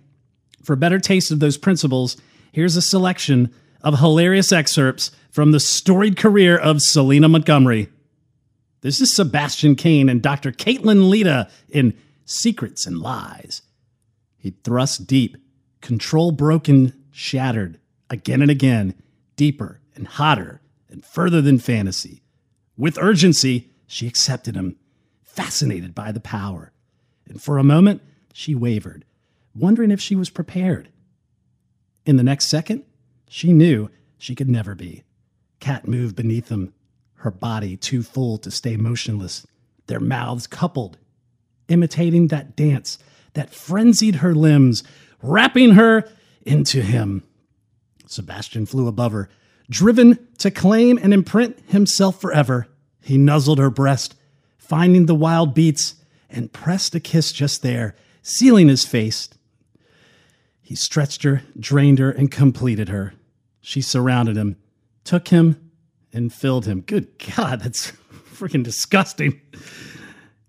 for 0.64 0.72
a 0.72 0.78
better 0.78 1.00
taste 1.00 1.32
of 1.32 1.42
those 1.42 1.58
principles 1.58 2.16
here's 2.54 2.78
a 2.78 2.82
selection 2.82 3.54
of 3.82 4.00
hilarious 4.00 4.54
excerpts 4.54 5.12
from 5.30 5.52
the 5.52 5.60
storied 5.60 6.16
career 6.16 6.58
of 6.58 6.82
selena 6.82 7.28
montgomery 7.28 7.90
this 8.84 9.02
is 9.02 9.16
sebastian 9.16 9.76
Kane 9.76 10.08
and 10.08 10.22
dr 10.22 10.52
caitlin 10.52 11.10
Lita 11.10 11.50
in 11.70 11.98
secrets 12.26 12.86
and 12.86 13.00
lies 13.00 13.64
He 14.38 14.52
thrust 14.64 15.08
deep, 15.08 15.38
control 15.82 16.32
broken, 16.32 16.94
shattered, 17.12 17.80
again 18.10 18.42
and 18.42 18.52
again, 18.52 18.94
deeper 19.36 19.80
and 19.96 20.08
hotter 20.08 20.62
and 20.90 21.04
further 21.04 21.42
than 21.42 21.60
fantasy. 21.60 22.22
With 22.78 22.98
urgency, 22.98 23.72
she 23.88 24.08
accepted 24.08 24.56
him, 24.56 24.78
fascinated 25.24 25.96
by 25.96 26.12
the 26.12 26.20
power. 26.20 26.72
And 27.28 27.42
for 27.42 27.58
a 27.58 27.64
moment, 27.64 28.02
she 28.32 28.56
wavered, 28.56 29.06
wondering 29.56 29.92
if 29.92 30.00
she 30.00 30.16
was 30.16 30.30
prepared. 30.30 30.90
In 32.06 32.18
the 32.18 32.24
next 32.24 32.48
second, 32.48 32.84
she 33.28 33.54
knew 33.54 33.90
she 34.18 34.36
could 34.36 34.50
never 34.50 34.76
be. 34.76 35.04
Kat 35.60 35.88
moved 35.88 36.16
beneath 36.16 36.48
them, 36.48 36.74
her 37.24 37.32
body 37.32 37.78
too 37.78 38.04
full 38.04 38.38
to 38.38 38.52
stay 38.52 38.76
motionless, 38.76 39.48
their 39.88 40.02
mouths 40.02 40.46
coupled, 40.46 40.98
imitating 41.70 42.28
that 42.28 42.56
dance 42.56 43.00
that 43.34 43.54
frenzied 43.54 44.16
her 44.16 44.36
limbs, 44.36 44.84
wrapping 45.22 45.72
her 45.72 46.04
into 46.46 46.82
him. 46.82 47.24
Sebastian 48.06 48.66
flew 48.66 48.88
above 48.88 49.14
her, 49.14 49.30
driven 49.70 50.28
to 50.38 50.52
claim 50.52 51.00
and 51.02 51.14
imprint 51.14 51.58
himself 51.68 52.20
forever. 52.20 52.68
He 53.02 53.18
nuzzled 53.18 53.58
her 53.58 53.70
breast, 53.70 54.16
finding 54.58 55.06
the 55.06 55.16
wild 55.16 55.54
beats, 55.54 55.96
and 56.30 56.52
pressed 56.52 56.94
a 56.94 57.00
kiss 57.00 57.32
just 57.32 57.62
there, 57.62 57.96
sealing 58.22 58.68
his 58.68 58.86
face. 58.86 59.30
He 60.62 60.76
stretched 60.76 61.24
her, 61.24 61.44
drained 61.58 62.00
her, 62.00 62.12
and 62.12 62.30
completed 62.30 62.90
her. 62.90 63.14
She 63.62 63.82
surrounded 63.82 64.36
him, 64.36 64.58
took 65.06 65.30
him, 65.30 65.63
and 66.14 66.34
filled 66.34 66.66
him. 66.66 66.82
Good 66.82 67.08
God, 67.36 67.62
that's 67.62 67.92
freaking 68.34 68.64
disgusting. 68.64 69.42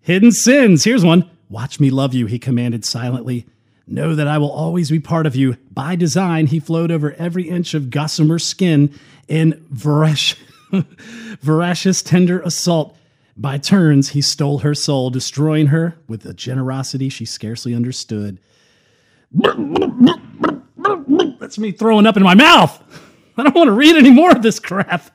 Hidden 0.01 0.33
sins. 0.33 0.85
Here's 0.85 1.05
one. 1.05 1.31
Watch 1.49 1.81
me 1.81 1.91
love 1.91 2.15
you, 2.15 2.27
he 2.27 2.39
commanded 2.39 2.85
silently. 2.85 3.47
Know 3.87 4.15
that 4.15 4.27
I 4.27 4.39
will 4.39 4.51
always 4.51 4.91
be 4.91 4.99
part 4.99 5.27
of 5.27 5.37
you. 5.37 5.57
By 5.71 5.95
design, 5.95 6.47
he 6.47 6.59
flowed 6.59 6.91
over 6.91 7.13
every 7.15 7.49
inch 7.49 7.75
of 7.75 7.91
Gossamer's 7.91 8.45
skin 8.45 8.99
in 9.29 9.65
voracious, 9.71 10.39
voracious, 11.41 12.03
tender 12.03 12.41
assault. 12.41 12.97
By 13.37 13.59
turns, 13.59 14.11
he 14.11 14.23
stole 14.23 14.59
her 14.59 14.75
soul, 14.75 15.11
destroying 15.11 15.67
her 15.67 15.97
with 16.09 16.25
a 16.25 16.33
generosity 16.33 17.09
she 17.09 17.25
scarcely 17.25 17.75
understood. 17.75 18.39
That's 21.41 21.59
me 21.59 21.73
throwing 21.73 22.07
up 22.07 22.17
in 22.17 22.23
my 22.23 22.35
mouth. 22.35 22.83
I 23.37 23.43
don't 23.43 23.55
want 23.55 23.69
to 23.69 23.73
read 23.73 23.97
any 23.97 24.11
more 24.11 24.31
of 24.31 24.43
this 24.43 24.61
crap. 24.61 25.11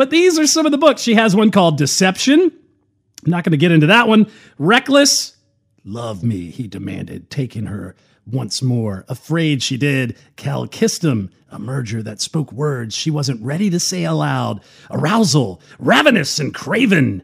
But 0.00 0.08
these 0.08 0.38
are 0.38 0.46
some 0.46 0.64
of 0.64 0.72
the 0.72 0.78
books. 0.78 1.02
She 1.02 1.12
has 1.16 1.36
one 1.36 1.50
called 1.50 1.76
Deception. 1.76 2.40
I'm 2.40 3.30
not 3.30 3.44
going 3.44 3.50
to 3.50 3.58
get 3.58 3.70
into 3.70 3.88
that 3.88 4.08
one. 4.08 4.30
Reckless. 4.56 5.36
Love 5.84 6.24
me, 6.24 6.48
he 6.48 6.66
demanded, 6.66 7.28
taking 7.28 7.66
her 7.66 7.94
once 8.24 8.62
more. 8.62 9.04
Afraid 9.10 9.62
she 9.62 9.76
did, 9.76 10.16
Cal 10.36 10.66
kissed 10.66 11.04
him, 11.04 11.28
a 11.50 11.58
merger 11.58 12.02
that 12.02 12.22
spoke 12.22 12.50
words 12.50 12.94
she 12.94 13.10
wasn't 13.10 13.42
ready 13.42 13.68
to 13.68 13.78
say 13.78 14.04
aloud. 14.04 14.62
Arousal, 14.90 15.60
ravenous 15.78 16.38
and 16.38 16.54
craven, 16.54 17.22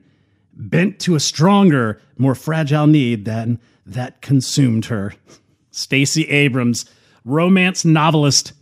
bent 0.52 1.00
to 1.00 1.14
a 1.14 1.20
stronger, 1.20 2.02
more 2.18 2.34
fragile 2.34 2.86
need 2.86 3.24
than 3.24 3.58
that 3.86 4.20
consumed 4.20 4.84
her. 4.84 5.14
Stacey 5.70 6.28
Abrams, 6.28 6.84
romance 7.24 7.86
novelist, 7.86 8.52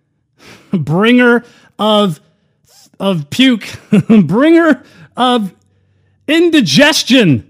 bringer 0.70 1.46
of 1.78 2.20
of 3.00 3.30
puke, 3.30 3.66
bringer 4.26 4.82
of 5.16 5.54
indigestion. 6.26 7.44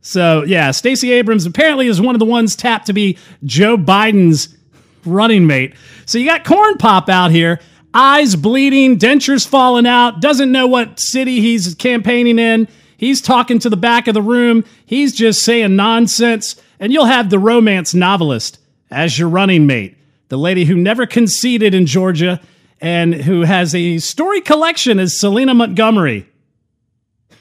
So 0.00 0.44
yeah, 0.44 0.70
Stacey 0.70 1.12
Abrams 1.12 1.46
apparently 1.46 1.88
is 1.88 2.00
one 2.00 2.14
of 2.14 2.18
the 2.20 2.26
ones 2.26 2.54
tapped 2.54 2.86
to 2.86 2.92
be 2.92 3.18
Joe 3.44 3.76
Biden's 3.76 4.56
running 5.04 5.46
mate. 5.46 5.74
So 6.04 6.18
you 6.18 6.26
got 6.26 6.44
Corn 6.44 6.78
Pop 6.78 7.08
out 7.08 7.30
here, 7.30 7.60
eyes 7.92 8.36
bleeding, 8.36 8.98
dentures 8.98 9.46
falling 9.46 9.86
out, 9.86 10.20
doesn't 10.20 10.52
know 10.52 10.66
what 10.66 11.00
city 11.00 11.40
he's 11.40 11.74
campaigning 11.74 12.38
in. 12.38 12.68
He's 12.96 13.20
talking 13.20 13.58
to 13.60 13.68
the 13.68 13.76
back 13.76 14.08
of 14.08 14.14
the 14.14 14.22
room. 14.22 14.64
He's 14.86 15.14
just 15.14 15.42
saying 15.42 15.76
nonsense. 15.76 16.56
And 16.78 16.92
you'll 16.92 17.06
have 17.06 17.30
the 17.30 17.38
romance 17.38 17.94
novelist 17.94 18.58
as 18.90 19.18
your 19.18 19.28
running 19.28 19.66
mate, 19.66 19.96
the 20.28 20.38
lady 20.38 20.64
who 20.64 20.76
never 20.76 21.06
conceded 21.06 21.74
in 21.74 21.86
Georgia 21.86 22.40
and 22.80 23.14
who 23.14 23.42
has 23.42 23.74
a 23.74 23.98
story 23.98 24.40
collection 24.40 24.98
as 24.98 25.18
Selena 25.18 25.54
Montgomery. 25.54 26.28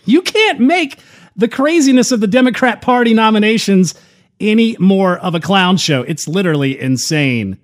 You 0.05 0.21
can't 0.21 0.59
make 0.59 0.99
the 1.35 1.47
craziness 1.47 2.11
of 2.11 2.21
the 2.21 2.27
Democrat 2.27 2.81
Party 2.81 3.13
nominations 3.13 3.95
any 4.39 4.75
more 4.79 5.17
of 5.17 5.35
a 5.35 5.39
clown 5.39 5.77
show. 5.77 6.03
It's 6.03 6.27
literally 6.27 6.79
insane. 6.79 7.57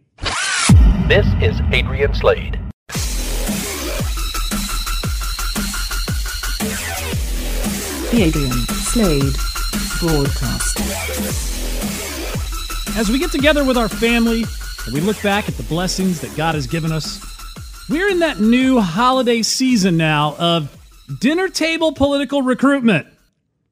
This 1.08 1.28
is 1.42 1.60
Adrian 1.72 2.14
Slade. 2.14 2.60
The 8.12 8.24
Adrian 8.24 8.52
Slade 8.52 9.34
Broadcast. 10.00 10.80
As 12.98 13.10
we 13.10 13.20
get 13.20 13.32
together 13.32 13.64
with 13.64 13.78
our 13.78 13.88
family 13.88 14.44
and 14.86 14.94
we 14.94 15.00
look 15.00 15.22
back 15.22 15.48
at 15.48 15.56
the 15.56 15.64
blessings 15.64 16.20
that 16.22 16.36
God 16.36 16.56
has 16.56 16.68
given 16.68 16.92
us, 16.92 17.20
we're 17.90 18.10
in 18.10 18.20
that 18.20 18.40
new 18.40 18.80
holiday 18.80 19.42
season 19.42 19.98
now 19.98 20.36
of 20.38 20.78
dinner 21.20 21.50
table 21.50 21.94
political 21.94 22.42
recruitment. 22.42 23.08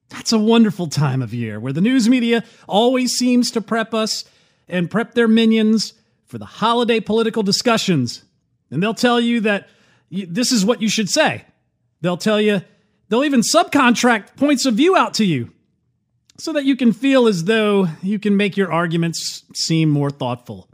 That's 0.10 0.34
a 0.34 0.40
wonderful 0.40 0.88
time 0.88 1.22
of 1.22 1.34
year 1.34 1.60
where 1.60 1.74
the 1.74 1.82
news 1.82 2.10
media 2.10 2.44
always 2.68 3.14
seems 3.14 3.52
to 3.52 3.62
prep 3.62 3.94
us 3.94 4.26
and 4.68 4.90
prep 4.90 5.14
their 5.14 5.28
minions 5.28 5.94
for 6.26 6.38
the 6.38 6.46
holiday 6.46 7.00
political 7.00 7.44
discussions. 7.44 8.24
And 8.72 8.82
they'll 8.82 8.94
tell 8.94 9.20
you 9.20 9.42
that 9.42 9.70
this 10.12 10.52
is 10.52 10.66
what 10.66 10.82
you 10.82 10.90
should 10.90 11.10
say. 11.10 11.46
They'll 12.02 12.18
tell 12.18 12.42
you, 12.42 12.62
they'll 13.10 13.24
even 13.24 13.42
subcontract 13.42 14.36
points 14.36 14.66
of 14.66 14.76
view 14.76 14.96
out 14.96 15.14
to 15.16 15.26
you 15.26 15.52
so 16.38 16.54
that 16.54 16.66
you 16.66 16.76
can 16.76 16.94
feel 16.94 17.28
as 17.28 17.44
though 17.44 17.88
you 18.02 18.18
can 18.18 18.38
make 18.38 18.58
your 18.58 18.72
arguments 18.72 19.44
seem 19.54 19.90
more 19.90 20.10
thoughtful. 20.10 20.70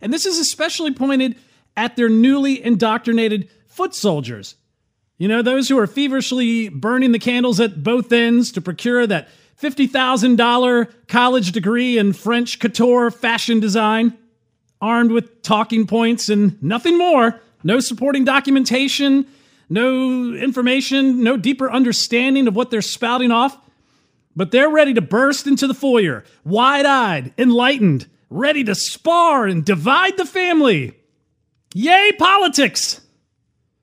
And 0.00 0.12
this 0.12 0.26
is 0.26 0.38
especially 0.38 0.92
pointed 0.92 1.36
at 1.76 1.96
their 1.96 2.08
newly 2.08 2.62
indoctrinated 2.62 3.48
foot 3.66 3.94
soldiers. 3.94 4.56
You 5.18 5.28
know, 5.28 5.42
those 5.42 5.68
who 5.68 5.78
are 5.78 5.86
feverishly 5.86 6.68
burning 6.68 7.12
the 7.12 7.18
candles 7.18 7.60
at 7.60 7.82
both 7.82 8.12
ends 8.12 8.52
to 8.52 8.60
procure 8.60 9.06
that 9.06 9.28
$50,000 9.60 10.92
college 11.06 11.52
degree 11.52 11.98
in 11.98 12.12
French 12.12 12.58
couture 12.58 13.10
fashion 13.10 13.60
design, 13.60 14.16
armed 14.80 15.12
with 15.12 15.42
talking 15.42 15.86
points 15.86 16.28
and 16.28 16.60
nothing 16.62 16.98
more, 16.98 17.40
no 17.62 17.80
supporting 17.80 18.24
documentation, 18.24 19.26
no 19.68 20.34
information, 20.34 21.22
no 21.22 21.36
deeper 21.36 21.70
understanding 21.70 22.48
of 22.48 22.56
what 22.56 22.70
they're 22.70 22.82
spouting 22.82 23.30
off. 23.30 23.56
But 24.36 24.50
they're 24.50 24.68
ready 24.68 24.94
to 24.94 25.00
burst 25.00 25.46
into 25.46 25.66
the 25.66 25.74
foyer, 25.74 26.24
wide 26.44 26.86
eyed, 26.86 27.32
enlightened, 27.38 28.08
ready 28.30 28.64
to 28.64 28.74
spar 28.74 29.46
and 29.46 29.64
divide 29.64 30.16
the 30.16 30.26
family. 30.26 30.98
Yay, 31.76 32.12
politics! 32.16 33.00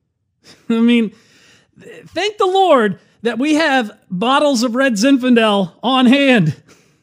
I 0.69 0.79
mean, 0.79 1.13
thank 1.77 2.37
the 2.37 2.45
Lord 2.45 2.99
that 3.21 3.37
we 3.37 3.55
have 3.55 3.91
bottles 4.09 4.63
of 4.63 4.75
Red 4.75 4.93
Zinfandel 4.93 5.73
on 5.83 6.05
hand 6.05 6.55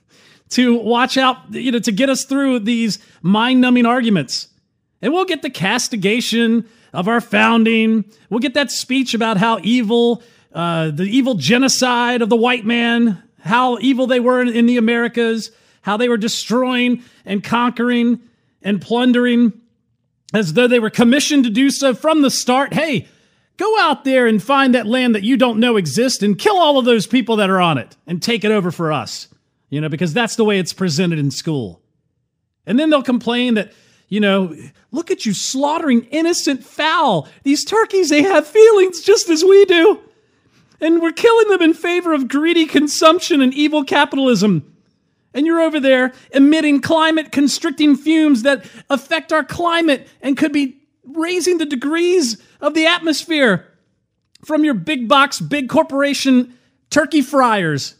to 0.48 0.78
watch 0.78 1.18
out, 1.18 1.52
you 1.52 1.72
know, 1.72 1.78
to 1.78 1.92
get 1.92 2.08
us 2.08 2.24
through 2.24 2.60
these 2.60 2.98
mind 3.20 3.60
numbing 3.60 3.84
arguments. 3.84 4.48
And 5.02 5.12
we'll 5.12 5.26
get 5.26 5.42
the 5.42 5.50
castigation 5.50 6.66
of 6.94 7.06
our 7.06 7.20
founding. 7.20 8.06
We'll 8.30 8.40
get 8.40 8.54
that 8.54 8.70
speech 8.70 9.12
about 9.12 9.36
how 9.36 9.58
evil, 9.62 10.22
uh, 10.54 10.90
the 10.90 11.04
evil 11.04 11.34
genocide 11.34 12.22
of 12.22 12.30
the 12.30 12.36
white 12.36 12.64
man, 12.64 13.22
how 13.40 13.76
evil 13.82 14.06
they 14.06 14.20
were 14.20 14.40
in, 14.40 14.48
in 14.48 14.64
the 14.64 14.78
Americas, 14.78 15.50
how 15.82 15.98
they 15.98 16.08
were 16.08 16.16
destroying 16.16 17.02
and 17.26 17.44
conquering 17.44 18.20
and 18.62 18.80
plundering 18.80 19.52
as 20.34 20.52
though 20.52 20.68
they 20.68 20.78
were 20.78 20.90
commissioned 20.90 21.44
to 21.44 21.50
do 21.50 21.70
so 21.70 21.94
from 21.94 22.22
the 22.22 22.30
start. 22.30 22.74
Hey, 22.74 23.08
go 23.56 23.78
out 23.78 24.04
there 24.04 24.26
and 24.26 24.42
find 24.42 24.74
that 24.74 24.86
land 24.86 25.14
that 25.14 25.22
you 25.22 25.36
don't 25.36 25.60
know 25.60 25.76
exists 25.76 26.22
and 26.22 26.38
kill 26.38 26.58
all 26.58 26.78
of 26.78 26.84
those 26.84 27.06
people 27.06 27.36
that 27.36 27.50
are 27.50 27.60
on 27.60 27.78
it 27.78 27.96
and 28.06 28.22
take 28.22 28.44
it 28.44 28.52
over 28.52 28.70
for 28.70 28.92
us. 28.92 29.28
You 29.70 29.80
know, 29.80 29.88
because 29.88 30.14
that's 30.14 30.36
the 30.36 30.44
way 30.44 30.58
it's 30.58 30.72
presented 30.72 31.18
in 31.18 31.30
school. 31.30 31.82
And 32.66 32.78
then 32.78 32.90
they'll 32.90 33.02
complain 33.02 33.54
that, 33.54 33.72
you 34.08 34.20
know, 34.20 34.54
look 34.92 35.10
at 35.10 35.26
you 35.26 35.34
slaughtering 35.34 36.04
innocent 36.04 36.64
fowl. 36.64 37.28
These 37.42 37.64
turkeys, 37.64 38.08
they 38.08 38.22
have 38.22 38.46
feelings 38.46 39.02
just 39.02 39.28
as 39.28 39.44
we 39.44 39.64
do. 39.66 40.00
And 40.80 41.02
we're 41.02 41.12
killing 41.12 41.48
them 41.48 41.62
in 41.62 41.74
favor 41.74 42.14
of 42.14 42.28
greedy 42.28 42.64
consumption 42.66 43.42
and 43.42 43.52
evil 43.52 43.84
capitalism. 43.84 44.74
And 45.38 45.46
you're 45.46 45.60
over 45.60 45.78
there 45.78 46.14
emitting 46.32 46.80
climate 46.80 47.30
constricting 47.30 47.94
fumes 47.94 48.42
that 48.42 48.68
affect 48.90 49.32
our 49.32 49.44
climate 49.44 50.08
and 50.20 50.36
could 50.36 50.52
be 50.52 50.82
raising 51.04 51.58
the 51.58 51.64
degrees 51.64 52.42
of 52.60 52.74
the 52.74 52.86
atmosphere 52.86 53.64
from 54.44 54.64
your 54.64 54.74
big 54.74 55.06
box, 55.06 55.38
big 55.38 55.68
corporation 55.68 56.58
turkey 56.90 57.22
fryers. 57.22 57.94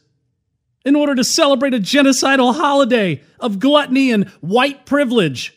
in 0.85 0.97
order 0.97 1.15
to 1.15 1.23
celebrate 1.23 1.75
a 1.75 1.79
genocidal 1.79 2.57
holiday 2.57 3.23
of 3.39 3.61
gluttony 3.61 4.11
and 4.11 4.27
white 4.41 4.85
privilege. 4.85 5.55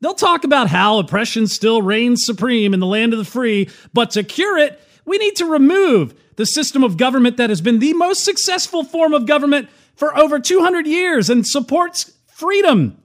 They'll 0.00 0.14
talk 0.14 0.44
about 0.44 0.68
how 0.68 0.98
oppression 0.98 1.46
still 1.46 1.82
reigns 1.82 2.24
supreme 2.24 2.72
in 2.72 2.80
the 2.80 2.86
land 2.86 3.12
of 3.12 3.18
the 3.18 3.24
free, 3.26 3.68
but 3.92 4.12
to 4.12 4.22
cure 4.22 4.56
it, 4.56 4.80
we 5.04 5.18
need 5.18 5.36
to 5.36 5.44
remove 5.44 6.14
the 6.36 6.46
system 6.46 6.82
of 6.82 6.96
government 6.96 7.36
that 7.36 7.50
has 7.50 7.60
been 7.60 7.80
the 7.80 7.92
most 7.92 8.24
successful 8.24 8.82
form 8.82 9.12
of 9.12 9.26
government 9.26 9.68
for 10.00 10.16
over 10.16 10.40
200 10.40 10.86
years 10.86 11.28
and 11.28 11.46
supports 11.46 12.10
freedom 12.26 12.96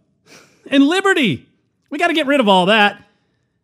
and 0.68 0.88
liberty. 0.88 1.46
We 1.90 1.98
got 1.98 2.08
to 2.08 2.14
get 2.14 2.26
rid 2.26 2.40
of 2.40 2.48
all 2.48 2.68
that. 2.68 3.04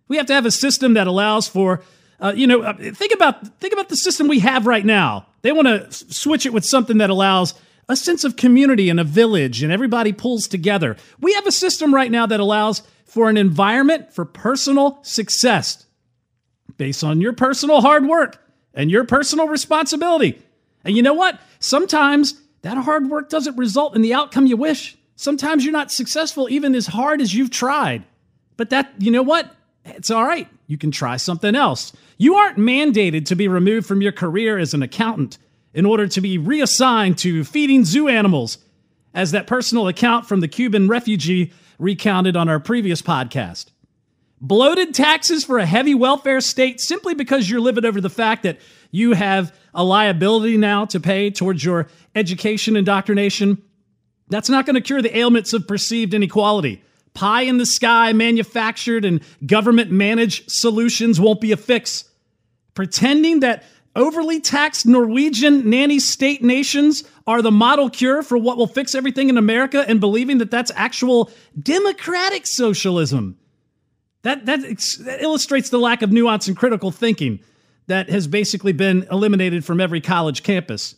We 0.09 0.17
have 0.17 0.25
to 0.25 0.33
have 0.33 0.45
a 0.45 0.51
system 0.51 0.95
that 0.95 1.07
allows 1.07 1.47
for, 1.47 1.81
uh, 2.19 2.33
you 2.35 2.45
know, 2.45 2.61
uh, 2.61 2.73
think 2.73 3.13
about 3.13 3.47
think 3.61 3.71
about 3.71 3.87
the 3.87 3.95
system 3.95 4.27
we 4.27 4.39
have 4.39 4.67
right 4.67 4.85
now. 4.85 5.27
They 5.43 5.53
want 5.53 5.69
to 5.69 5.89
switch 6.13 6.45
it 6.45 6.51
with 6.51 6.65
something 6.65 6.97
that 6.97 7.09
allows 7.09 7.53
a 7.87 7.95
sense 7.95 8.25
of 8.25 8.35
community 8.35 8.89
and 8.89 8.99
a 8.99 9.05
village, 9.05 9.63
and 9.63 9.71
everybody 9.71 10.11
pulls 10.11 10.45
together. 10.45 10.97
We 11.21 11.33
have 11.35 11.47
a 11.47 11.53
system 11.53 11.95
right 11.95 12.11
now 12.11 12.25
that 12.25 12.41
allows 12.41 12.83
for 13.05 13.29
an 13.29 13.37
environment 13.37 14.11
for 14.11 14.25
personal 14.25 14.99
success 15.03 15.85
based 16.75 17.01
on 17.01 17.21
your 17.21 17.31
personal 17.31 17.79
hard 17.79 18.05
work 18.05 18.45
and 18.73 18.91
your 18.91 19.05
personal 19.05 19.47
responsibility. 19.47 20.41
And 20.83 20.97
you 20.97 21.01
know 21.01 21.13
what? 21.13 21.39
Sometimes 21.59 22.41
that 22.61 22.77
hard 22.77 23.09
work 23.09 23.29
doesn't 23.29 23.57
result 23.57 23.95
in 23.95 24.01
the 24.01 24.13
outcome 24.13 24.45
you 24.45 24.57
wish. 24.57 24.97
Sometimes 25.15 25.63
you're 25.63 25.73
not 25.73 25.91
successful 25.91 26.49
even 26.49 26.75
as 26.75 26.87
hard 26.87 27.21
as 27.21 27.33
you've 27.33 27.51
tried. 27.51 28.03
But 28.57 28.69
that, 28.69 28.93
you 28.99 29.11
know 29.11 29.23
what? 29.23 29.55
It's 29.85 30.11
all 30.11 30.23
right. 30.23 30.47
You 30.67 30.77
can 30.77 30.91
try 30.91 31.17
something 31.17 31.55
else. 31.55 31.93
You 32.17 32.35
aren't 32.35 32.57
mandated 32.57 33.25
to 33.25 33.35
be 33.35 33.47
removed 33.47 33.87
from 33.87 34.01
your 34.01 34.11
career 34.11 34.57
as 34.57 34.73
an 34.73 34.83
accountant 34.83 35.37
in 35.73 35.85
order 35.85 36.07
to 36.07 36.21
be 36.21 36.37
reassigned 36.37 37.17
to 37.19 37.43
feeding 37.43 37.85
zoo 37.85 38.07
animals, 38.07 38.57
as 39.13 39.31
that 39.31 39.47
personal 39.47 39.87
account 39.87 40.25
from 40.27 40.39
the 40.39 40.47
Cuban 40.47 40.87
refugee 40.87 41.51
recounted 41.79 42.35
on 42.37 42.47
our 42.47 42.59
previous 42.59 43.01
podcast. 43.01 43.67
Bloated 44.43 44.95
taxes 44.95 45.43
for 45.43 45.59
a 45.59 45.65
heavy 45.67 45.93
welfare 45.93 46.41
state 46.41 46.81
simply 46.81 47.13
because 47.13 47.47
you're 47.47 47.59
living 47.59 47.85
over 47.85 48.01
the 48.01 48.09
fact 48.09 48.41
that 48.41 48.59
you 48.89 49.13
have 49.13 49.55
a 49.73 49.83
liability 49.83 50.57
now 50.57 50.85
to 50.85 50.99
pay 50.99 51.29
towards 51.29 51.63
your 51.63 51.87
education 52.15 52.75
indoctrination. 52.75 53.61
That's 54.29 54.49
not 54.49 54.65
going 54.65 54.73
to 54.73 54.81
cure 54.81 55.01
the 55.01 55.15
ailments 55.15 55.53
of 55.53 55.67
perceived 55.67 56.15
inequality. 56.15 56.83
Pie 57.13 57.43
in 57.43 57.57
the 57.57 57.67
sky, 57.67 58.13
manufactured 58.13 59.05
and 59.05 59.21
government 59.45 59.91
managed 59.91 60.49
solutions 60.49 61.19
won't 61.19 61.41
be 61.41 61.51
a 61.51 61.57
fix. 61.57 62.05
Pretending 62.73 63.41
that 63.41 63.63
overly 63.95 64.39
taxed 64.39 64.87
Norwegian 64.87 65.69
nanny 65.69 65.99
state 65.99 66.41
nations 66.41 67.03
are 67.27 67.43
the 67.43 67.51
model 67.51 67.91
cure 67.91 68.23
for 68.23 68.37
what 68.37 68.57
will 68.57 68.65
fix 68.65 68.95
everything 68.95 69.29
in 69.29 69.37
America 69.37 69.85
and 69.87 69.99
believing 69.99 70.39
that 70.39 70.49
that's 70.49 70.71
actual 70.75 71.29
democratic 71.61 72.47
socialism. 72.47 73.37
That, 74.23 74.45
that, 74.45 74.61
that 74.61 75.21
illustrates 75.21 75.69
the 75.69 75.79
lack 75.79 76.01
of 76.01 76.11
nuance 76.11 76.47
and 76.47 76.55
critical 76.55 76.91
thinking 76.91 77.39
that 77.87 78.09
has 78.09 78.27
basically 78.27 78.71
been 78.71 79.07
eliminated 79.11 79.65
from 79.65 79.81
every 79.81 80.01
college 80.01 80.43
campus. 80.43 80.95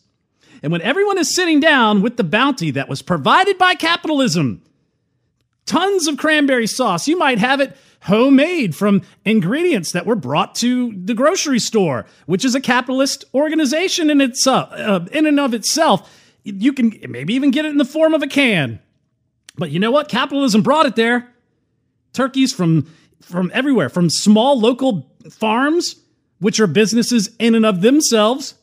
And 0.62 0.70
when 0.70 0.82
everyone 0.82 1.18
is 1.18 1.34
sitting 1.34 1.60
down 1.60 2.02
with 2.02 2.16
the 2.16 2.24
bounty 2.24 2.70
that 2.72 2.88
was 2.88 3.02
provided 3.02 3.58
by 3.58 3.74
capitalism, 3.74 4.62
tons 5.66 6.06
of 6.06 6.16
cranberry 6.16 6.66
sauce, 6.66 7.08
you 7.08 7.18
might 7.18 7.38
have 7.38 7.60
it 7.60 7.76
homemade 8.02 8.76
from 8.76 9.02
ingredients 9.24 9.92
that 9.92 10.04
were 10.04 10.14
brought 10.14 10.54
to 10.56 10.92
the 10.94 11.14
grocery 11.14 11.58
store, 11.58 12.04
which 12.26 12.44
is 12.44 12.54
a 12.54 12.60
capitalist 12.60 13.24
organization 13.34 14.10
in 14.10 14.20
itself, 14.20 14.68
uh, 14.72 15.00
in 15.10 15.26
and 15.26 15.40
of 15.40 15.54
itself. 15.54 16.10
You 16.44 16.74
can 16.74 16.92
maybe 17.08 17.34
even 17.34 17.50
get 17.50 17.64
it 17.64 17.70
in 17.70 17.78
the 17.78 17.84
form 17.84 18.12
of 18.12 18.22
a 18.22 18.26
can. 18.26 18.78
But 19.56 19.70
you 19.70 19.80
know 19.80 19.90
what? 19.90 20.08
Capitalism 20.08 20.62
brought 20.62 20.84
it 20.84 20.96
there. 20.96 21.30
Turkeys 22.12 22.52
from 22.52 22.86
from 23.24 23.50
everywhere, 23.54 23.88
from 23.88 24.10
small 24.10 24.58
local 24.58 25.10
farms, 25.30 25.96
which 26.38 26.60
are 26.60 26.66
businesses 26.66 27.30
in 27.38 27.54
and 27.54 27.64
of 27.64 27.80
themselves, 27.80 28.54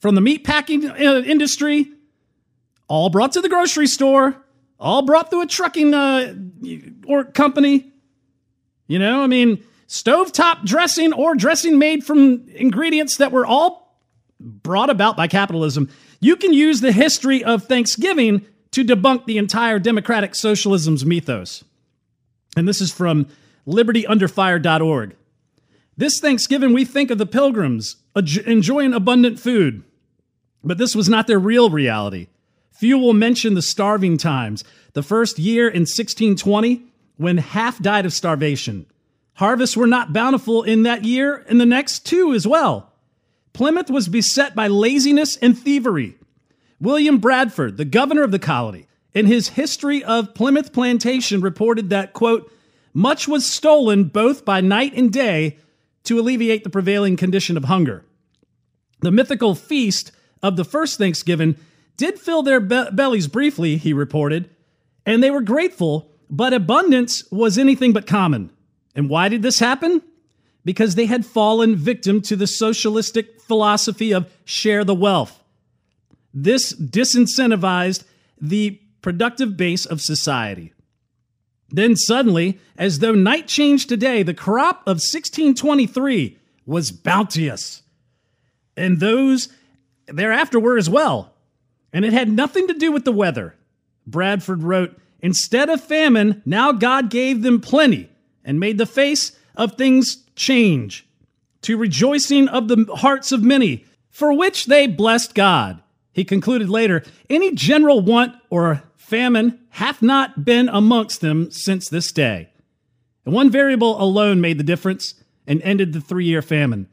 from 0.00 0.14
the 0.14 0.20
meat 0.20 0.44
packing 0.44 0.88
uh, 0.88 1.22
industry, 1.24 1.90
all 2.88 3.08
brought 3.08 3.32
to 3.32 3.40
the 3.40 3.48
grocery 3.48 3.86
store, 3.86 4.36
all 4.78 5.02
brought 5.02 5.30
through 5.30 5.42
a 5.42 5.46
trucking 5.46 5.94
uh, 5.94 6.34
or 7.06 7.24
company, 7.24 7.92
you 8.86 8.98
know, 8.98 9.22
I 9.22 9.26
mean, 9.26 9.64
stovetop 9.88 10.64
dressing 10.64 11.12
or 11.12 11.34
dressing 11.34 11.78
made 11.78 12.04
from 12.04 12.46
ingredients 12.48 13.16
that 13.16 13.32
were 13.32 13.46
all 13.46 13.98
brought 14.40 14.90
about 14.90 15.16
by 15.16 15.26
capitalism. 15.26 15.88
You 16.20 16.36
can 16.36 16.52
use 16.52 16.80
the 16.80 16.92
history 16.92 17.42
of 17.42 17.64
Thanksgiving 17.64 18.44
to 18.72 18.84
debunk 18.84 19.24
the 19.24 19.38
entire 19.38 19.78
democratic 19.78 20.34
socialism's 20.34 21.04
mythos. 21.06 21.64
And 22.56 22.68
this 22.68 22.80
is 22.80 22.92
from 22.92 23.28
libertyunderfire.org. 23.66 25.16
This 25.96 26.18
Thanksgiving, 26.20 26.72
we 26.72 26.84
think 26.84 27.10
of 27.10 27.18
the 27.18 27.26
pilgrims 27.26 27.96
enjoying 28.14 28.92
abundant 28.92 29.38
food, 29.38 29.84
but 30.62 30.78
this 30.78 30.94
was 30.94 31.08
not 31.08 31.26
their 31.26 31.38
real 31.38 31.70
reality. 31.70 32.28
Few 32.72 32.98
will 32.98 33.12
mention 33.12 33.54
the 33.54 33.62
starving 33.62 34.18
times. 34.18 34.64
The 34.94 35.02
first 35.02 35.38
year 35.38 35.68
in 35.68 35.82
1620, 35.82 36.84
when 37.16 37.38
half 37.38 37.80
died 37.80 38.06
of 38.06 38.12
starvation. 38.12 38.86
Harvests 39.34 39.76
were 39.76 39.86
not 39.86 40.12
bountiful 40.12 40.62
in 40.62 40.82
that 40.82 41.04
year 41.04 41.44
and 41.48 41.60
the 41.60 41.66
next 41.66 42.06
two 42.06 42.32
as 42.32 42.46
well. 42.46 42.92
Plymouth 43.52 43.90
was 43.90 44.08
beset 44.08 44.54
by 44.54 44.66
laziness 44.66 45.36
and 45.36 45.56
thievery. 45.56 46.16
William 46.80 47.18
Bradford, 47.18 47.76
the 47.76 47.84
governor 47.84 48.22
of 48.22 48.32
the 48.32 48.38
colony, 48.38 48.86
in 49.12 49.26
his 49.26 49.50
History 49.50 50.02
of 50.02 50.34
Plymouth 50.34 50.72
Plantation 50.72 51.40
reported 51.40 51.90
that, 51.90 52.12
quote, 52.12 52.52
much 52.94 53.28
was 53.28 53.44
stolen 53.44 54.04
both 54.04 54.44
by 54.44 54.60
night 54.60 54.94
and 54.94 55.12
day 55.12 55.58
to 56.04 56.18
alleviate 56.18 56.64
the 56.64 56.70
prevailing 56.70 57.16
condition 57.16 57.56
of 57.56 57.64
hunger. 57.64 58.04
The 59.00 59.10
mythical 59.10 59.54
feast 59.54 60.12
of 60.42 60.56
the 60.56 60.64
first 60.64 60.96
Thanksgiving 60.96 61.56
did 61.96 62.18
fill 62.18 62.42
their 62.42 62.60
be- 62.60 62.86
bellies 62.92 63.26
briefly, 63.28 63.76
he 63.76 63.92
reported, 63.92 64.48
and 65.04 65.22
they 65.22 65.30
were 65.30 65.42
grateful 65.42 66.10
but 66.30 66.52
abundance 66.52 67.30
was 67.30 67.58
anything 67.58 67.92
but 67.92 68.08
common. 68.08 68.50
And 68.96 69.08
why 69.08 69.28
did 69.28 69.42
this 69.42 69.60
happen? 69.60 70.02
Because 70.64 70.94
they 70.94 71.06
had 71.06 71.24
fallen 71.24 71.76
victim 71.76 72.20
to 72.22 72.36
the 72.36 72.48
socialistic 72.48 73.40
philosophy 73.40 74.12
of 74.12 74.32
share 74.44 74.82
the 74.82 74.94
wealth. 74.94 75.42
This 76.32 76.74
disincentivized 76.74 78.02
the 78.40 78.80
productive 79.00 79.56
base 79.56 79.86
of 79.86 80.00
society. 80.00 80.73
Then 81.74 81.96
suddenly, 81.96 82.60
as 82.78 83.00
though 83.00 83.14
night 83.14 83.48
changed 83.48 83.88
today, 83.88 84.22
the 84.22 84.32
crop 84.32 84.82
of 84.82 85.02
1623 85.02 86.38
was 86.66 86.92
bounteous. 86.92 87.82
And 88.76 89.00
those 89.00 89.48
thereafter 90.06 90.60
were 90.60 90.78
as 90.78 90.88
well. 90.88 91.34
And 91.92 92.04
it 92.04 92.12
had 92.12 92.30
nothing 92.30 92.68
to 92.68 92.74
do 92.74 92.92
with 92.92 93.04
the 93.04 93.10
weather. 93.10 93.56
Bradford 94.06 94.62
wrote, 94.62 94.96
Instead 95.20 95.68
of 95.68 95.82
famine, 95.82 96.42
now 96.46 96.70
God 96.70 97.10
gave 97.10 97.42
them 97.42 97.60
plenty 97.60 98.08
and 98.44 98.60
made 98.60 98.78
the 98.78 98.86
face 98.86 99.36
of 99.56 99.74
things 99.74 100.18
change 100.36 101.04
to 101.62 101.76
rejoicing 101.76 102.46
of 102.46 102.68
the 102.68 102.86
hearts 102.98 103.32
of 103.32 103.42
many, 103.42 103.84
for 104.10 104.32
which 104.32 104.66
they 104.66 104.86
blessed 104.86 105.34
God. 105.34 105.82
He 106.12 106.22
concluded 106.24 106.70
later, 106.70 107.02
Any 107.28 107.52
general 107.52 108.00
want 108.00 108.36
or 108.48 108.84
famine 109.14 109.60
hath 109.70 110.02
not 110.02 110.44
been 110.44 110.68
amongst 110.68 111.20
them 111.20 111.50
since 111.50 111.88
this 111.88 112.10
day. 112.10 112.48
And 113.24 113.32
one 113.34 113.48
variable 113.48 114.02
alone 114.02 114.40
made 114.40 114.58
the 114.58 114.64
difference 114.64 115.14
and 115.46 115.62
ended 115.62 115.92
the 115.92 116.00
three 116.00 116.24
year 116.24 116.42
famine. 116.42 116.88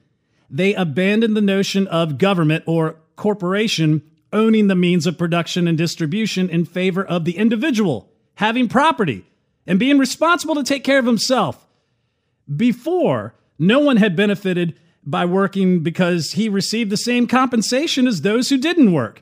They 0.50 0.76
abandoned 0.76 1.36
the 1.36 1.42
notion 1.42 1.88
of 1.88 2.18
government 2.20 2.64
or 2.68 2.98
corporation 3.16 4.04
owning 4.32 4.68
the 4.68 4.76
means 4.76 5.08
of 5.08 5.18
production 5.18 5.68
and 5.68 5.78
distribution 5.78 6.50
in 6.50 6.66
favor 6.66 7.04
of 7.04 7.26
the 7.26 7.38
individual 7.38 8.12
having 8.36 8.68
property, 8.68 9.26
and 9.68 9.78
being 9.78 9.98
responsible 10.00 10.56
to 10.56 10.64
take 10.64 10.84
care 10.84 11.00
of 11.00 11.06
himself. 11.06 11.68
Before, 12.54 13.36
no 13.60 13.80
one 13.80 13.98
had 13.98 14.16
benefited 14.16 14.76
by 15.04 15.26
working 15.26 15.82
because 15.82 16.32
he 16.32 16.50
received 16.50 16.90
the 16.90 16.98
same 16.98 17.28
compensation 17.28 18.08
as 18.08 18.22
those 18.22 18.50
who 18.50 18.58
didn't 18.58 18.94
work. 18.94 19.22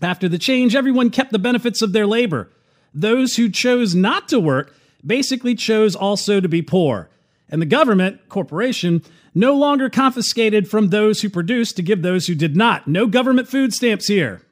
After 0.00 0.28
the 0.28 0.38
change, 0.38 0.74
everyone 0.74 1.10
kept 1.10 1.32
the 1.32 1.38
benefits 1.38 1.82
of 1.82 1.92
their 1.92 2.06
labor. 2.06 2.50
Those 2.94 3.36
who 3.36 3.48
chose 3.48 3.94
not 3.94 4.28
to 4.28 4.40
work 4.40 4.74
basically 5.04 5.54
chose 5.54 5.94
also 5.94 6.40
to 6.40 6.48
be 6.48 6.62
poor. 6.62 7.08
And 7.48 7.62
the 7.62 7.66
government, 7.66 8.28
corporation, 8.28 9.02
no 9.34 9.54
longer 9.54 9.88
confiscated 9.88 10.68
from 10.68 10.88
those 10.88 11.22
who 11.22 11.30
produced 11.30 11.76
to 11.76 11.82
give 11.82 12.02
those 12.02 12.26
who 12.26 12.34
did 12.34 12.56
not. 12.56 12.86
No 12.86 13.06
government 13.06 13.48
food 13.48 13.72
stamps 13.72 14.06
here. 14.06 14.42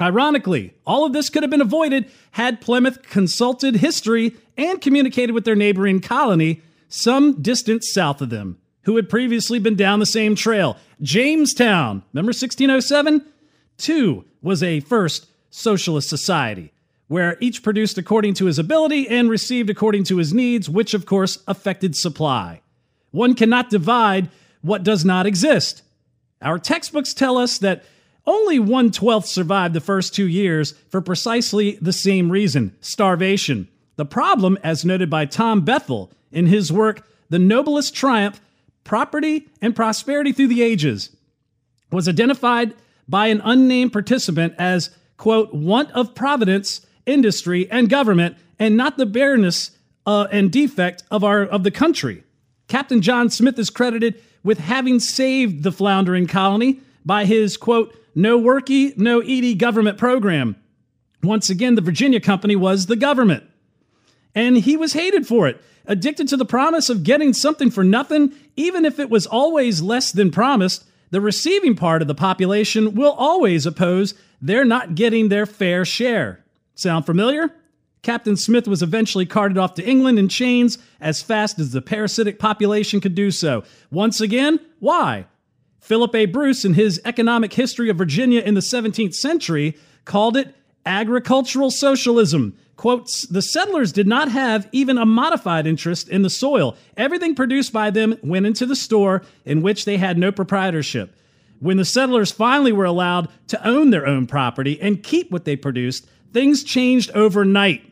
Ironically, 0.00 0.74
all 0.86 1.06
of 1.06 1.12
this 1.12 1.30
could 1.30 1.42
have 1.42 1.50
been 1.50 1.60
avoided 1.60 2.10
had 2.32 2.60
Plymouth 2.60 3.02
consulted 3.02 3.76
history 3.76 4.36
and 4.56 4.80
communicated 4.80 5.32
with 5.32 5.44
their 5.44 5.54
neighboring 5.54 6.00
colony 6.00 6.62
some 6.88 7.40
distance 7.42 7.90
south 7.92 8.20
of 8.20 8.30
them, 8.30 8.58
who 8.82 8.96
had 8.96 9.08
previously 9.08 9.58
been 9.58 9.74
down 9.74 9.98
the 9.98 10.06
same 10.06 10.34
trail. 10.34 10.76
Jamestown, 11.00 12.02
remember 12.12 12.30
1607? 12.30 13.24
Too 13.76 14.24
was 14.42 14.62
a 14.62 14.80
first 14.80 15.26
socialist 15.50 16.08
society 16.08 16.72
where 17.08 17.36
each 17.40 17.62
produced 17.62 17.98
according 17.98 18.34
to 18.34 18.46
his 18.46 18.58
ability 18.58 19.08
and 19.08 19.30
received 19.30 19.70
according 19.70 20.04
to 20.04 20.16
his 20.16 20.34
needs, 20.34 20.68
which 20.68 20.92
of 20.92 21.06
course 21.06 21.42
affected 21.46 21.94
supply. 21.94 22.60
One 23.12 23.34
cannot 23.34 23.70
divide 23.70 24.28
what 24.60 24.82
does 24.82 25.04
not 25.04 25.26
exist. 25.26 25.82
Our 26.42 26.58
textbooks 26.58 27.14
tell 27.14 27.38
us 27.38 27.58
that 27.58 27.84
only 28.26 28.58
one 28.58 28.90
twelfth 28.90 29.28
survived 29.28 29.72
the 29.72 29.80
first 29.80 30.14
two 30.14 30.26
years 30.26 30.72
for 30.90 31.00
precisely 31.00 31.78
the 31.80 31.92
same 31.92 32.30
reason 32.30 32.76
starvation. 32.80 33.68
The 33.94 34.04
problem, 34.04 34.58
as 34.64 34.84
noted 34.84 35.08
by 35.08 35.26
Tom 35.26 35.64
Bethell 35.64 36.10
in 36.32 36.46
his 36.46 36.72
work, 36.72 37.06
The 37.30 37.38
Noblest 37.38 37.94
Triumph 37.94 38.40
Property 38.82 39.48
and 39.62 39.76
Prosperity 39.76 40.32
Through 40.32 40.48
the 40.48 40.62
Ages, 40.62 41.16
was 41.92 42.08
identified 42.08 42.74
by 43.08 43.28
an 43.28 43.40
unnamed 43.44 43.92
participant 43.92 44.54
as, 44.58 44.90
quote, 45.16 45.52
want 45.54 45.90
of 45.92 46.14
providence, 46.14 46.84
industry, 47.06 47.70
and 47.70 47.88
government, 47.88 48.36
and 48.58 48.76
not 48.76 48.96
the 48.96 49.06
bareness 49.06 49.70
uh, 50.06 50.26
and 50.32 50.50
defect 50.50 51.02
of, 51.10 51.22
our, 51.24 51.42
of 51.42 51.62
the 51.62 51.70
country. 51.70 52.22
Captain 52.68 53.00
John 53.00 53.30
Smith 53.30 53.58
is 53.58 53.70
credited 53.70 54.20
with 54.42 54.58
having 54.58 55.00
saved 55.00 55.62
the 55.62 55.72
floundering 55.72 56.26
colony 56.26 56.80
by 57.04 57.24
his, 57.24 57.56
quote, 57.56 57.96
no 58.14 58.40
worky, 58.40 58.96
no 58.96 59.22
eaty 59.22 59.54
government 59.54 59.98
program. 59.98 60.56
Once 61.22 61.50
again, 61.50 61.74
the 61.74 61.80
Virginia 61.80 62.20
Company 62.20 62.56
was 62.56 62.86
the 62.86 62.96
government. 62.96 63.44
And 64.34 64.58
he 64.58 64.76
was 64.76 64.92
hated 64.92 65.26
for 65.26 65.48
it, 65.48 65.60
addicted 65.86 66.28
to 66.28 66.36
the 66.36 66.44
promise 66.44 66.88
of 66.88 67.04
getting 67.04 67.32
something 67.32 67.70
for 67.70 67.84
nothing, 67.84 68.32
even 68.56 68.84
if 68.84 68.98
it 68.98 69.10
was 69.10 69.26
always 69.26 69.82
less 69.82 70.12
than 70.12 70.30
promised. 70.30 70.84
The 71.10 71.20
receiving 71.20 71.76
part 71.76 72.02
of 72.02 72.08
the 72.08 72.14
population 72.14 72.94
will 72.94 73.12
always 73.12 73.66
oppose 73.66 74.14
they're 74.40 74.64
not 74.64 74.94
getting 74.94 75.28
their 75.28 75.46
fair 75.46 75.84
share. 75.84 76.44
Sound 76.74 77.06
familiar? 77.06 77.54
Captain 78.02 78.36
Smith 78.36 78.68
was 78.68 78.82
eventually 78.82 79.26
carted 79.26 79.58
off 79.58 79.74
to 79.74 79.84
England 79.84 80.18
in 80.18 80.28
chains 80.28 80.78
as 81.00 81.22
fast 81.22 81.58
as 81.58 81.72
the 81.72 81.82
parasitic 81.82 82.38
population 82.38 83.00
could 83.00 83.14
do 83.14 83.30
so. 83.30 83.64
Once 83.90 84.20
again, 84.20 84.60
why? 84.78 85.26
Philip 85.80 86.14
A. 86.14 86.26
Bruce, 86.26 86.64
in 86.64 86.74
his 86.74 87.00
Economic 87.04 87.52
History 87.52 87.88
of 87.90 87.96
Virginia 87.96 88.40
in 88.40 88.54
the 88.54 88.60
17th 88.60 89.14
century, 89.14 89.76
called 90.04 90.36
it 90.36 90.54
agricultural 90.84 91.70
socialism. 91.70 92.56
Quotes, 92.76 93.22
the 93.22 93.40
settlers 93.40 93.90
did 93.90 94.06
not 94.06 94.30
have 94.30 94.68
even 94.70 94.98
a 94.98 95.06
modified 95.06 95.66
interest 95.66 96.08
in 96.10 96.22
the 96.22 96.30
soil. 96.30 96.76
Everything 96.96 97.34
produced 97.34 97.72
by 97.72 97.90
them 97.90 98.18
went 98.22 98.46
into 98.46 98.66
the 98.66 98.76
store 98.76 99.22
in 99.46 99.62
which 99.62 99.86
they 99.86 99.96
had 99.96 100.18
no 100.18 100.30
proprietorship. 100.30 101.16
When 101.58 101.78
the 101.78 101.86
settlers 101.86 102.30
finally 102.30 102.72
were 102.72 102.84
allowed 102.84 103.28
to 103.48 103.66
own 103.66 103.90
their 103.90 104.06
own 104.06 104.26
property 104.26 104.78
and 104.80 105.02
keep 105.02 105.30
what 105.30 105.46
they 105.46 105.56
produced, 105.56 106.06
things 106.34 106.62
changed 106.62 107.10
overnight. 107.12 107.82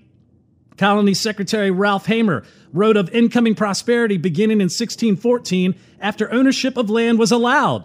Colony 0.77 1.14
Secretary 1.14 1.70
Ralph 1.70 2.07
Hamor 2.07 2.44
wrote 2.73 2.99
of 2.99 3.09
incoming 3.11 3.55
prosperity 3.55 4.18
beginning 4.18 4.59
in 4.59 4.64
1614 4.64 5.75
after 6.01 6.31
ownership 6.31 6.77
of 6.77 6.90
land 6.90 7.18
was 7.18 7.33
allowed. 7.33 7.85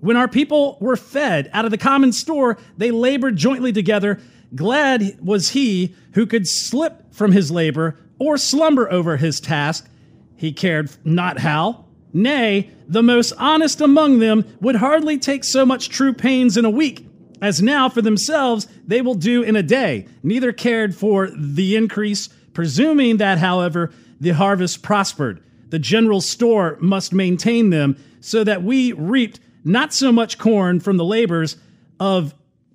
When 0.00 0.16
our 0.16 0.26
people 0.26 0.78
were 0.80 0.96
fed 0.96 1.48
out 1.52 1.64
of 1.64 1.70
the 1.70 1.78
common 1.78 2.12
store, 2.12 2.58
they 2.76 2.90
labored 2.90 3.36
jointly 3.36 3.72
together. 3.72 4.20
Glad 4.54 5.18
was 5.22 5.50
he 5.50 5.94
who 6.12 6.26
could 6.26 6.46
slip 6.46 7.14
from 7.14 7.32
his 7.32 7.50
labor 7.50 7.98
or 8.18 8.36
slumber 8.36 8.90
over 8.90 9.16
his 9.16 9.40
task. 9.40 9.88
He 10.36 10.52
cared 10.52 10.90
not 11.04 11.38
how. 11.38 11.86
Nay, 12.12 12.70
the 12.86 13.02
most 13.02 13.32
honest 13.38 13.80
among 13.80 14.18
them 14.18 14.44
would 14.60 14.76
hardly 14.76 15.18
take 15.18 15.44
so 15.44 15.64
much 15.64 15.88
true 15.88 16.12
pains 16.12 16.56
in 16.56 16.64
a 16.64 16.70
week 16.70 17.06
as 17.40 17.60
now 17.60 17.88
for 17.88 18.00
themselves 18.00 18.68
they 18.86 19.02
will 19.02 19.14
do 19.14 19.42
in 19.42 19.56
a 19.56 19.62
day. 19.62 20.06
Neither 20.22 20.52
cared 20.52 20.94
for 20.94 21.28
the 21.30 21.74
increase, 21.74 22.28
presuming 22.52 23.16
that, 23.16 23.38
however, 23.38 23.90
the 24.20 24.30
harvest 24.30 24.82
prospered. 24.82 25.42
The 25.70 25.78
general 25.78 26.20
store 26.20 26.78
must 26.80 27.12
maintain 27.12 27.70
them 27.70 27.96
so 28.20 28.44
that 28.44 28.62
we 28.62 28.92
reaped 28.92 29.40
not 29.64 29.92
so 29.92 30.12
much 30.12 30.38
corn 30.38 30.80
from 30.80 30.96
the 30.96 31.04
labors 31.04 31.56
of 31.98 32.34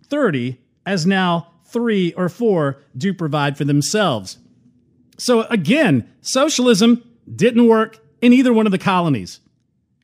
30 0.09 0.57
as 0.85 1.05
now 1.05 1.53
three 1.67 2.13
or 2.13 2.29
four 2.29 2.81
do 2.95 3.13
provide 3.13 3.57
for 3.57 3.65
themselves. 3.65 4.37
So 5.17 5.41
again, 5.43 6.09
socialism 6.21 7.03
didn't 7.33 7.67
work 7.67 7.99
in 8.21 8.33
either 8.33 8.53
one 8.53 8.65
of 8.65 8.71
the 8.71 8.77
colonies. 8.77 9.39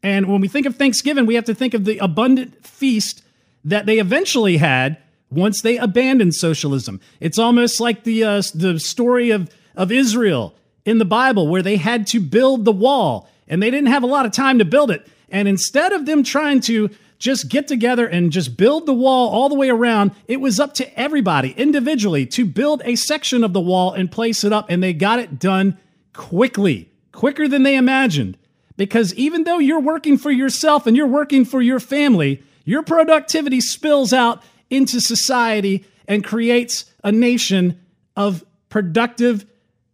And 0.02 0.28
when 0.28 0.42
we 0.42 0.48
think 0.48 0.66
of 0.66 0.76
Thanksgiving, 0.76 1.26
we 1.26 1.36
have 1.36 1.46
to 1.46 1.56
think 1.56 1.74
of 1.74 1.86
the 1.86 1.98
abundant 2.00 2.66
feast 2.66 3.24
that 3.64 3.86
they 3.86 4.00
eventually 4.00 4.58
had 4.58 4.98
once 5.32 5.62
they 5.62 5.78
abandoned 5.78 6.36
socialism. 6.36 7.00
It's 7.20 7.40
almost 7.40 7.80
like 7.80 8.04
the 8.04 8.24
uh, 8.24 8.42
the 8.54 8.80
story 8.80 9.32
of 9.32 9.50
of 9.76 9.92
Israel 9.92 10.54
in 10.86 10.98
the 10.98 11.06
Bible 11.06 11.48
where 11.48 11.62
they 11.62 11.78
had 11.78 12.06
to 12.08 12.20
build 12.20 12.66
the 12.66 12.72
wall 12.72 13.30
and 13.48 13.62
they 13.62 13.72
didn't 13.72 13.88
have 13.88 14.04
a 14.04 14.08
lot 14.08 14.26
of 14.26 14.32
time 14.32 14.60
to 14.60 14.66
build 14.66 14.92
it. 14.92 15.08
And 15.30 15.48
instead 15.48 15.94
of 15.94 16.06
them 16.06 16.24
trying 16.24 16.60
to 16.62 16.90
just 17.24 17.48
get 17.48 17.70
together 17.70 18.06
and 18.06 18.34
just 18.34 18.58
build 18.58 18.86
the 18.86 18.94
wall 18.94 19.30
all 19.30 19.48
the 19.48 19.56
way 19.56 19.70
around, 19.70 20.12
it 20.28 20.42
was 20.42 20.60
up 20.60 20.74
to 20.74 21.00
everybody 21.00 21.52
individually 21.52 22.26
to 22.26 22.44
build 22.46 22.82
a 22.84 22.98
section 22.98 23.46
of 23.46 23.54
the 23.54 23.62
wall 23.62 23.94
and 23.94 24.12
place 24.12 24.44
it 24.44 24.52
up. 24.52 24.66
And 24.68 24.84
they 24.84 24.92
got 24.92 25.20
it 25.20 25.40
done 25.40 25.78
quickly, 26.12 26.92
quicker 27.14 27.48
than 27.48 27.64
they 27.64 27.78
imagined. 27.78 28.38
Because 28.76 29.14
even 29.14 29.46
though 29.46 29.60
you're 29.60 29.80
working 29.80 30.18
for 30.18 30.32
yourself 30.32 30.86
and 30.86 30.98
you're 30.98 31.08
working 31.08 31.46
for 31.46 31.62
your 31.62 31.80
family, 31.80 32.44
your 32.66 32.84
productivity 32.84 33.62
spills 33.62 34.12
out 34.12 34.44
into 34.70 35.00
society 35.00 35.86
and 36.10 36.26
creates 36.26 36.92
a 37.06 37.12
nation 37.14 37.80
of 38.18 38.44
productive, 38.68 39.46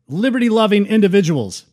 liberty 0.08 0.50
loving 0.50 0.88
individuals. 0.88 1.68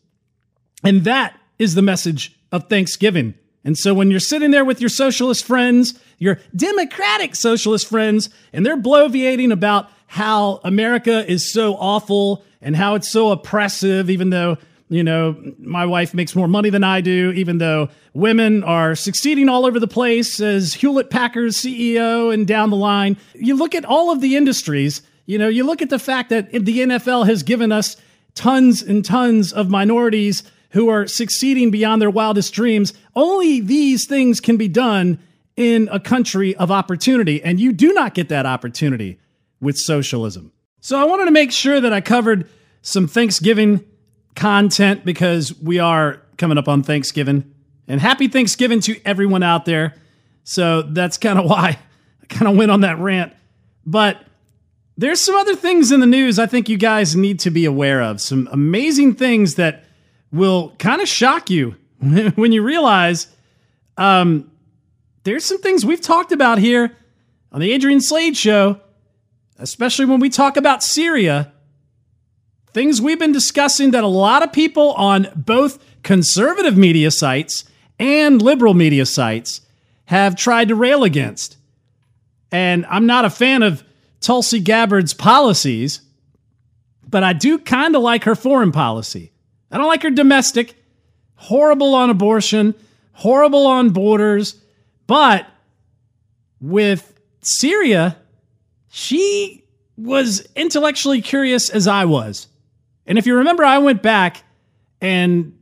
And 0.84 1.04
that 1.04 1.40
is 1.58 1.74
the 1.74 1.80
message 1.80 2.38
of 2.52 2.68
Thanksgiving. 2.68 3.36
And 3.66 3.76
so 3.76 3.92
when 3.92 4.12
you're 4.12 4.20
sitting 4.20 4.52
there 4.52 4.64
with 4.64 4.80
your 4.80 4.88
socialist 4.88 5.44
friends, 5.44 5.98
your 6.18 6.38
democratic 6.54 7.34
socialist 7.34 7.88
friends, 7.88 8.30
and 8.52 8.64
they're 8.64 8.80
bloviating 8.80 9.52
about 9.52 9.90
how 10.06 10.60
America 10.62 11.28
is 11.28 11.52
so 11.52 11.74
awful 11.74 12.44
and 12.62 12.76
how 12.76 12.94
it's 12.94 13.10
so 13.10 13.32
oppressive, 13.32 14.08
even 14.08 14.30
though 14.30 14.56
you 14.88 15.02
know, 15.02 15.34
my 15.58 15.84
wife 15.84 16.14
makes 16.14 16.36
more 16.36 16.46
money 16.46 16.70
than 16.70 16.84
I 16.84 17.00
do, 17.00 17.32
even 17.32 17.58
though 17.58 17.88
women 18.14 18.62
are 18.62 18.94
succeeding 18.94 19.48
all 19.48 19.66
over 19.66 19.80
the 19.80 19.88
place 19.88 20.38
as 20.38 20.74
Hewlett 20.74 21.10
Packard's 21.10 21.56
CEO 21.56 22.32
and 22.32 22.46
down 22.46 22.70
the 22.70 22.76
line. 22.76 23.16
You 23.34 23.56
look 23.56 23.74
at 23.74 23.84
all 23.84 24.12
of 24.12 24.20
the 24.20 24.36
industries, 24.36 25.02
you 25.26 25.38
know, 25.38 25.48
you 25.48 25.64
look 25.64 25.82
at 25.82 25.90
the 25.90 25.98
fact 25.98 26.30
that 26.30 26.52
the 26.52 26.78
NFL 26.78 27.26
has 27.26 27.42
given 27.42 27.72
us 27.72 27.96
tons 28.36 28.80
and 28.80 29.04
tons 29.04 29.52
of 29.52 29.68
minorities 29.68 30.44
who 30.70 30.88
are 30.88 31.06
succeeding 31.06 31.70
beyond 31.70 32.02
their 32.02 32.10
wildest 32.10 32.52
dreams. 32.52 32.92
Only 33.14 33.60
these 33.60 34.06
things 34.06 34.40
can 34.40 34.56
be 34.56 34.68
done 34.68 35.18
in 35.56 35.88
a 35.90 35.98
country 35.98 36.54
of 36.56 36.70
opportunity, 36.70 37.42
and 37.42 37.58
you 37.58 37.72
do 37.72 37.92
not 37.92 38.14
get 38.14 38.28
that 38.28 38.44
opportunity 38.46 39.18
with 39.60 39.78
socialism. 39.78 40.52
So 40.80 40.98
I 41.00 41.04
wanted 41.04 41.24
to 41.24 41.30
make 41.30 41.50
sure 41.50 41.80
that 41.80 41.92
I 41.92 42.00
covered 42.00 42.48
some 42.82 43.08
Thanksgiving 43.08 43.84
content 44.34 45.04
because 45.04 45.58
we 45.60 45.78
are 45.78 46.22
coming 46.36 46.58
up 46.58 46.68
on 46.68 46.82
Thanksgiving. 46.82 47.52
And 47.88 48.00
happy 48.00 48.28
Thanksgiving 48.28 48.80
to 48.82 49.00
everyone 49.04 49.42
out 49.42 49.64
there. 49.64 49.94
So 50.44 50.82
that's 50.82 51.18
kind 51.18 51.38
of 51.38 51.44
why 51.50 51.78
I 52.22 52.26
kind 52.26 52.48
of 52.48 52.56
went 52.56 52.70
on 52.70 52.82
that 52.82 52.98
rant. 52.98 53.32
But 53.84 54.22
there's 54.96 55.20
some 55.20 55.36
other 55.36 55.56
things 55.56 55.90
in 55.90 56.00
the 56.00 56.06
news 56.06 56.38
I 56.38 56.46
think 56.46 56.68
you 56.68 56.76
guys 56.76 57.16
need 57.16 57.40
to 57.40 57.50
be 57.50 57.64
aware 57.64 58.02
of. 58.02 58.20
Some 58.20 58.48
amazing 58.52 59.14
things 59.14 59.56
that 59.56 59.85
will 60.32 60.74
kind 60.78 61.00
of 61.00 61.08
shock 61.08 61.50
you 61.50 61.76
when 62.34 62.52
you 62.52 62.62
realize 62.62 63.28
um, 63.96 64.50
there's 65.24 65.44
some 65.44 65.58
things 65.58 65.84
we've 65.84 66.00
talked 66.00 66.32
about 66.32 66.58
here 66.58 66.96
on 67.52 67.60
the 67.60 67.72
Adrian 67.72 68.00
Slade 68.00 68.36
show, 68.36 68.80
especially 69.58 70.04
when 70.04 70.20
we 70.20 70.28
talk 70.28 70.56
about 70.56 70.82
Syria 70.82 71.52
things 72.76 73.00
we've 73.00 73.18
been 73.18 73.32
discussing 73.32 73.92
that 73.92 74.04
a 74.04 74.06
lot 74.06 74.42
of 74.42 74.52
people 74.52 74.92
on 74.92 75.26
both 75.34 75.82
conservative 76.02 76.76
media 76.76 77.10
sites 77.10 77.64
and 77.98 78.42
liberal 78.42 78.74
media 78.74 79.06
sites 79.06 79.62
have 80.04 80.36
tried 80.36 80.68
to 80.68 80.74
rail 80.74 81.02
against. 81.02 81.56
And 82.52 82.84
I'm 82.84 83.06
not 83.06 83.24
a 83.24 83.30
fan 83.30 83.62
of 83.62 83.82
Tulsi 84.20 84.60
Gabbard's 84.60 85.14
policies, 85.14 86.02
but 87.08 87.24
I 87.24 87.32
do 87.32 87.58
kind 87.58 87.96
of 87.96 88.02
like 88.02 88.24
her 88.24 88.34
foreign 88.34 88.72
policy. 88.72 89.32
I 89.70 89.78
don't 89.78 89.86
like 89.86 90.02
her 90.02 90.10
domestic, 90.10 90.74
horrible 91.34 91.94
on 91.94 92.10
abortion, 92.10 92.74
horrible 93.12 93.66
on 93.66 93.90
borders, 93.90 94.60
but 95.06 95.46
with 96.60 97.18
Syria, 97.40 98.16
she 98.88 99.64
was 99.96 100.46
intellectually 100.54 101.22
curious 101.22 101.70
as 101.70 101.86
I 101.86 102.04
was. 102.04 102.48
And 103.06 103.18
if 103.18 103.26
you 103.26 103.36
remember, 103.36 103.64
I 103.64 103.78
went 103.78 104.02
back 104.02 104.42
and 105.00 105.58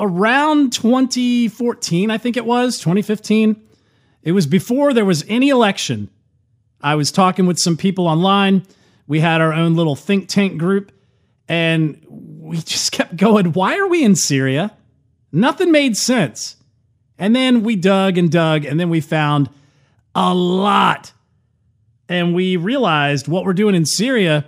around 0.00 0.72
2014, 0.72 2.10
I 2.10 2.18
think 2.18 2.36
it 2.36 2.44
was, 2.44 2.78
2015, 2.78 3.60
it 4.22 4.32
was 4.32 4.46
before 4.46 4.92
there 4.92 5.04
was 5.04 5.24
any 5.28 5.48
election. 5.48 6.10
I 6.80 6.94
was 6.96 7.12
talking 7.12 7.46
with 7.46 7.58
some 7.58 7.76
people 7.76 8.08
online. 8.08 8.66
We 9.06 9.20
had 9.20 9.40
our 9.40 9.52
own 9.52 9.74
little 9.74 9.96
think 9.96 10.28
tank 10.28 10.58
group, 10.58 10.92
and 11.48 12.04
we 12.52 12.58
just 12.58 12.92
kept 12.92 13.16
going, 13.16 13.54
Why 13.54 13.78
are 13.78 13.88
we 13.88 14.04
in 14.04 14.14
Syria? 14.14 14.72
Nothing 15.32 15.72
made 15.72 15.96
sense. 15.96 16.56
And 17.18 17.34
then 17.34 17.62
we 17.62 17.76
dug 17.76 18.18
and 18.18 18.30
dug, 18.30 18.66
and 18.66 18.78
then 18.78 18.90
we 18.90 19.00
found 19.00 19.48
a 20.14 20.34
lot. 20.34 21.12
And 22.08 22.34
we 22.34 22.56
realized 22.58 23.26
what 23.26 23.46
we're 23.46 23.54
doing 23.54 23.74
in 23.74 23.86
Syria 23.86 24.44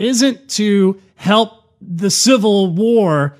isn't 0.00 0.50
to 0.50 1.00
help 1.14 1.62
the 1.80 2.10
civil 2.10 2.74
war, 2.74 3.36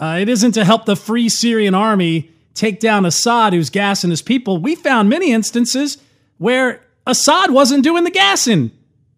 uh, 0.00 0.18
it 0.20 0.28
isn't 0.28 0.52
to 0.52 0.64
help 0.64 0.84
the 0.84 0.96
Free 0.96 1.28
Syrian 1.28 1.74
Army 1.74 2.32
take 2.54 2.80
down 2.80 3.06
Assad, 3.06 3.52
who's 3.52 3.70
gassing 3.70 4.10
his 4.10 4.22
people. 4.22 4.58
We 4.58 4.74
found 4.74 5.08
many 5.08 5.30
instances 5.30 5.98
where 6.38 6.80
Assad 7.06 7.52
wasn't 7.52 7.84
doing 7.84 8.02
the 8.02 8.10
gassing. 8.10 8.72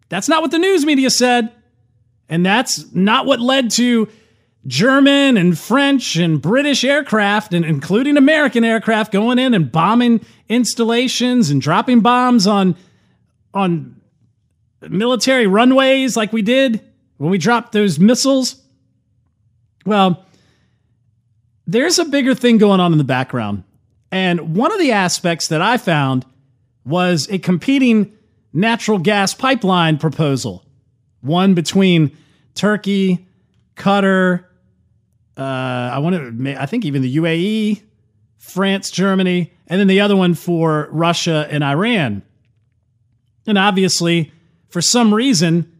That's 0.09 0.29
not 0.29 0.43
what 0.43 0.51
the 0.51 0.59
news 0.59 0.85
media 0.85 1.09
said. 1.09 1.51
And 2.29 2.45
that's 2.45 2.91
not 2.93 3.25
what 3.25 3.39
led 3.39 3.71
to 3.71 4.07
German 4.67 5.37
and 5.37 5.57
French 5.57 6.15
and 6.15 6.41
British 6.41 6.83
aircraft, 6.83 7.53
and 7.53 7.63
including 7.63 8.17
American 8.17 8.63
aircraft, 8.63 9.11
going 9.11 9.37
in 9.37 9.53
and 9.53 9.71
bombing 9.71 10.25
installations 10.49 11.51
and 11.51 11.61
dropping 11.61 12.01
bombs 12.01 12.47
on 12.47 12.75
on 13.53 14.01
military 14.81 15.47
runways 15.47 16.17
like 16.17 16.33
we 16.33 16.41
did 16.41 16.81
when 17.17 17.29
we 17.29 17.37
dropped 17.37 17.71
those 17.71 17.99
missiles. 17.99 18.61
Well, 19.85 20.25
there's 21.67 21.99
a 21.99 22.05
bigger 22.05 22.35
thing 22.35 22.57
going 22.57 22.79
on 22.79 22.91
in 22.91 22.97
the 22.97 23.03
background. 23.03 23.63
And 24.11 24.55
one 24.55 24.71
of 24.71 24.79
the 24.79 24.91
aspects 24.91 25.47
that 25.47 25.61
I 25.61 25.77
found 25.77 26.25
was 26.85 27.29
a 27.29 27.39
competing 27.39 28.13
natural 28.53 28.99
gas 28.99 29.33
pipeline 29.33 29.97
proposal, 29.97 30.64
one 31.25 31.53
between 31.53 32.15
Turkey, 32.53 33.27
Qatar, 33.75 34.45
uh, 35.37 35.41
I 35.41 35.99
want 35.99 36.15
to, 36.15 36.61
I 36.61 36.65
think 36.65 36.85
even 36.85 37.01
the 37.01 37.17
UAE, 37.17 37.81
France, 38.37 38.89
Germany, 38.89 39.51
and 39.67 39.79
then 39.79 39.87
the 39.87 40.01
other 40.01 40.15
one 40.15 40.33
for 40.33 40.87
Russia 40.91 41.47
and 41.49 41.63
Iran. 41.63 42.21
And 43.45 43.57
obviously, 43.57 44.31
for 44.69 44.81
some 44.81 45.13
reason, 45.13 45.71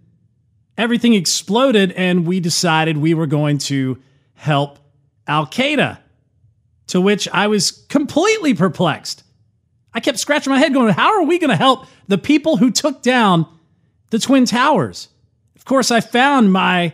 everything 0.78 1.14
exploded, 1.14 1.92
and 1.94 2.26
we 2.26 2.40
decided 2.40 2.98
we 2.98 3.14
were 3.14 3.28
going 3.28 3.60
to 3.60 4.02
help 4.34 4.80
Al 5.28 5.48
Qaeda. 5.48 6.00
To 6.90 7.02
which 7.02 7.28
I 7.30 7.48
was 7.48 7.72
completely 7.72 8.54
perplexed. 8.54 9.24
I 9.92 10.00
kept 10.00 10.20
scratching 10.20 10.52
my 10.52 10.60
head, 10.60 10.72
going, 10.72 10.94
How 10.94 11.20
are 11.20 11.24
we 11.24 11.40
going 11.40 11.50
to 11.50 11.56
help 11.56 11.88
the 12.08 12.18
people 12.18 12.58
who 12.58 12.70
took 12.70 13.02
down 13.02 13.48
the 14.12 14.20
Twin 14.20 14.46
Towers? 14.46 15.08
Of 15.66 15.70
course, 15.70 15.90
I 15.90 16.00
found 16.00 16.54
my 16.54 16.94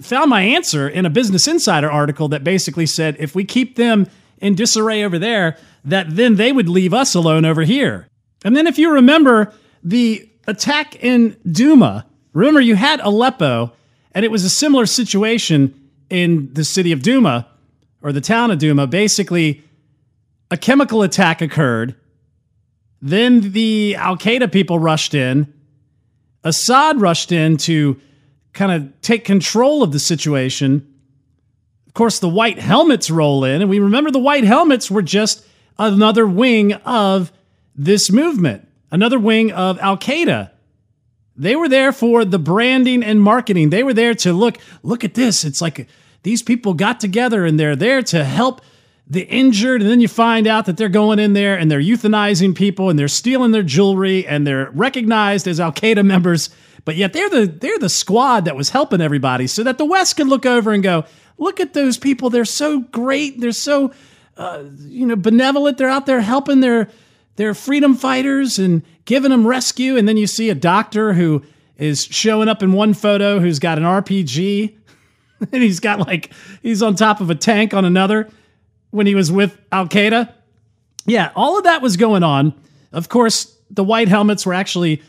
found 0.00 0.28
my 0.28 0.42
answer 0.42 0.88
in 0.88 1.06
a 1.06 1.10
Business 1.10 1.46
Insider 1.46 1.88
article 1.88 2.26
that 2.30 2.42
basically 2.42 2.84
said 2.84 3.14
if 3.20 3.32
we 3.32 3.44
keep 3.44 3.76
them 3.76 4.08
in 4.38 4.56
disarray 4.56 5.04
over 5.04 5.16
there, 5.16 5.56
that 5.84 6.16
then 6.16 6.34
they 6.34 6.50
would 6.50 6.68
leave 6.68 6.92
us 6.92 7.14
alone 7.14 7.44
over 7.44 7.62
here. 7.62 8.08
And 8.44 8.56
then 8.56 8.66
if 8.66 8.76
you 8.76 8.90
remember 8.90 9.52
the 9.84 10.28
attack 10.48 10.96
in 10.96 11.36
Duma, 11.48 12.06
remember 12.32 12.60
you 12.60 12.74
had 12.74 12.98
Aleppo, 12.98 13.72
and 14.10 14.24
it 14.24 14.32
was 14.32 14.42
a 14.42 14.50
similar 14.50 14.84
situation 14.84 15.88
in 16.10 16.52
the 16.54 16.64
city 16.64 16.90
of 16.90 17.02
Duma 17.02 17.46
or 18.02 18.10
the 18.10 18.20
town 18.20 18.50
of 18.50 18.58
Duma. 18.58 18.88
Basically, 18.88 19.62
a 20.50 20.56
chemical 20.56 21.02
attack 21.02 21.40
occurred. 21.40 21.94
Then 23.00 23.52
the 23.52 23.94
Al 23.94 24.16
Qaeda 24.16 24.50
people 24.50 24.80
rushed 24.80 25.14
in. 25.14 25.52
Assad 26.46 27.00
rushed 27.00 27.32
in 27.32 27.56
to 27.56 28.00
kind 28.52 28.70
of 28.70 29.00
take 29.02 29.24
control 29.24 29.82
of 29.82 29.90
the 29.90 29.98
situation. 29.98 30.94
Of 31.88 31.94
course, 31.94 32.20
the 32.20 32.28
white 32.28 32.60
helmets 32.60 33.10
roll 33.10 33.44
in, 33.44 33.62
and 33.62 33.68
we 33.68 33.80
remember 33.80 34.12
the 34.12 34.20
white 34.20 34.44
helmets 34.44 34.88
were 34.88 35.02
just 35.02 35.44
another 35.76 36.24
wing 36.24 36.72
of 36.72 37.32
this 37.74 38.12
movement, 38.12 38.68
another 38.92 39.18
wing 39.18 39.50
of 39.50 39.80
Al 39.80 39.98
Qaeda. 39.98 40.52
They 41.34 41.56
were 41.56 41.68
there 41.68 41.90
for 41.90 42.24
the 42.24 42.38
branding 42.38 43.02
and 43.02 43.20
marketing. 43.20 43.70
They 43.70 43.82
were 43.82 43.92
there 43.92 44.14
to 44.14 44.32
look, 44.32 44.58
look 44.84 45.02
at 45.02 45.14
this. 45.14 45.44
It's 45.44 45.60
like 45.60 45.88
these 46.22 46.44
people 46.44 46.74
got 46.74 47.00
together 47.00 47.44
and 47.44 47.58
they're 47.58 47.76
there 47.76 48.02
to 48.02 48.24
help 48.24 48.60
the 49.06 49.22
injured. 49.22 49.82
And 49.82 49.90
then 49.90 50.00
you 50.00 50.08
find 50.08 50.46
out 50.46 50.66
that 50.66 50.76
they're 50.76 50.88
going 50.88 51.18
in 51.18 51.32
there 51.32 51.56
and 51.56 51.70
they're 51.70 51.80
euthanizing 51.80 52.54
people 52.54 52.90
and 52.90 52.98
they're 52.98 53.08
stealing 53.08 53.52
their 53.52 53.62
jewelry 53.62 54.26
and 54.26 54.46
they're 54.46 54.70
recognized 54.72 55.46
as 55.46 55.60
Al 55.60 55.72
Qaeda 55.72 56.04
members 56.04 56.50
but 56.86 56.94
yet 56.94 57.12
they're 57.12 57.28
the 57.28 57.46
they're 57.46 57.80
the 57.80 57.90
squad 57.90 58.46
that 58.46 58.56
was 58.56 58.70
helping 58.70 59.02
everybody, 59.02 59.48
so 59.48 59.64
that 59.64 59.76
the 59.76 59.84
West 59.84 60.16
could 60.16 60.28
look 60.28 60.46
over 60.46 60.72
and 60.72 60.84
go, 60.84 61.04
look 61.36 61.58
at 61.58 61.74
those 61.74 61.98
people. 61.98 62.30
They're 62.30 62.44
so 62.46 62.80
great. 62.80 63.40
They're 63.40 63.50
so 63.50 63.92
uh, 64.36 64.62
you 64.78 65.04
know 65.04 65.16
benevolent. 65.16 65.78
They're 65.78 65.90
out 65.90 66.06
there 66.06 66.20
helping 66.20 66.60
their 66.60 66.88
their 67.34 67.54
freedom 67.54 67.96
fighters 67.96 68.60
and 68.60 68.82
giving 69.04 69.32
them 69.32 69.44
rescue. 69.46 69.96
And 69.96 70.08
then 70.08 70.16
you 70.16 70.28
see 70.28 70.48
a 70.48 70.54
doctor 70.54 71.12
who 71.12 71.42
is 71.76 72.04
showing 72.04 72.48
up 72.48 72.62
in 72.62 72.70
one 72.70 72.94
photo 72.94 73.40
who's 73.40 73.58
got 73.58 73.78
an 73.78 73.84
RPG 73.84 74.76
and 75.52 75.62
he's 75.62 75.80
got 75.80 75.98
like 75.98 76.30
he's 76.62 76.84
on 76.84 76.94
top 76.94 77.20
of 77.20 77.30
a 77.30 77.34
tank 77.34 77.74
on 77.74 77.84
another 77.84 78.30
when 78.96 79.06
he 79.06 79.14
was 79.14 79.30
with 79.30 79.60
Al 79.70 79.86
Qaeda. 79.86 80.32
Yeah, 81.04 81.30
all 81.36 81.58
of 81.58 81.64
that 81.64 81.82
was 81.82 81.96
going 81.96 82.22
on. 82.22 82.54
Of 82.92 83.08
course, 83.10 83.54
the 83.70 83.84
white 83.84 84.08
helmets 84.08 84.46
were 84.46 84.54
actually 84.54 85.02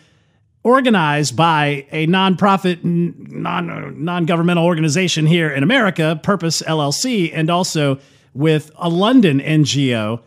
organized 0.62 1.38
by 1.38 1.88
a 1.92 2.06
nonprofit, 2.08 2.84
non 2.84 3.70
uh, 3.70 3.92
non 3.94 4.26
governmental 4.26 4.66
organization 4.66 5.26
here 5.26 5.50
in 5.50 5.64
America, 5.64 6.20
Purpose 6.22 6.62
LLC, 6.62 7.32
and 7.34 7.50
also 7.50 8.00
with 8.34 8.70
a 8.76 8.90
London 8.90 9.40
NGO. 9.40 10.22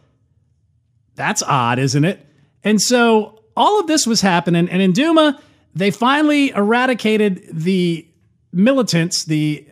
That's 1.15 1.43
odd, 1.43 1.79
isn't 1.79 2.05
it? 2.05 2.27
And 2.65 2.81
so 2.81 3.43
all 3.55 3.79
of 3.79 3.87
this 3.87 4.07
was 4.07 4.23
happening, 4.23 4.71
and 4.71 4.81
in 4.81 4.93
Duma, 4.93 5.39
they 5.75 5.91
finally 5.91 6.51
eradicated 6.51 7.47
the 7.53 8.09
militants, 8.53 9.25
the 9.25 9.69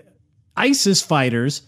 ISIS 0.56 1.00
fighters, 1.00 1.62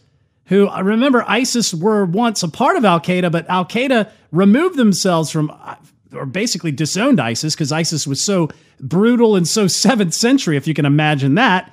who 0.51 0.67
I 0.67 0.81
remember 0.81 1.25
ISIS 1.29 1.73
were 1.73 2.05
once 2.05 2.43
a 2.43 2.49
part 2.49 2.77
of 2.77 2.85
Al 2.85 3.01
Qaeda, 3.01 3.31
but 3.31 3.49
Al 3.49 3.65
Qaeda 3.65 4.11
removed 4.33 4.77
themselves 4.77 5.31
from 5.31 5.51
uh, 5.51 5.77
or 6.13 6.27
basically 6.27 6.73
disowned 6.73 7.21
ISIS 7.21 7.55
because 7.55 7.71
ISIS 7.71 8.05
was 8.05 8.25
so 8.25 8.49
brutal 8.81 9.37
and 9.37 9.47
so 9.47 9.67
seventh 9.69 10.13
century, 10.13 10.57
if 10.57 10.67
you 10.67 10.75
can 10.75 10.85
imagine 10.85 11.37
that. 11.37 11.73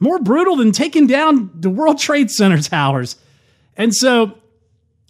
More 0.00 0.18
brutal 0.18 0.56
than 0.56 0.72
taking 0.72 1.06
down 1.06 1.50
the 1.54 1.68
World 1.68 1.98
Trade 1.98 2.30
Center 2.30 2.60
towers. 2.62 3.16
And 3.76 3.94
so 3.94 4.38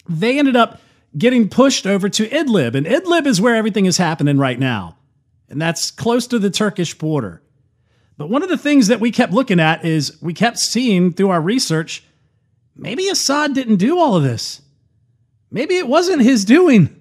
they 0.08 0.40
ended 0.40 0.56
up 0.56 0.80
getting 1.16 1.48
pushed 1.48 1.86
over 1.86 2.08
to 2.08 2.28
Idlib. 2.28 2.74
And 2.74 2.84
Idlib 2.84 3.26
is 3.26 3.40
where 3.40 3.54
everything 3.54 3.86
is 3.86 3.96
happening 3.96 4.38
right 4.38 4.58
now. 4.58 4.96
And 5.48 5.62
that's 5.62 5.92
close 5.92 6.26
to 6.26 6.40
the 6.40 6.50
Turkish 6.50 6.94
border. 6.98 7.42
But 8.16 8.28
one 8.28 8.42
of 8.42 8.48
the 8.48 8.58
things 8.58 8.88
that 8.88 8.98
we 8.98 9.12
kept 9.12 9.32
looking 9.32 9.60
at 9.60 9.84
is 9.84 10.20
we 10.20 10.34
kept 10.34 10.58
seeing 10.58 11.12
through 11.12 11.30
our 11.30 11.40
research 11.40 12.02
maybe 12.76 13.08
Assad 13.08 13.54
didn't 13.54 13.76
do 13.76 13.98
all 13.98 14.16
of 14.16 14.22
this. 14.22 14.62
Maybe 15.50 15.76
it 15.76 15.88
wasn't 15.88 16.22
his 16.22 16.44
doing. 16.44 17.00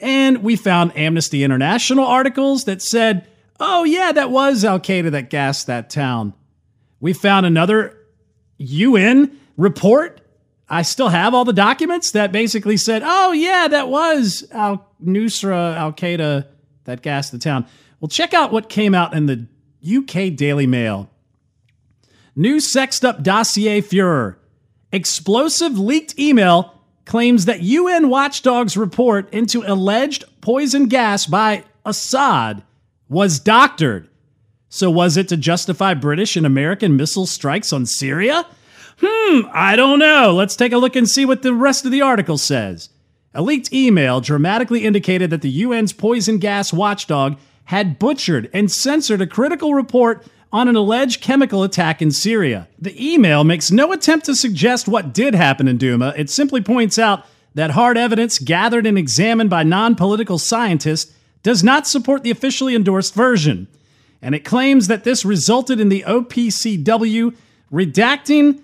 And 0.00 0.42
we 0.42 0.56
found 0.56 0.96
Amnesty 0.96 1.44
International 1.44 2.04
articles 2.04 2.64
that 2.64 2.82
said, 2.82 3.26
oh, 3.58 3.84
yeah, 3.84 4.12
that 4.12 4.30
was 4.30 4.64
Al 4.64 4.80
Qaeda 4.80 5.10
that 5.12 5.30
gassed 5.30 5.66
that 5.66 5.90
town. 5.90 6.34
We 7.00 7.12
found 7.12 7.46
another 7.46 7.98
UN 8.58 9.38
report. 9.56 10.20
I 10.68 10.82
still 10.82 11.08
have 11.08 11.34
all 11.34 11.44
the 11.44 11.52
documents 11.52 12.10
that 12.12 12.32
basically 12.32 12.76
said, 12.76 13.02
oh, 13.04 13.32
yeah, 13.32 13.68
that 13.68 13.88
was 13.88 14.46
Al 14.50 14.86
Nusra, 15.04 15.76
Al 15.76 15.92
Qaeda 15.92 16.46
that 16.84 17.02
gassed 17.02 17.32
the 17.32 17.38
town. 17.38 17.66
Well, 18.00 18.08
check 18.08 18.34
out 18.34 18.52
what 18.52 18.68
came 18.68 18.94
out 18.94 19.14
in 19.14 19.26
the 19.26 19.46
UK 19.86 20.34
Daily 20.36 20.66
Mail. 20.66 21.08
New 22.34 22.60
sexed 22.60 23.04
up 23.04 23.22
dossier 23.22 23.80
Fuhrer. 23.80 24.36
Explosive 24.92 25.78
leaked 25.78 26.18
email 26.18 26.74
claims 27.04 27.44
that 27.44 27.62
UN 27.62 28.08
watchdogs 28.08 28.76
report 28.76 29.32
into 29.32 29.62
alleged 29.62 30.24
poison 30.40 30.86
gas 30.86 31.26
by 31.26 31.64
Assad 31.84 32.62
was 33.08 33.38
doctored. 33.38 34.08
So, 34.68 34.90
was 34.90 35.16
it 35.16 35.28
to 35.28 35.36
justify 35.36 35.94
British 35.94 36.36
and 36.36 36.44
American 36.44 36.96
missile 36.96 37.26
strikes 37.26 37.72
on 37.72 37.86
Syria? 37.86 38.46
Hmm, 39.00 39.46
I 39.52 39.76
don't 39.76 39.98
know. 39.98 40.32
Let's 40.32 40.56
take 40.56 40.72
a 40.72 40.78
look 40.78 40.96
and 40.96 41.08
see 41.08 41.24
what 41.24 41.42
the 41.42 41.54
rest 41.54 41.84
of 41.84 41.92
the 41.92 42.02
article 42.02 42.38
says. 42.38 42.88
A 43.34 43.42
leaked 43.42 43.72
email 43.72 44.20
dramatically 44.20 44.84
indicated 44.84 45.30
that 45.30 45.42
the 45.42 45.62
UN's 45.62 45.92
poison 45.92 46.38
gas 46.38 46.72
watchdog 46.72 47.38
had 47.64 47.98
butchered 47.98 48.48
and 48.52 48.70
censored 48.70 49.20
a 49.20 49.26
critical 49.26 49.74
report 49.74 50.26
on 50.56 50.68
an 50.68 50.76
alleged 50.76 51.20
chemical 51.20 51.62
attack 51.62 52.00
in 52.00 52.10
Syria. 52.10 52.66
The 52.78 53.12
email 53.12 53.44
makes 53.44 53.70
no 53.70 53.92
attempt 53.92 54.24
to 54.24 54.34
suggest 54.34 54.88
what 54.88 55.12
did 55.12 55.34
happen 55.34 55.68
in 55.68 55.76
Douma. 55.76 56.18
It 56.18 56.30
simply 56.30 56.62
points 56.62 56.98
out 56.98 57.26
that 57.54 57.72
hard 57.72 57.98
evidence 57.98 58.38
gathered 58.38 58.86
and 58.86 58.96
examined 58.96 59.50
by 59.50 59.64
non 59.64 59.94
political 59.96 60.38
scientists 60.38 61.12
does 61.42 61.62
not 61.62 61.86
support 61.86 62.22
the 62.22 62.30
officially 62.30 62.74
endorsed 62.74 63.14
version, 63.14 63.68
and 64.22 64.34
it 64.34 64.46
claims 64.46 64.88
that 64.88 65.04
this 65.04 65.26
resulted 65.26 65.78
in 65.78 65.90
the 65.90 66.02
OPCW 66.06 67.36
redacting 67.70 68.62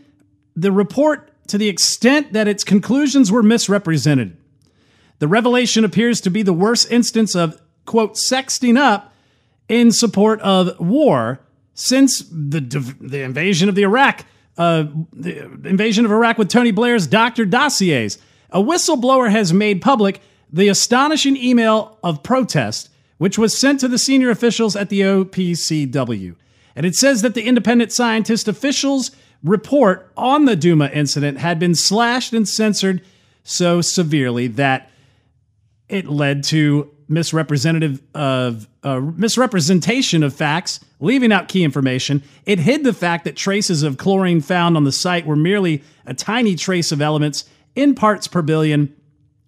the 0.57 0.73
report 0.73 1.31
to 1.49 1.59
the 1.59 1.69
extent 1.69 2.33
that 2.33 2.49
its 2.49 2.65
conclusions 2.65 3.31
were 3.31 3.43
misrepresented. 3.43 4.35
The 5.19 5.29
revelation 5.29 5.85
appears 5.85 6.23
to 6.23 6.31
be 6.31 6.43
the 6.43 6.55
worst 6.55 6.91
instance 6.91 7.37
of, 7.37 7.61
quote, 7.85 8.15
sexting 8.15 8.79
up 8.79 9.13
in 9.69 9.93
support 9.93 10.41
of 10.41 10.81
war 10.81 11.41
since 11.75 12.21
the, 12.31 12.61
the 13.01 13.23
invasion 13.23 13.69
of 13.69 13.75
the 13.75 13.83
Iraq, 13.83 14.25
uh, 14.59 14.85
the 15.13 15.45
invasion 15.65 16.05
of 16.05 16.11
Iraq 16.11 16.39
with 16.39 16.49
Tony 16.49 16.71
Blair's 16.71 17.07
doctor 17.07 17.45
dossiers. 17.45 18.19
A 18.51 18.61
whistleblower 18.61 19.31
has 19.31 19.53
made 19.53 19.81
public 19.81 20.21
the 20.53 20.69
astonishing 20.69 21.37
email 21.37 21.99
of 22.03 22.23
protest, 22.23 22.91
which 23.17 23.39
was 23.39 23.57
sent 23.57 23.81
to 23.81 23.89
the 23.89 23.99
senior 23.99 24.31
officials 24.31 24.77
at 24.77 24.91
the 24.91 25.01
OPCW. 25.01 26.37
And 26.77 26.87
it 26.87 26.95
says 26.95 27.23
that 27.23 27.35
the 27.35 27.45
independent 27.45 27.93
scientist 27.93 28.49
officials' 28.49 29.11
report 29.43 30.11
on 30.17 30.45
the 30.45 30.57
Duma 30.57 30.91
incident 30.93 31.39
had 31.39 31.59
been 31.59 31.75
slashed 31.75 32.33
and 32.33 32.49
censored 32.49 33.03
so 33.43 33.81
severely 33.81 34.47
that 34.47 34.91
it 35.89 36.07
led 36.07 36.45
to 36.45 36.91
misrepresentative 37.09 38.03
of 38.15 38.69
uh, 38.83 39.01
misrepresentation 39.01 40.23
of 40.23 40.35
facts, 40.35 40.81
leaving 41.01 41.33
out 41.33 41.49
key 41.49 41.65
information. 41.65 42.23
It 42.47 42.59
hid 42.59 42.85
the 42.85 42.93
fact 42.93 43.25
that 43.25 43.37
traces 43.37 43.83
of 43.83 43.97
chlorine 43.97 44.41
found 44.41 44.77
on 44.77 44.85
the 44.85 44.93
site 44.93 45.27
were 45.27 45.37
merely 45.37 45.83
a 46.05 46.15
tiny 46.15 46.57
trace 46.57 46.91
of 46.93 47.01
elements 47.01 47.45
in 47.75 47.95
parts 47.95 48.27
per 48.27 48.43
billion 48.43 48.95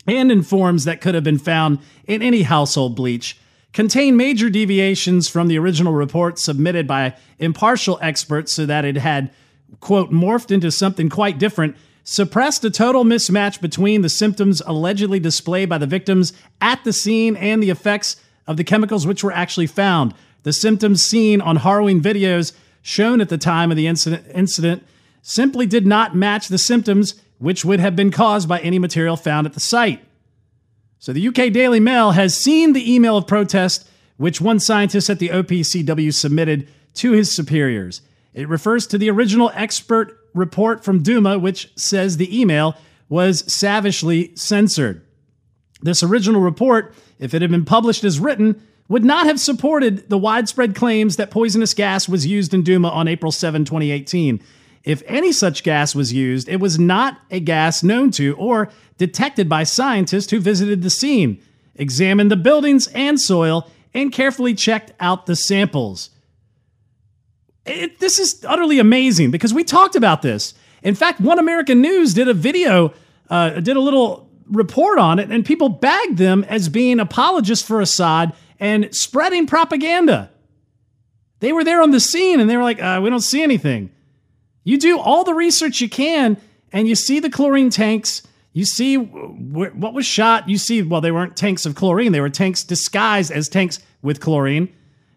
and 0.06 0.30
in 0.30 0.42
forms 0.42 0.84
that 0.84 1.00
could 1.00 1.14
have 1.14 1.24
been 1.24 1.38
found 1.38 1.78
in 2.06 2.22
any 2.22 2.42
household 2.42 2.94
bleach, 2.94 3.38
contain 3.72 4.16
major 4.16 4.50
deviations 4.50 5.28
from 5.28 5.48
the 5.48 5.58
original 5.58 5.92
report 5.92 6.38
submitted 6.38 6.86
by 6.86 7.14
impartial 7.38 7.98
experts 8.02 8.52
so 8.52 8.66
that 8.66 8.84
it 8.84 8.96
had, 8.96 9.30
quote, 9.80 10.10
morphed 10.10 10.50
into 10.50 10.70
something 10.70 11.08
quite 11.08 11.38
different, 11.38 11.76
suppressed 12.04 12.64
a 12.64 12.70
total 12.70 13.02
mismatch 13.02 13.60
between 13.60 14.02
the 14.02 14.08
symptoms 14.08 14.60
allegedly 14.66 15.18
displayed 15.18 15.68
by 15.68 15.78
the 15.78 15.86
victims 15.86 16.34
at 16.60 16.84
the 16.84 16.92
scene 16.92 17.34
and 17.36 17.62
the 17.62 17.70
effects 17.70 18.16
of 18.46 18.56
the 18.56 18.64
chemicals 18.64 19.06
which 19.06 19.24
were 19.24 19.32
actually 19.32 19.66
found. 19.66 20.14
The 20.42 20.52
symptoms 20.52 21.02
seen 21.02 21.40
on 21.40 21.56
harrowing 21.56 22.02
videos 22.02 22.52
shown 22.82 23.20
at 23.20 23.28
the 23.28 23.38
time 23.38 23.70
of 23.70 23.76
the 23.76 23.86
incident, 23.86 24.26
incident 24.34 24.86
simply 25.22 25.66
did 25.66 25.86
not 25.86 26.14
match 26.14 26.48
the 26.48 26.58
symptoms 26.58 27.14
which 27.38 27.64
would 27.64 27.80
have 27.80 27.96
been 27.96 28.10
caused 28.10 28.48
by 28.48 28.60
any 28.60 28.78
material 28.78 29.16
found 29.16 29.46
at 29.46 29.54
the 29.54 29.60
site. 29.60 30.04
So 30.98 31.12
the 31.12 31.28
UK 31.28 31.52
Daily 31.52 31.80
Mail 31.80 32.12
has 32.12 32.36
seen 32.36 32.72
the 32.72 32.94
email 32.94 33.16
of 33.16 33.26
protest 33.26 33.88
which 34.16 34.40
one 34.40 34.60
scientist 34.60 35.10
at 35.10 35.18
the 35.18 35.28
OPCW 35.30 36.14
submitted 36.14 36.68
to 36.94 37.12
his 37.12 37.30
superiors. 37.30 38.00
It 38.32 38.48
refers 38.48 38.86
to 38.88 38.98
the 38.98 39.10
original 39.10 39.50
expert 39.54 40.18
report 40.34 40.84
from 40.84 41.02
Duma, 41.02 41.38
which 41.38 41.70
says 41.76 42.16
the 42.16 42.40
email 42.40 42.76
was 43.08 43.50
savagely 43.52 44.34
censored. 44.36 45.02
This 45.84 46.02
original 46.02 46.40
report, 46.40 46.94
if 47.18 47.34
it 47.34 47.42
had 47.42 47.50
been 47.50 47.66
published 47.66 48.04
as 48.04 48.18
written, 48.18 48.60
would 48.88 49.04
not 49.04 49.26
have 49.26 49.38
supported 49.38 50.08
the 50.08 50.16
widespread 50.16 50.74
claims 50.74 51.16
that 51.16 51.30
poisonous 51.30 51.74
gas 51.74 52.08
was 52.08 52.26
used 52.26 52.54
in 52.54 52.62
Duma 52.62 52.88
on 52.88 53.06
April 53.06 53.30
7, 53.30 53.66
2018. 53.66 54.42
If 54.82 55.02
any 55.06 55.30
such 55.30 55.62
gas 55.62 55.94
was 55.94 56.10
used, 56.10 56.48
it 56.48 56.58
was 56.58 56.78
not 56.78 57.20
a 57.30 57.38
gas 57.38 57.82
known 57.82 58.10
to 58.12 58.34
or 58.36 58.70
detected 58.96 59.46
by 59.46 59.64
scientists 59.64 60.30
who 60.30 60.40
visited 60.40 60.80
the 60.80 60.88
scene, 60.88 61.40
examined 61.74 62.30
the 62.30 62.36
buildings 62.36 62.86
and 62.88 63.20
soil, 63.20 63.70
and 63.92 64.10
carefully 64.10 64.54
checked 64.54 64.92
out 65.00 65.26
the 65.26 65.36
samples. 65.36 66.10
It, 67.66 68.00
this 68.00 68.18
is 68.18 68.42
utterly 68.46 68.78
amazing 68.78 69.30
because 69.30 69.52
we 69.52 69.64
talked 69.64 69.96
about 69.96 70.22
this. 70.22 70.54
In 70.82 70.94
fact, 70.94 71.20
One 71.20 71.38
American 71.38 71.82
News 71.82 72.14
did 72.14 72.28
a 72.28 72.34
video, 72.34 72.94
uh, 73.28 73.60
did 73.60 73.76
a 73.76 73.80
little 73.80 74.23
report 74.50 74.98
on 74.98 75.18
it, 75.18 75.30
and 75.30 75.44
people 75.44 75.68
bagged 75.68 76.18
them 76.18 76.44
as 76.44 76.68
being 76.68 77.00
apologists 77.00 77.66
for 77.66 77.80
Assad 77.80 78.32
and 78.60 78.94
spreading 78.94 79.46
propaganda. 79.46 80.30
They 81.40 81.52
were 81.52 81.64
there 81.64 81.82
on 81.82 81.90
the 81.90 82.00
scene 82.00 82.40
and 82.40 82.48
they 82.48 82.56
were 82.56 82.62
like, 82.62 82.82
uh, 82.82 83.00
we 83.02 83.10
don't 83.10 83.20
see 83.20 83.42
anything. 83.42 83.90
You 84.62 84.78
do 84.78 84.98
all 84.98 85.24
the 85.24 85.34
research 85.34 85.80
you 85.80 85.90
can, 85.90 86.38
and 86.72 86.88
you 86.88 86.94
see 86.94 87.20
the 87.20 87.28
chlorine 87.28 87.68
tanks. 87.68 88.22
You 88.54 88.64
see 88.64 88.94
wh- 88.96 89.76
what 89.76 89.92
was 89.92 90.06
shot. 90.06 90.48
You 90.48 90.56
see, 90.56 90.80
well, 90.82 91.02
they 91.02 91.12
weren't 91.12 91.36
tanks 91.36 91.66
of 91.66 91.74
chlorine, 91.74 92.12
they 92.12 92.20
were 92.20 92.30
tanks 92.30 92.62
disguised 92.62 93.30
as 93.30 93.48
tanks 93.48 93.78
with 94.00 94.20
chlorine. 94.20 94.72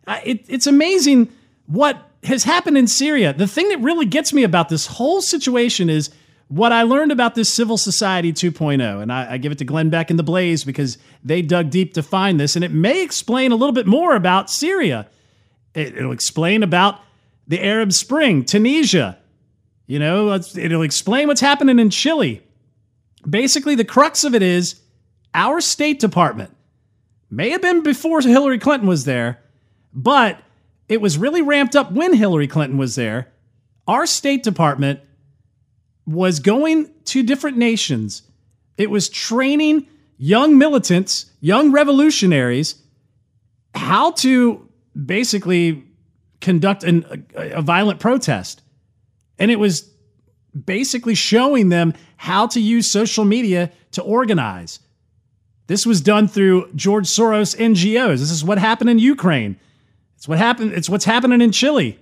Uh, 0.06 0.20
it, 0.24 0.46
it's 0.50 0.68
amazing 0.68 1.32
what 1.66 2.10
has 2.24 2.44
happened 2.44 2.78
in 2.78 2.88
Syria. 2.88 3.32
The 3.34 3.48
thing 3.48 3.70
that 3.70 3.80
really 3.80 4.06
gets 4.06 4.34
me 4.34 4.44
about 4.44 4.70
this 4.70 4.88
whole 4.88 5.22
situation 5.22 5.90
is 5.90 6.10
what 6.48 6.72
I 6.72 6.84
learned 6.84 7.12
about 7.12 7.36
this 7.36 7.54
civil 7.54 7.78
society 7.78 8.32
2.0. 8.32 9.02
And 9.02 9.12
I, 9.12 9.34
I, 9.34 9.38
give 9.38 9.52
it 9.52 9.58
to 9.58 9.66
Glenn 9.66 9.90
Beck 9.90 10.10
and 10.10 10.18
the 10.18 10.24
Blaze 10.24 10.64
because 10.64 10.98
they 11.24 11.42
dug 11.42 11.70
deep 11.70 11.94
to 11.96 12.04
find 12.04 12.40
this. 12.40 12.56
And 12.56 12.64
it 12.64 12.72
may 12.72 13.04
explain 13.04 13.52
a 13.52 13.56
little 13.56 13.74
bit 13.74 13.86
more 13.86 14.16
about 14.16 14.50
Syria. 14.50 15.08
It, 15.74 15.98
it'll 15.98 16.14
explain 16.14 16.64
about 16.64 17.02
the 17.48 17.64
Arab 17.64 17.92
Spring, 17.92 18.44
Tunisia, 18.46 19.18
you 19.88 20.00
know, 20.00 20.34
it'll 20.34 20.82
explain 20.82 21.28
what's 21.28 21.42
happening 21.42 21.80
in 21.80 21.90
Chile. 21.90 22.44
Basically, 23.28 23.74
the 23.74 23.86
crux 23.86 24.26
of 24.26 24.36
it 24.36 24.44
is 24.44 24.82
our 25.34 25.62
State 25.62 26.00
Department 26.00 26.56
may 27.32 27.50
have 27.50 27.62
been 27.62 27.84
before 27.84 28.20
Hillary 28.22 28.60
Clinton 28.60 28.88
was 28.88 29.06
there, 29.06 29.40
but 29.94 30.40
it 30.90 31.00
was 31.00 31.18
really 31.18 31.42
ramped 31.42 31.76
up 31.76 31.92
when 31.92 32.14
Hillary 32.14 32.48
Clinton 32.48 32.78
was 32.78 32.96
there. 32.96 33.32
Our 33.88 34.06
State 34.06 34.44
Department 34.44 35.00
was 36.08 36.40
going 36.40 36.90
to 37.06 37.22
different 37.22 37.58
nations, 37.58 38.24
it 38.78 38.90
was 38.90 39.10
training 39.10 39.88
young 40.18 40.58
militants, 40.58 41.32
young 41.42 41.72
revolutionaries, 41.72 42.76
how 43.76 44.12
to 44.12 44.68
basically 45.06 45.84
conduct 46.42 46.84
an, 46.84 47.26
a, 47.36 47.52
a 47.52 47.62
violent 47.62 48.00
protest. 48.00 48.62
And 49.38 49.52
it 49.52 49.60
was 49.60 49.90
basically 50.66 51.14
showing 51.14 51.70
them 51.70 51.94
how 52.16 52.48
to 52.48 52.60
use 52.60 52.90
social 52.90 53.26
media 53.26 53.72
to 53.92 54.02
organize. 54.02 54.80
This 55.68 55.86
was 55.86 56.02
done 56.02 56.28
through 56.28 56.72
George 56.74 57.08
Soros 57.08 57.56
NGOs. 57.58 58.20
This 58.20 58.32
is 58.32 58.44
what 58.44 58.58
happened 58.58 58.90
in 58.90 59.00
Ukraine. 59.00 59.60
It's 60.16 60.28
what 60.28 60.40
happened 60.40 60.72
it's 60.72 60.90
what's 60.90 61.06
happening 61.06 61.42
in 61.42 61.52
Chile. 61.52 62.00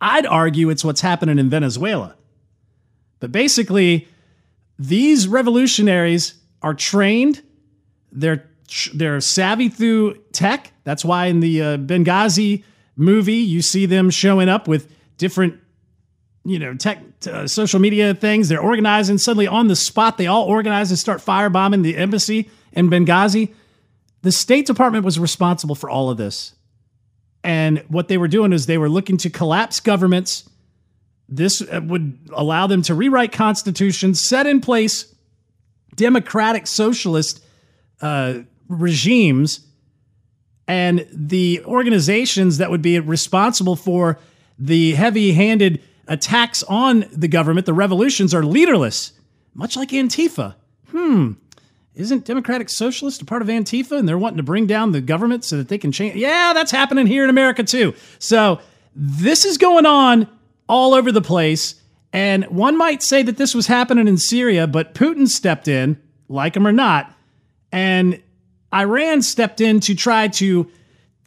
I'd 0.00 0.26
argue 0.26 0.68
it's 0.68 0.84
what's 0.84 1.00
happening 1.00 1.38
in 1.38 1.48
Venezuela. 1.48 2.15
But 3.20 3.32
basically, 3.32 4.08
these 4.78 5.26
revolutionaries 5.26 6.34
are 6.62 6.74
trained, 6.74 7.42
they're 8.12 8.48
they're 8.94 9.20
savvy 9.20 9.68
through 9.68 10.14
tech. 10.32 10.72
That's 10.82 11.04
why 11.04 11.26
in 11.26 11.38
the 11.40 11.62
uh, 11.62 11.76
Benghazi 11.76 12.64
movie 12.96 13.34
you 13.34 13.62
see 13.62 13.86
them 13.86 14.10
showing 14.10 14.48
up 14.48 14.66
with 14.66 14.92
different 15.18 15.60
you 16.46 16.60
know, 16.60 16.74
tech, 16.74 17.02
uh, 17.30 17.46
social 17.48 17.80
media 17.80 18.14
things. 18.14 18.48
They're 18.48 18.60
organizing 18.60 19.18
suddenly 19.18 19.48
on 19.48 19.66
the 19.66 19.74
spot. 19.74 20.16
They 20.16 20.28
all 20.28 20.44
organize 20.44 20.90
and 20.90 20.98
start 20.98 21.20
firebombing 21.20 21.82
the 21.82 21.96
embassy 21.96 22.48
in 22.72 22.88
Benghazi. 22.88 23.52
The 24.22 24.30
State 24.30 24.64
Department 24.64 25.04
was 25.04 25.18
responsible 25.18 25.74
for 25.74 25.90
all 25.90 26.08
of 26.08 26.18
this. 26.18 26.54
And 27.42 27.80
what 27.88 28.06
they 28.06 28.16
were 28.16 28.28
doing 28.28 28.52
is 28.52 28.66
they 28.66 28.78
were 28.78 28.88
looking 28.88 29.16
to 29.18 29.30
collapse 29.30 29.80
governments. 29.80 30.48
This 31.28 31.60
uh, 31.60 31.80
would 31.82 32.18
allow 32.32 32.66
them 32.66 32.82
to 32.82 32.94
rewrite 32.94 33.32
constitutions, 33.32 34.20
set 34.20 34.46
in 34.46 34.60
place 34.60 35.12
democratic 35.94 36.66
socialist 36.66 37.42
uh, 38.00 38.40
regimes, 38.68 39.66
and 40.68 41.06
the 41.12 41.62
organizations 41.64 42.58
that 42.58 42.70
would 42.70 42.82
be 42.82 42.98
responsible 43.00 43.76
for 43.76 44.18
the 44.58 44.94
heavy 44.94 45.32
handed 45.32 45.82
attacks 46.08 46.62
on 46.64 47.06
the 47.12 47.28
government, 47.28 47.66
the 47.66 47.72
revolutions, 47.74 48.34
are 48.34 48.42
leaderless, 48.42 49.12
much 49.54 49.76
like 49.76 49.90
Antifa. 49.90 50.54
Hmm. 50.88 51.32
Isn't 51.94 52.26
Democratic 52.26 52.68
Socialist 52.68 53.22
a 53.22 53.24
part 53.24 53.40
of 53.40 53.48
Antifa 53.48 53.98
and 53.98 54.06
they're 54.06 54.18
wanting 54.18 54.36
to 54.36 54.42
bring 54.42 54.66
down 54.66 54.92
the 54.92 55.00
government 55.00 55.44
so 55.44 55.56
that 55.56 55.68
they 55.68 55.78
can 55.78 55.92
change? 55.92 56.14
Yeah, 56.16 56.52
that's 56.52 56.70
happening 56.70 57.06
here 57.06 57.24
in 57.24 57.30
America 57.30 57.64
too. 57.64 57.94
So 58.18 58.60
this 58.94 59.46
is 59.46 59.56
going 59.56 59.86
on 59.86 60.28
all 60.68 60.94
over 60.94 61.12
the 61.12 61.22
place. 61.22 61.80
And 62.12 62.44
one 62.46 62.76
might 62.76 63.02
say 63.02 63.22
that 63.22 63.36
this 63.36 63.54
was 63.54 63.66
happening 63.66 64.08
in 64.08 64.16
Syria, 64.16 64.66
but 64.66 64.94
Putin 64.94 65.28
stepped 65.28 65.68
in, 65.68 66.00
like 66.28 66.56
him 66.56 66.66
or 66.66 66.72
not, 66.72 67.12
and 67.72 68.22
Iran 68.74 69.22
stepped 69.22 69.60
in 69.60 69.80
to 69.80 69.94
try 69.94 70.28
to 70.28 70.70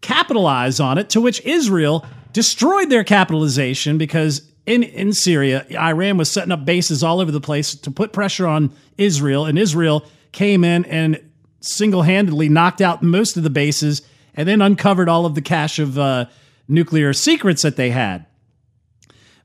capitalize 0.01 0.79
on 0.79 0.97
it, 0.97 1.09
to 1.11 1.21
which 1.21 1.41
Israel 1.45 2.05
destroyed 2.33 2.89
their 2.89 3.03
capitalization 3.03 3.97
because 3.97 4.49
in, 4.65 4.83
in 4.83 5.13
Syria, 5.13 5.65
Iran 5.77 6.17
was 6.17 6.29
setting 6.29 6.51
up 6.51 6.63
bases 6.63 7.03
all 7.03 7.19
over 7.19 7.31
the 7.31 7.41
place 7.41 7.73
to 7.75 7.91
put 7.91 8.13
pressure 8.13 8.47
on 8.47 8.71
Israel, 8.97 9.45
and 9.45 9.57
Israel 9.57 10.05
came 10.31 10.63
in 10.63 10.85
and 10.85 11.19
single 11.61 12.03
handedly 12.03 12.49
knocked 12.49 12.81
out 12.81 13.01
most 13.01 13.35
of 13.35 13.43
the 13.43 13.49
bases 13.49 14.01
and 14.35 14.47
then 14.47 14.61
uncovered 14.61 15.09
all 15.09 15.25
of 15.25 15.35
the 15.35 15.41
cache 15.41 15.79
of 15.79 15.97
uh, 15.97 16.25
nuclear 16.67 17.13
secrets 17.13 17.63
that 17.63 17.75
they 17.75 17.89
had. 17.89 18.25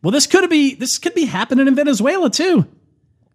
Well, 0.05 0.11
this 0.11 0.27
could 0.27 0.51
be 0.51 0.75
this 0.75 0.99
could 0.99 1.15
be 1.15 1.25
happening 1.25 1.67
in 1.67 1.75
Venezuela 1.75 2.29
too, 2.29 2.67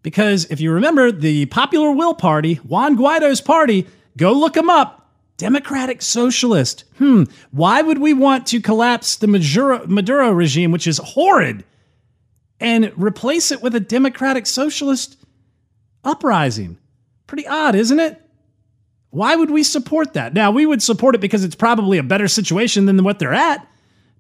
because 0.04 0.46
if 0.52 0.62
you 0.62 0.72
remember 0.72 1.12
the 1.12 1.48
Popular 1.48 1.92
Will 1.92 2.14
Party, 2.14 2.56
Juan 2.56 2.96
Guaido's 2.96 3.42
party, 3.42 3.88
go 4.16 4.32
look 4.34 4.54
them 4.54 4.70
up. 4.70 4.98
Democratic 5.38 6.04
Socialist. 6.04 6.84
Hmm. 7.00 7.24
Why 7.50 7.82
would 7.82 7.98
we 7.98 8.14
want 8.14 8.46
to 8.48 8.62
collapse 8.62 9.16
the 9.16 9.26
Maduro, 9.26 9.88
Maduro 9.88 10.32
regime, 10.32 10.72
which 10.72 10.86
is 10.86 11.00
horrid, 11.00 11.64
and 12.60 12.92
replace 12.96 13.52
it 13.52 13.64
with 13.64 13.74
a 13.74 13.80
Democratic 13.80 14.46
Socialist 14.46 15.18
uprising? 16.04 16.78
Pretty 17.26 17.48
odd, 17.48 17.74
isn't 17.74 18.00
it? 18.00 18.22
Why 19.10 19.36
would 19.36 19.50
we 19.50 19.64
support 19.64 20.14
that? 20.14 20.36
Now, 20.36 20.52
we 20.52 20.68
would 20.68 20.84
support 20.84 21.16
it 21.16 21.22
because 21.22 21.44
it's 21.44 21.56
probably 21.56 21.98
a 21.98 22.04
better 22.04 22.28
situation 22.28 22.86
than 22.86 23.04
what 23.04 23.18
they're 23.18 23.34
at, 23.34 23.66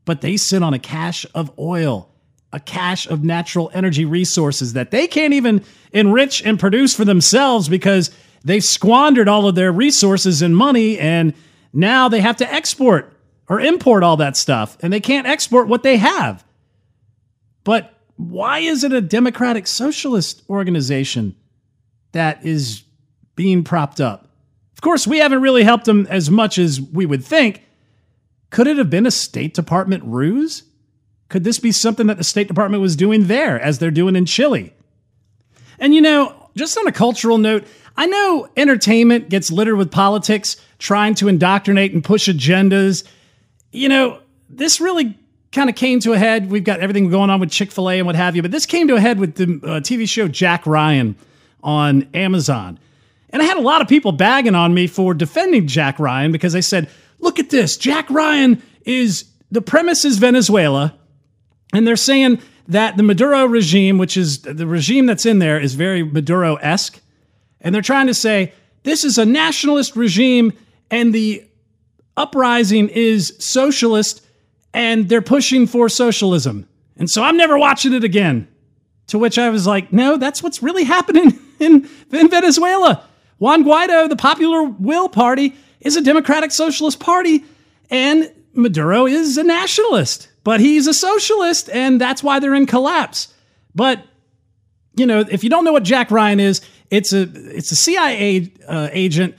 but 0.06 0.22
they 0.22 0.36
sit 0.36 0.64
on 0.64 0.74
a 0.74 0.80
cache 0.80 1.28
of 1.36 1.52
oil, 1.60 2.10
a 2.52 2.60
cache 2.60 3.08
of 3.08 3.24
natural 3.24 3.70
energy 3.74 4.06
resources 4.06 4.74
that 4.74 4.92
they 4.92 5.08
can't 5.08 5.34
even 5.34 5.64
enrich 5.92 6.44
and 6.44 6.60
produce 6.60 6.96
for 6.96 7.06
themselves 7.06 7.70
because 7.70 8.12
they've 8.44 8.64
squandered 8.64 9.28
all 9.28 9.48
of 9.48 9.56
their 9.56 9.72
resources 9.72 10.42
and 10.42 10.56
money, 10.56 10.98
and 10.98 11.34
now 11.74 12.10
they 12.10 12.22
have 12.22 12.38
to 12.38 12.52
export 12.52 13.14
or 13.48 13.60
import 13.60 14.04
all 14.04 14.18
that 14.18 14.38
stuff, 14.38 14.78
and 14.82 14.92
they 14.92 15.00
can't 15.00 15.28
export 15.28 15.68
what 15.68 15.84
they 15.84 15.98
have. 15.98 16.44
But 17.64 17.94
why 18.16 18.60
is 18.60 18.84
it 18.84 18.94
a 18.94 19.02
democratic 19.02 19.66
socialist 19.68 20.44
organization 20.50 21.36
that 22.12 22.46
is 22.46 22.84
being 23.36 23.64
propped 23.64 24.02
up? 24.02 24.30
Of 24.74 24.82
course, 24.82 25.06
we 25.06 25.20
haven't 25.20 25.42
really 25.42 25.64
helped 25.64 25.86
them 25.86 26.08
as 26.10 26.30
much 26.30 26.58
as 26.58 26.82
we 26.82 27.06
would 27.06 27.24
think. 27.24 27.64
Could 28.50 28.68
it 28.68 28.78
have 28.78 28.90
been 28.90 29.06
a 29.06 29.12
State 29.12 29.54
Department 29.54 30.04
ruse? 30.06 30.64
Could 31.30 31.44
this 31.44 31.60
be 31.60 31.72
something 31.72 32.08
that 32.08 32.18
the 32.18 32.24
State 32.24 32.48
Department 32.48 32.82
was 32.82 32.96
doing 32.96 33.28
there 33.28 33.60
as 33.60 33.80
they're 33.80 33.92
doing 33.92 34.16
in 34.16 34.26
Chile? 34.26 34.74
And 35.80 35.96
you 35.96 36.02
know, 36.02 36.50
just 36.56 36.78
on 36.78 36.88
a 36.88 36.92
cultural 36.92 37.38
note, 37.38 37.66
I 37.96 38.06
know 38.08 38.50
entertainment 38.58 39.30
gets 39.30 39.52
littered 39.52 39.78
with 39.78 39.92
politics, 39.92 40.58
trying 40.80 41.16
to 41.16 41.28
indoctrinate 41.28 41.94
and 41.94 42.04
push 42.04 42.28
agendas. 42.28 43.06
You 43.72 43.90
know, 43.90 44.20
this 44.50 44.82
really 44.82 45.18
kind 45.52 45.70
of 45.70 45.76
came 45.76 46.00
to 46.02 46.14
a 46.14 46.18
head. 46.18 46.50
We've 46.50 46.64
got 46.64 46.80
everything 46.80 47.10
going 47.10 47.30
on 47.30 47.40
with 47.40 47.52
Chick 47.52 47.72
fil 47.72 47.90
A 47.90 47.98
and 47.98 48.06
what 48.06 48.16
have 48.16 48.36
you, 48.36 48.42
but 48.42 48.52
this 48.52 48.66
came 48.66 48.88
to 48.88 48.96
a 48.96 49.00
head 49.00 49.20
with 49.20 49.36
the 49.36 49.44
uh, 49.68 49.80
TV 49.80 50.08
show 50.08 50.28
Jack 50.28 50.66
Ryan 50.66 51.16
on 51.64 52.08
Amazon. 52.14 52.80
And 53.32 53.42
I 53.42 53.46
had 53.46 53.58
a 53.58 53.62
lot 53.62 53.82
of 53.82 53.88
people 53.88 54.12
bagging 54.12 54.56
on 54.56 54.74
me 54.74 54.88
for 54.88 55.14
defending 55.14 55.68
Jack 55.68 56.00
Ryan 56.00 56.32
because 56.32 56.54
they 56.54 56.62
said, 56.62 56.90
look 57.20 57.38
at 57.38 57.50
this. 57.50 57.78
Jack 57.78 58.10
Ryan 58.10 58.62
is 58.86 59.26
the 59.52 59.62
premise 59.62 60.06
is 60.06 60.18
Venezuela. 60.18 60.96
And 61.74 61.86
they're 61.86 61.96
saying 61.96 62.42
that 62.68 62.98
the 62.98 63.04
Maduro 63.04 63.46
regime, 63.46 63.98
which 63.98 64.18
is 64.18 64.42
the 64.42 64.68
regime 64.68 65.06
that's 65.06 65.26
in 65.26 65.40
there, 65.40 65.60
is 65.60 65.74
very 65.74 66.04
Maduro 66.04 66.56
esque. 66.56 67.00
And 67.62 67.74
they're 67.74 67.82
trying 67.82 68.08
to 68.08 68.14
say 68.14 68.54
this 68.84 69.04
is 69.04 69.18
a 69.18 69.26
nationalist 69.26 69.96
regime 69.96 70.54
and 70.90 71.14
the 71.14 71.44
uprising 72.16 72.90
is 72.90 73.36
socialist 73.40 74.26
and 74.74 75.10
they're 75.10 75.22
pushing 75.22 75.68
for 75.68 75.90
socialism. 75.90 76.68
And 76.98 77.10
so 77.10 77.24
I'm 77.24 77.38
never 77.38 77.58
watching 77.58 77.94
it 77.94 78.04
again. 78.04 78.48
To 79.08 79.18
which 79.18 79.40
I 79.40 79.50
was 79.50 79.66
like, 79.66 79.92
no, 79.92 80.18
that's 80.18 80.44
what's 80.44 80.62
really 80.62 80.84
happening 80.84 81.40
in, 81.60 81.90
in 82.12 82.30
Venezuela. 82.30 83.04
Juan 83.40 83.64
Guaido, 83.64 84.08
the 84.08 84.16
Popular 84.16 84.64
Will 84.64 85.10
Party, 85.10 85.56
is 85.80 85.96
a 85.96 86.02
democratic 86.02 86.52
socialist 86.52 87.00
party, 87.00 87.44
and 87.90 88.32
Maduro 88.54 89.08
is 89.08 89.38
a 89.38 89.44
nationalist, 89.44 90.29
but 90.44 90.60
he's 90.60 90.88
a 90.88 90.94
socialist, 90.94 91.70
and 91.70 92.00
that's 92.00 92.24
why 92.24 92.40
they're 92.40 92.56
in 92.56 92.66
collapse. 92.66 93.34
But 93.76 94.04
you 94.96 95.06
know, 95.06 95.20
if 95.30 95.44
you 95.44 95.50
don't 95.50 95.64
know 95.64 95.72
what 95.72 95.84
Jack 95.84 96.12
Ryan 96.12 96.40
is, 96.40 96.62
it's 96.90 97.14
a 97.14 97.24
it's 97.56 97.72
a 97.72 97.76
CIA 97.76 98.52
uh, 98.68 98.90
agent. 98.92 99.36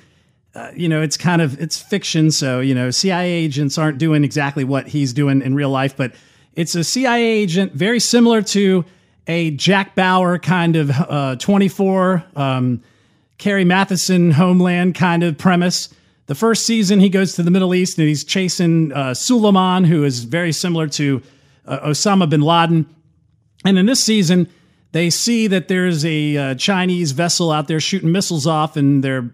Uh, 0.55 0.71
you 0.75 0.89
know, 0.89 1.01
it's 1.01 1.17
kind 1.17 1.41
of 1.43 1.61
it's 1.61 1.79
fiction, 1.79 2.31
so 2.31 2.61
you 2.61 2.75
know, 2.75 2.91
CIA 2.91 3.31
agents 3.31 3.79
aren't 3.79 3.99
doing 3.99 4.25
exactly 4.25 4.65
what 4.65 4.89
he's 4.89 5.13
doing 5.13 5.43
in 5.43 5.55
real 5.55 5.71
life, 5.71 5.97
but 5.97 6.13
it's 6.55 6.75
a 6.75 6.83
CIA 6.83 7.23
agent 7.23 7.73
very 7.73 8.01
similar 8.01 8.43
to 8.43 8.85
a 9.27 9.53
Jack 9.53 9.95
Bauer 9.95 10.39
kind 10.39 10.77
of 10.77 10.91
uh, 10.91 11.37
24 11.37 12.25
um, 12.35 12.83
Carrie 13.39 13.65
Mathison 13.65 14.33
homeland 14.33 14.95
kind 14.95 15.23
of 15.23 15.39
premise. 15.39 15.89
The 16.31 16.37
first 16.37 16.65
season, 16.65 17.01
he 17.01 17.09
goes 17.09 17.35
to 17.35 17.43
the 17.43 17.51
Middle 17.51 17.75
East 17.75 17.99
and 17.99 18.07
he's 18.07 18.23
chasing 18.23 18.93
uh, 18.93 19.15
Suleiman, 19.15 19.83
who 19.83 20.05
is 20.05 20.23
very 20.23 20.53
similar 20.53 20.87
to 20.87 21.23
uh, 21.67 21.89
Osama 21.89 22.31
bin 22.31 22.41
Laden. 22.41 22.87
And 23.65 23.77
in 23.77 23.87
this 23.87 24.05
season, 24.05 24.49
they 24.93 25.11
see 25.11 25.49
that 25.49 25.67
there's 25.67 26.05
a 26.05 26.37
uh, 26.37 26.55
Chinese 26.55 27.11
vessel 27.11 27.51
out 27.51 27.67
there 27.67 27.81
shooting 27.81 28.13
missiles 28.13 28.47
off, 28.47 28.77
and 28.77 29.03
they're 29.03 29.29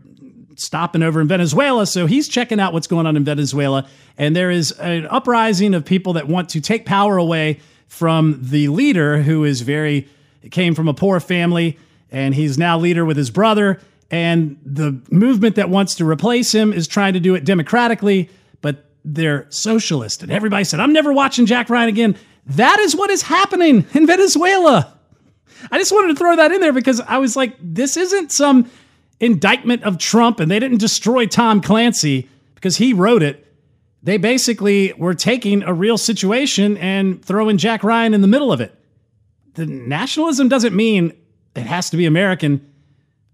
stopping 0.55 1.03
over 1.03 1.21
in 1.21 1.29
Venezuela. 1.29 1.87
So 1.87 2.07
he's 2.07 2.29
checking 2.29 2.59
out 2.59 2.73
what's 2.73 2.87
going 2.87 3.07
on 3.07 3.15
in 3.15 3.25
Venezuela. 3.25 3.87
And 4.17 4.35
there 4.35 4.51
is 4.51 4.71
an 4.71 5.07
uprising 5.09 5.75
of 5.75 5.85
people 5.85 6.15
that 6.15 6.29
want 6.29 6.49
to 6.49 6.63
take 6.63 6.87
power 6.87 7.19
away 7.19 7.61
from 7.89 8.41
the 8.41 8.69
leader, 8.69 9.21
who 9.21 9.45
is 9.45 9.61
very 9.61 10.09
came 10.51 10.75
from 10.75 10.89
a 10.89 10.95
poor 10.95 11.21
family, 11.21 11.79
and 12.11 12.35
he's 12.35 12.57
now 12.57 12.79
leader 12.79 13.05
with 13.05 13.19
his 13.19 13.29
brother 13.29 13.83
and 14.11 14.59
the 14.65 15.01
movement 15.11 15.57
that 15.57 15.69
wants 15.69 15.97
to 15.97 16.09
replace 16.09 16.55
him 16.55 16.73
is 16.73 16.87
trying 16.87 17.15
to 17.15 17.21
do 17.21 17.35
it 17.35 17.45
democratically, 17.45 18.31
but 18.61 18.85
they're 19.05 19.47
socialist. 19.51 20.23
And 20.23 20.31
everybody 20.31 20.65
said, 20.65 20.81
I'm 20.81 20.93
never 20.93 21.13
watching 21.13 21.47
Jack 21.47 21.71
Ryan 21.71 21.89
again. 21.89 22.17
That 22.47 22.79
is 22.79 22.95
what 22.95 23.11
is 23.11 23.23
happening 23.23 23.85
in 23.95 24.07
Venezuela. 24.07 24.97
I 25.71 25.79
just 25.79 25.93
wanted 25.93 26.09
to 26.09 26.15
throw 26.15 26.37
that 26.37 26.53
in 26.53 26.61
there 26.61 26.73
because 26.73 27.01
I 27.01 27.19
was 27.19 27.35
like, 27.37 27.57
this 27.61 27.97
isn't 27.97 28.31
some 28.31 28.71
indictment 29.19 29.83
of 29.83 29.99
Trump 29.99 30.39
and 30.39 30.51
they 30.51 30.61
didn't 30.61 30.79
destroy 30.79 31.27
Tom 31.27 31.61
Clancy 31.61 32.29
because 32.55 32.77
he 32.77 32.93
wrote 32.93 33.23
it. 33.23 33.43
They 34.03 34.19
basically 34.19 34.93
were 34.93 35.15
taking 35.15 35.65
a 35.65 35.73
real 35.73 35.99
situation 35.99 36.77
and 36.77 37.25
throwing 37.25 37.59
Jack 37.59 37.83
Ryan 37.83 38.15
in 38.15 38.21
the 38.21 38.29
middle 38.29 38.53
of 38.53 38.61
it. 38.61 38.73
The 39.55 39.67
nationalism 39.67 40.49
doesn't 40.49 40.77
mean 40.77 41.13
it 41.57 41.67
has 41.67 41.91
to 41.91 41.97
be 41.97 42.07
American 42.07 42.73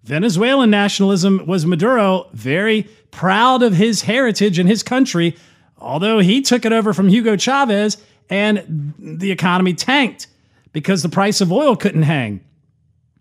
Venezuelan 0.04 0.70
nationalism 0.70 1.46
was 1.46 1.64
Maduro 1.64 2.28
very 2.32 2.88
proud 3.10 3.62
of 3.62 3.74
his 3.74 4.02
heritage 4.02 4.58
and 4.58 4.68
his 4.68 4.82
country, 4.82 5.36
although 5.78 6.18
he 6.18 6.42
took 6.42 6.64
it 6.64 6.72
over 6.72 6.92
from 6.92 7.08
Hugo 7.08 7.36
Chavez 7.36 7.98
and 8.28 8.94
the 8.98 9.30
economy 9.30 9.74
tanked 9.74 10.26
because 10.72 11.02
the 11.02 11.08
price 11.08 11.40
of 11.40 11.52
oil 11.52 11.76
couldn't 11.76 12.02
hang. 12.02 12.40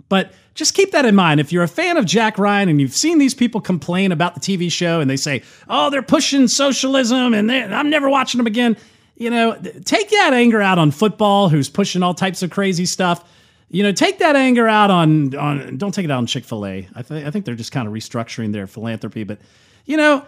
But 0.09 0.33
just 0.55 0.73
keep 0.73 0.91
that 0.91 1.05
in 1.05 1.15
mind. 1.15 1.39
If 1.39 1.51
you're 1.51 1.63
a 1.63 1.67
fan 1.67 1.97
of 1.97 2.05
Jack 2.05 2.37
Ryan 2.37 2.67
and 2.67 2.81
you've 2.81 2.95
seen 2.95 3.19
these 3.19 3.33
people 3.33 3.61
complain 3.61 4.11
about 4.11 4.33
the 4.35 4.41
TV 4.41 4.71
show 4.71 4.99
and 4.99 5.09
they 5.09 5.17
say, 5.17 5.43
oh, 5.69 5.89
they're 5.89 6.01
pushing 6.01 6.47
socialism 6.47 7.33
and 7.33 7.51
I'm 7.51 7.89
never 7.89 8.09
watching 8.09 8.39
them 8.39 8.47
again, 8.47 8.75
you 9.15 9.29
know, 9.29 9.55
take 9.85 10.09
that 10.09 10.31
anger 10.33 10.61
out 10.61 10.79
on 10.79 10.91
football, 10.91 11.47
who's 11.47 11.69
pushing 11.69 12.01
all 12.01 12.13
types 12.13 12.41
of 12.41 12.49
crazy 12.49 12.85
stuff 12.85 13.23
you 13.71 13.83
know, 13.83 13.93
take 13.93 14.19
that 14.19 14.35
anger 14.35 14.67
out 14.67 14.91
on 14.91 15.33
on. 15.35 15.77
Don't 15.77 15.93
take 15.93 16.03
it 16.03 16.11
out 16.11 16.17
on 16.17 16.25
Chick 16.25 16.43
Fil 16.43 16.65
A. 16.65 16.89
I 16.93 17.01
think 17.01 17.25
I 17.25 17.31
think 17.31 17.45
they're 17.45 17.55
just 17.55 17.71
kind 17.71 17.87
of 17.87 17.93
restructuring 17.93 18.51
their 18.51 18.67
philanthropy, 18.67 19.23
but 19.23 19.39
you 19.85 19.95
know, 19.95 20.25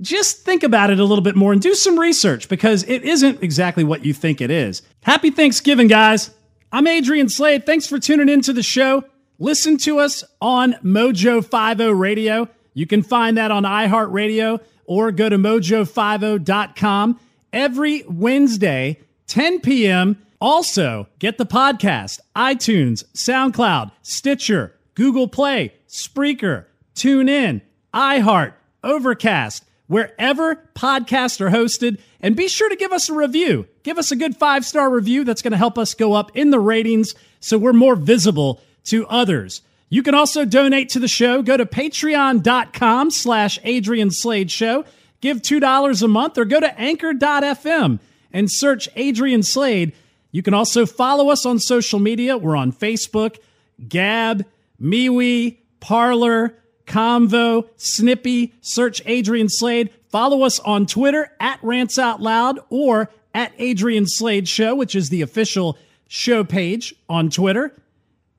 just 0.00 0.44
think 0.44 0.64
about 0.64 0.90
it 0.90 0.98
a 0.98 1.04
little 1.04 1.22
bit 1.22 1.36
more 1.36 1.52
and 1.52 1.62
do 1.62 1.74
some 1.74 1.98
research 1.98 2.48
because 2.48 2.82
it 2.84 3.04
isn't 3.04 3.40
exactly 3.42 3.84
what 3.84 4.04
you 4.04 4.12
think 4.12 4.40
it 4.40 4.50
is. 4.50 4.82
Happy 5.02 5.30
Thanksgiving, 5.30 5.86
guys. 5.86 6.32
I'm 6.72 6.88
Adrian 6.88 7.28
Slade. 7.28 7.64
Thanks 7.64 7.86
for 7.86 8.00
tuning 8.00 8.28
into 8.28 8.52
the 8.52 8.62
show. 8.64 9.04
Listen 9.38 9.76
to 9.78 10.00
us 10.00 10.24
on 10.40 10.72
Mojo 10.84 11.40
50 11.40 11.92
Radio. 11.92 12.48
You 12.74 12.86
can 12.86 13.02
find 13.02 13.36
that 13.36 13.52
on 13.52 13.62
iHeartRadio 13.62 14.60
or 14.86 15.12
go 15.12 15.28
to 15.28 15.36
mojo50.com 15.36 17.20
every 17.52 18.04
Wednesday, 18.08 18.98
10 19.28 19.60
p.m. 19.60 20.20
Also, 20.42 21.06
get 21.20 21.38
the 21.38 21.46
podcast, 21.46 22.18
iTunes, 22.34 23.04
SoundCloud, 23.14 23.92
Stitcher, 24.02 24.74
Google 24.96 25.28
Play, 25.28 25.72
Spreaker, 25.88 26.64
TuneIn, 26.96 27.60
iHeart, 27.94 28.54
Overcast, 28.82 29.64
wherever 29.86 30.56
podcasts 30.74 31.40
are 31.40 31.50
hosted. 31.50 32.00
And 32.20 32.34
be 32.34 32.48
sure 32.48 32.68
to 32.68 32.74
give 32.74 32.90
us 32.90 33.08
a 33.08 33.14
review. 33.14 33.68
Give 33.84 33.98
us 33.98 34.10
a 34.10 34.16
good 34.16 34.36
five 34.36 34.64
star 34.64 34.90
review. 34.90 35.22
That's 35.22 35.42
going 35.42 35.52
to 35.52 35.58
help 35.58 35.78
us 35.78 35.94
go 35.94 36.14
up 36.14 36.36
in 36.36 36.50
the 36.50 36.58
ratings 36.58 37.14
so 37.38 37.56
we're 37.56 37.72
more 37.72 37.94
visible 37.94 38.60
to 38.86 39.06
others. 39.06 39.62
You 39.90 40.02
can 40.02 40.16
also 40.16 40.44
donate 40.44 40.88
to 40.88 40.98
the 40.98 41.06
show. 41.06 41.42
Go 41.42 41.56
to 41.56 41.66
patreon.com 41.66 43.12
slash 43.12 43.60
Adrian 43.62 44.10
Slade 44.10 44.50
Show. 44.50 44.86
Give 45.20 45.40
$2 45.40 46.02
a 46.02 46.08
month 46.08 46.36
or 46.36 46.44
go 46.44 46.58
to 46.58 46.80
anchor.fm 46.80 48.00
and 48.32 48.50
search 48.50 48.88
Adrian 48.96 49.44
Slade 49.44 49.92
you 50.32 50.42
can 50.42 50.54
also 50.54 50.86
follow 50.86 51.28
us 51.28 51.46
on 51.46 51.58
social 51.58 52.00
media. 52.00 52.36
We're 52.36 52.56
on 52.56 52.72
Facebook, 52.72 53.38
Gab, 53.86 54.44
MeWe, 54.80 55.58
Parler, 55.78 56.56
Convo, 56.86 57.68
Snippy, 57.76 58.54
search 58.60 59.02
Adrian 59.06 59.48
Slade. 59.48 59.90
Follow 60.08 60.42
us 60.42 60.58
on 60.60 60.86
Twitter 60.86 61.30
at 61.38 61.62
Rants 61.62 61.98
Out 61.98 62.20
Loud 62.20 62.58
or 62.70 63.10
at 63.34 63.52
Adrian 63.58 64.06
Slade 64.06 64.48
Show, 64.48 64.74
which 64.74 64.94
is 64.94 65.10
the 65.10 65.22
official 65.22 65.78
show 66.08 66.44
page 66.44 66.94
on 67.08 67.30
Twitter. 67.30 67.74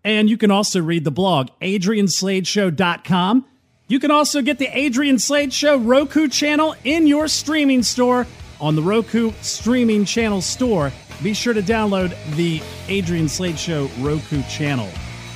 And 0.04 0.30
you 0.30 0.38
can 0.38 0.52
also 0.52 0.82
read 0.82 1.04
the 1.04 1.12
blog, 1.12 1.50
adriansladeshow.com. 1.62 3.46
You 3.88 4.00
can 4.00 4.12
also 4.12 4.42
get 4.42 4.60
the 4.60 4.78
Adrian 4.78 5.20
Slade 5.20 5.54
Show 5.54 5.78
Roku 5.78 6.28
channel 6.28 6.76
in 6.84 7.08
your 7.08 7.28
streaming 7.28 7.84
store 7.84 8.28
on 8.60 8.76
the 8.76 8.82
Roku 8.82 9.32
streaming 9.42 10.06
channel 10.06 10.42
store. 10.42 10.92
Be 11.22 11.34
sure 11.34 11.54
to 11.54 11.62
download 11.62 12.16
the 12.36 12.62
Adrian 12.88 13.30
Slade 13.30 13.60
Show 13.60 13.90
Roku 14.00 14.42
channel. 14.44 14.90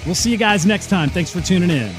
We'll 0.06 0.16
see 0.16 0.32
you 0.32 0.38
guys 0.38 0.66
next 0.66 0.88
time. 0.88 1.10
Thanks 1.10 1.32
for 1.32 1.42
tuning 1.42 1.70
in. 1.70 1.92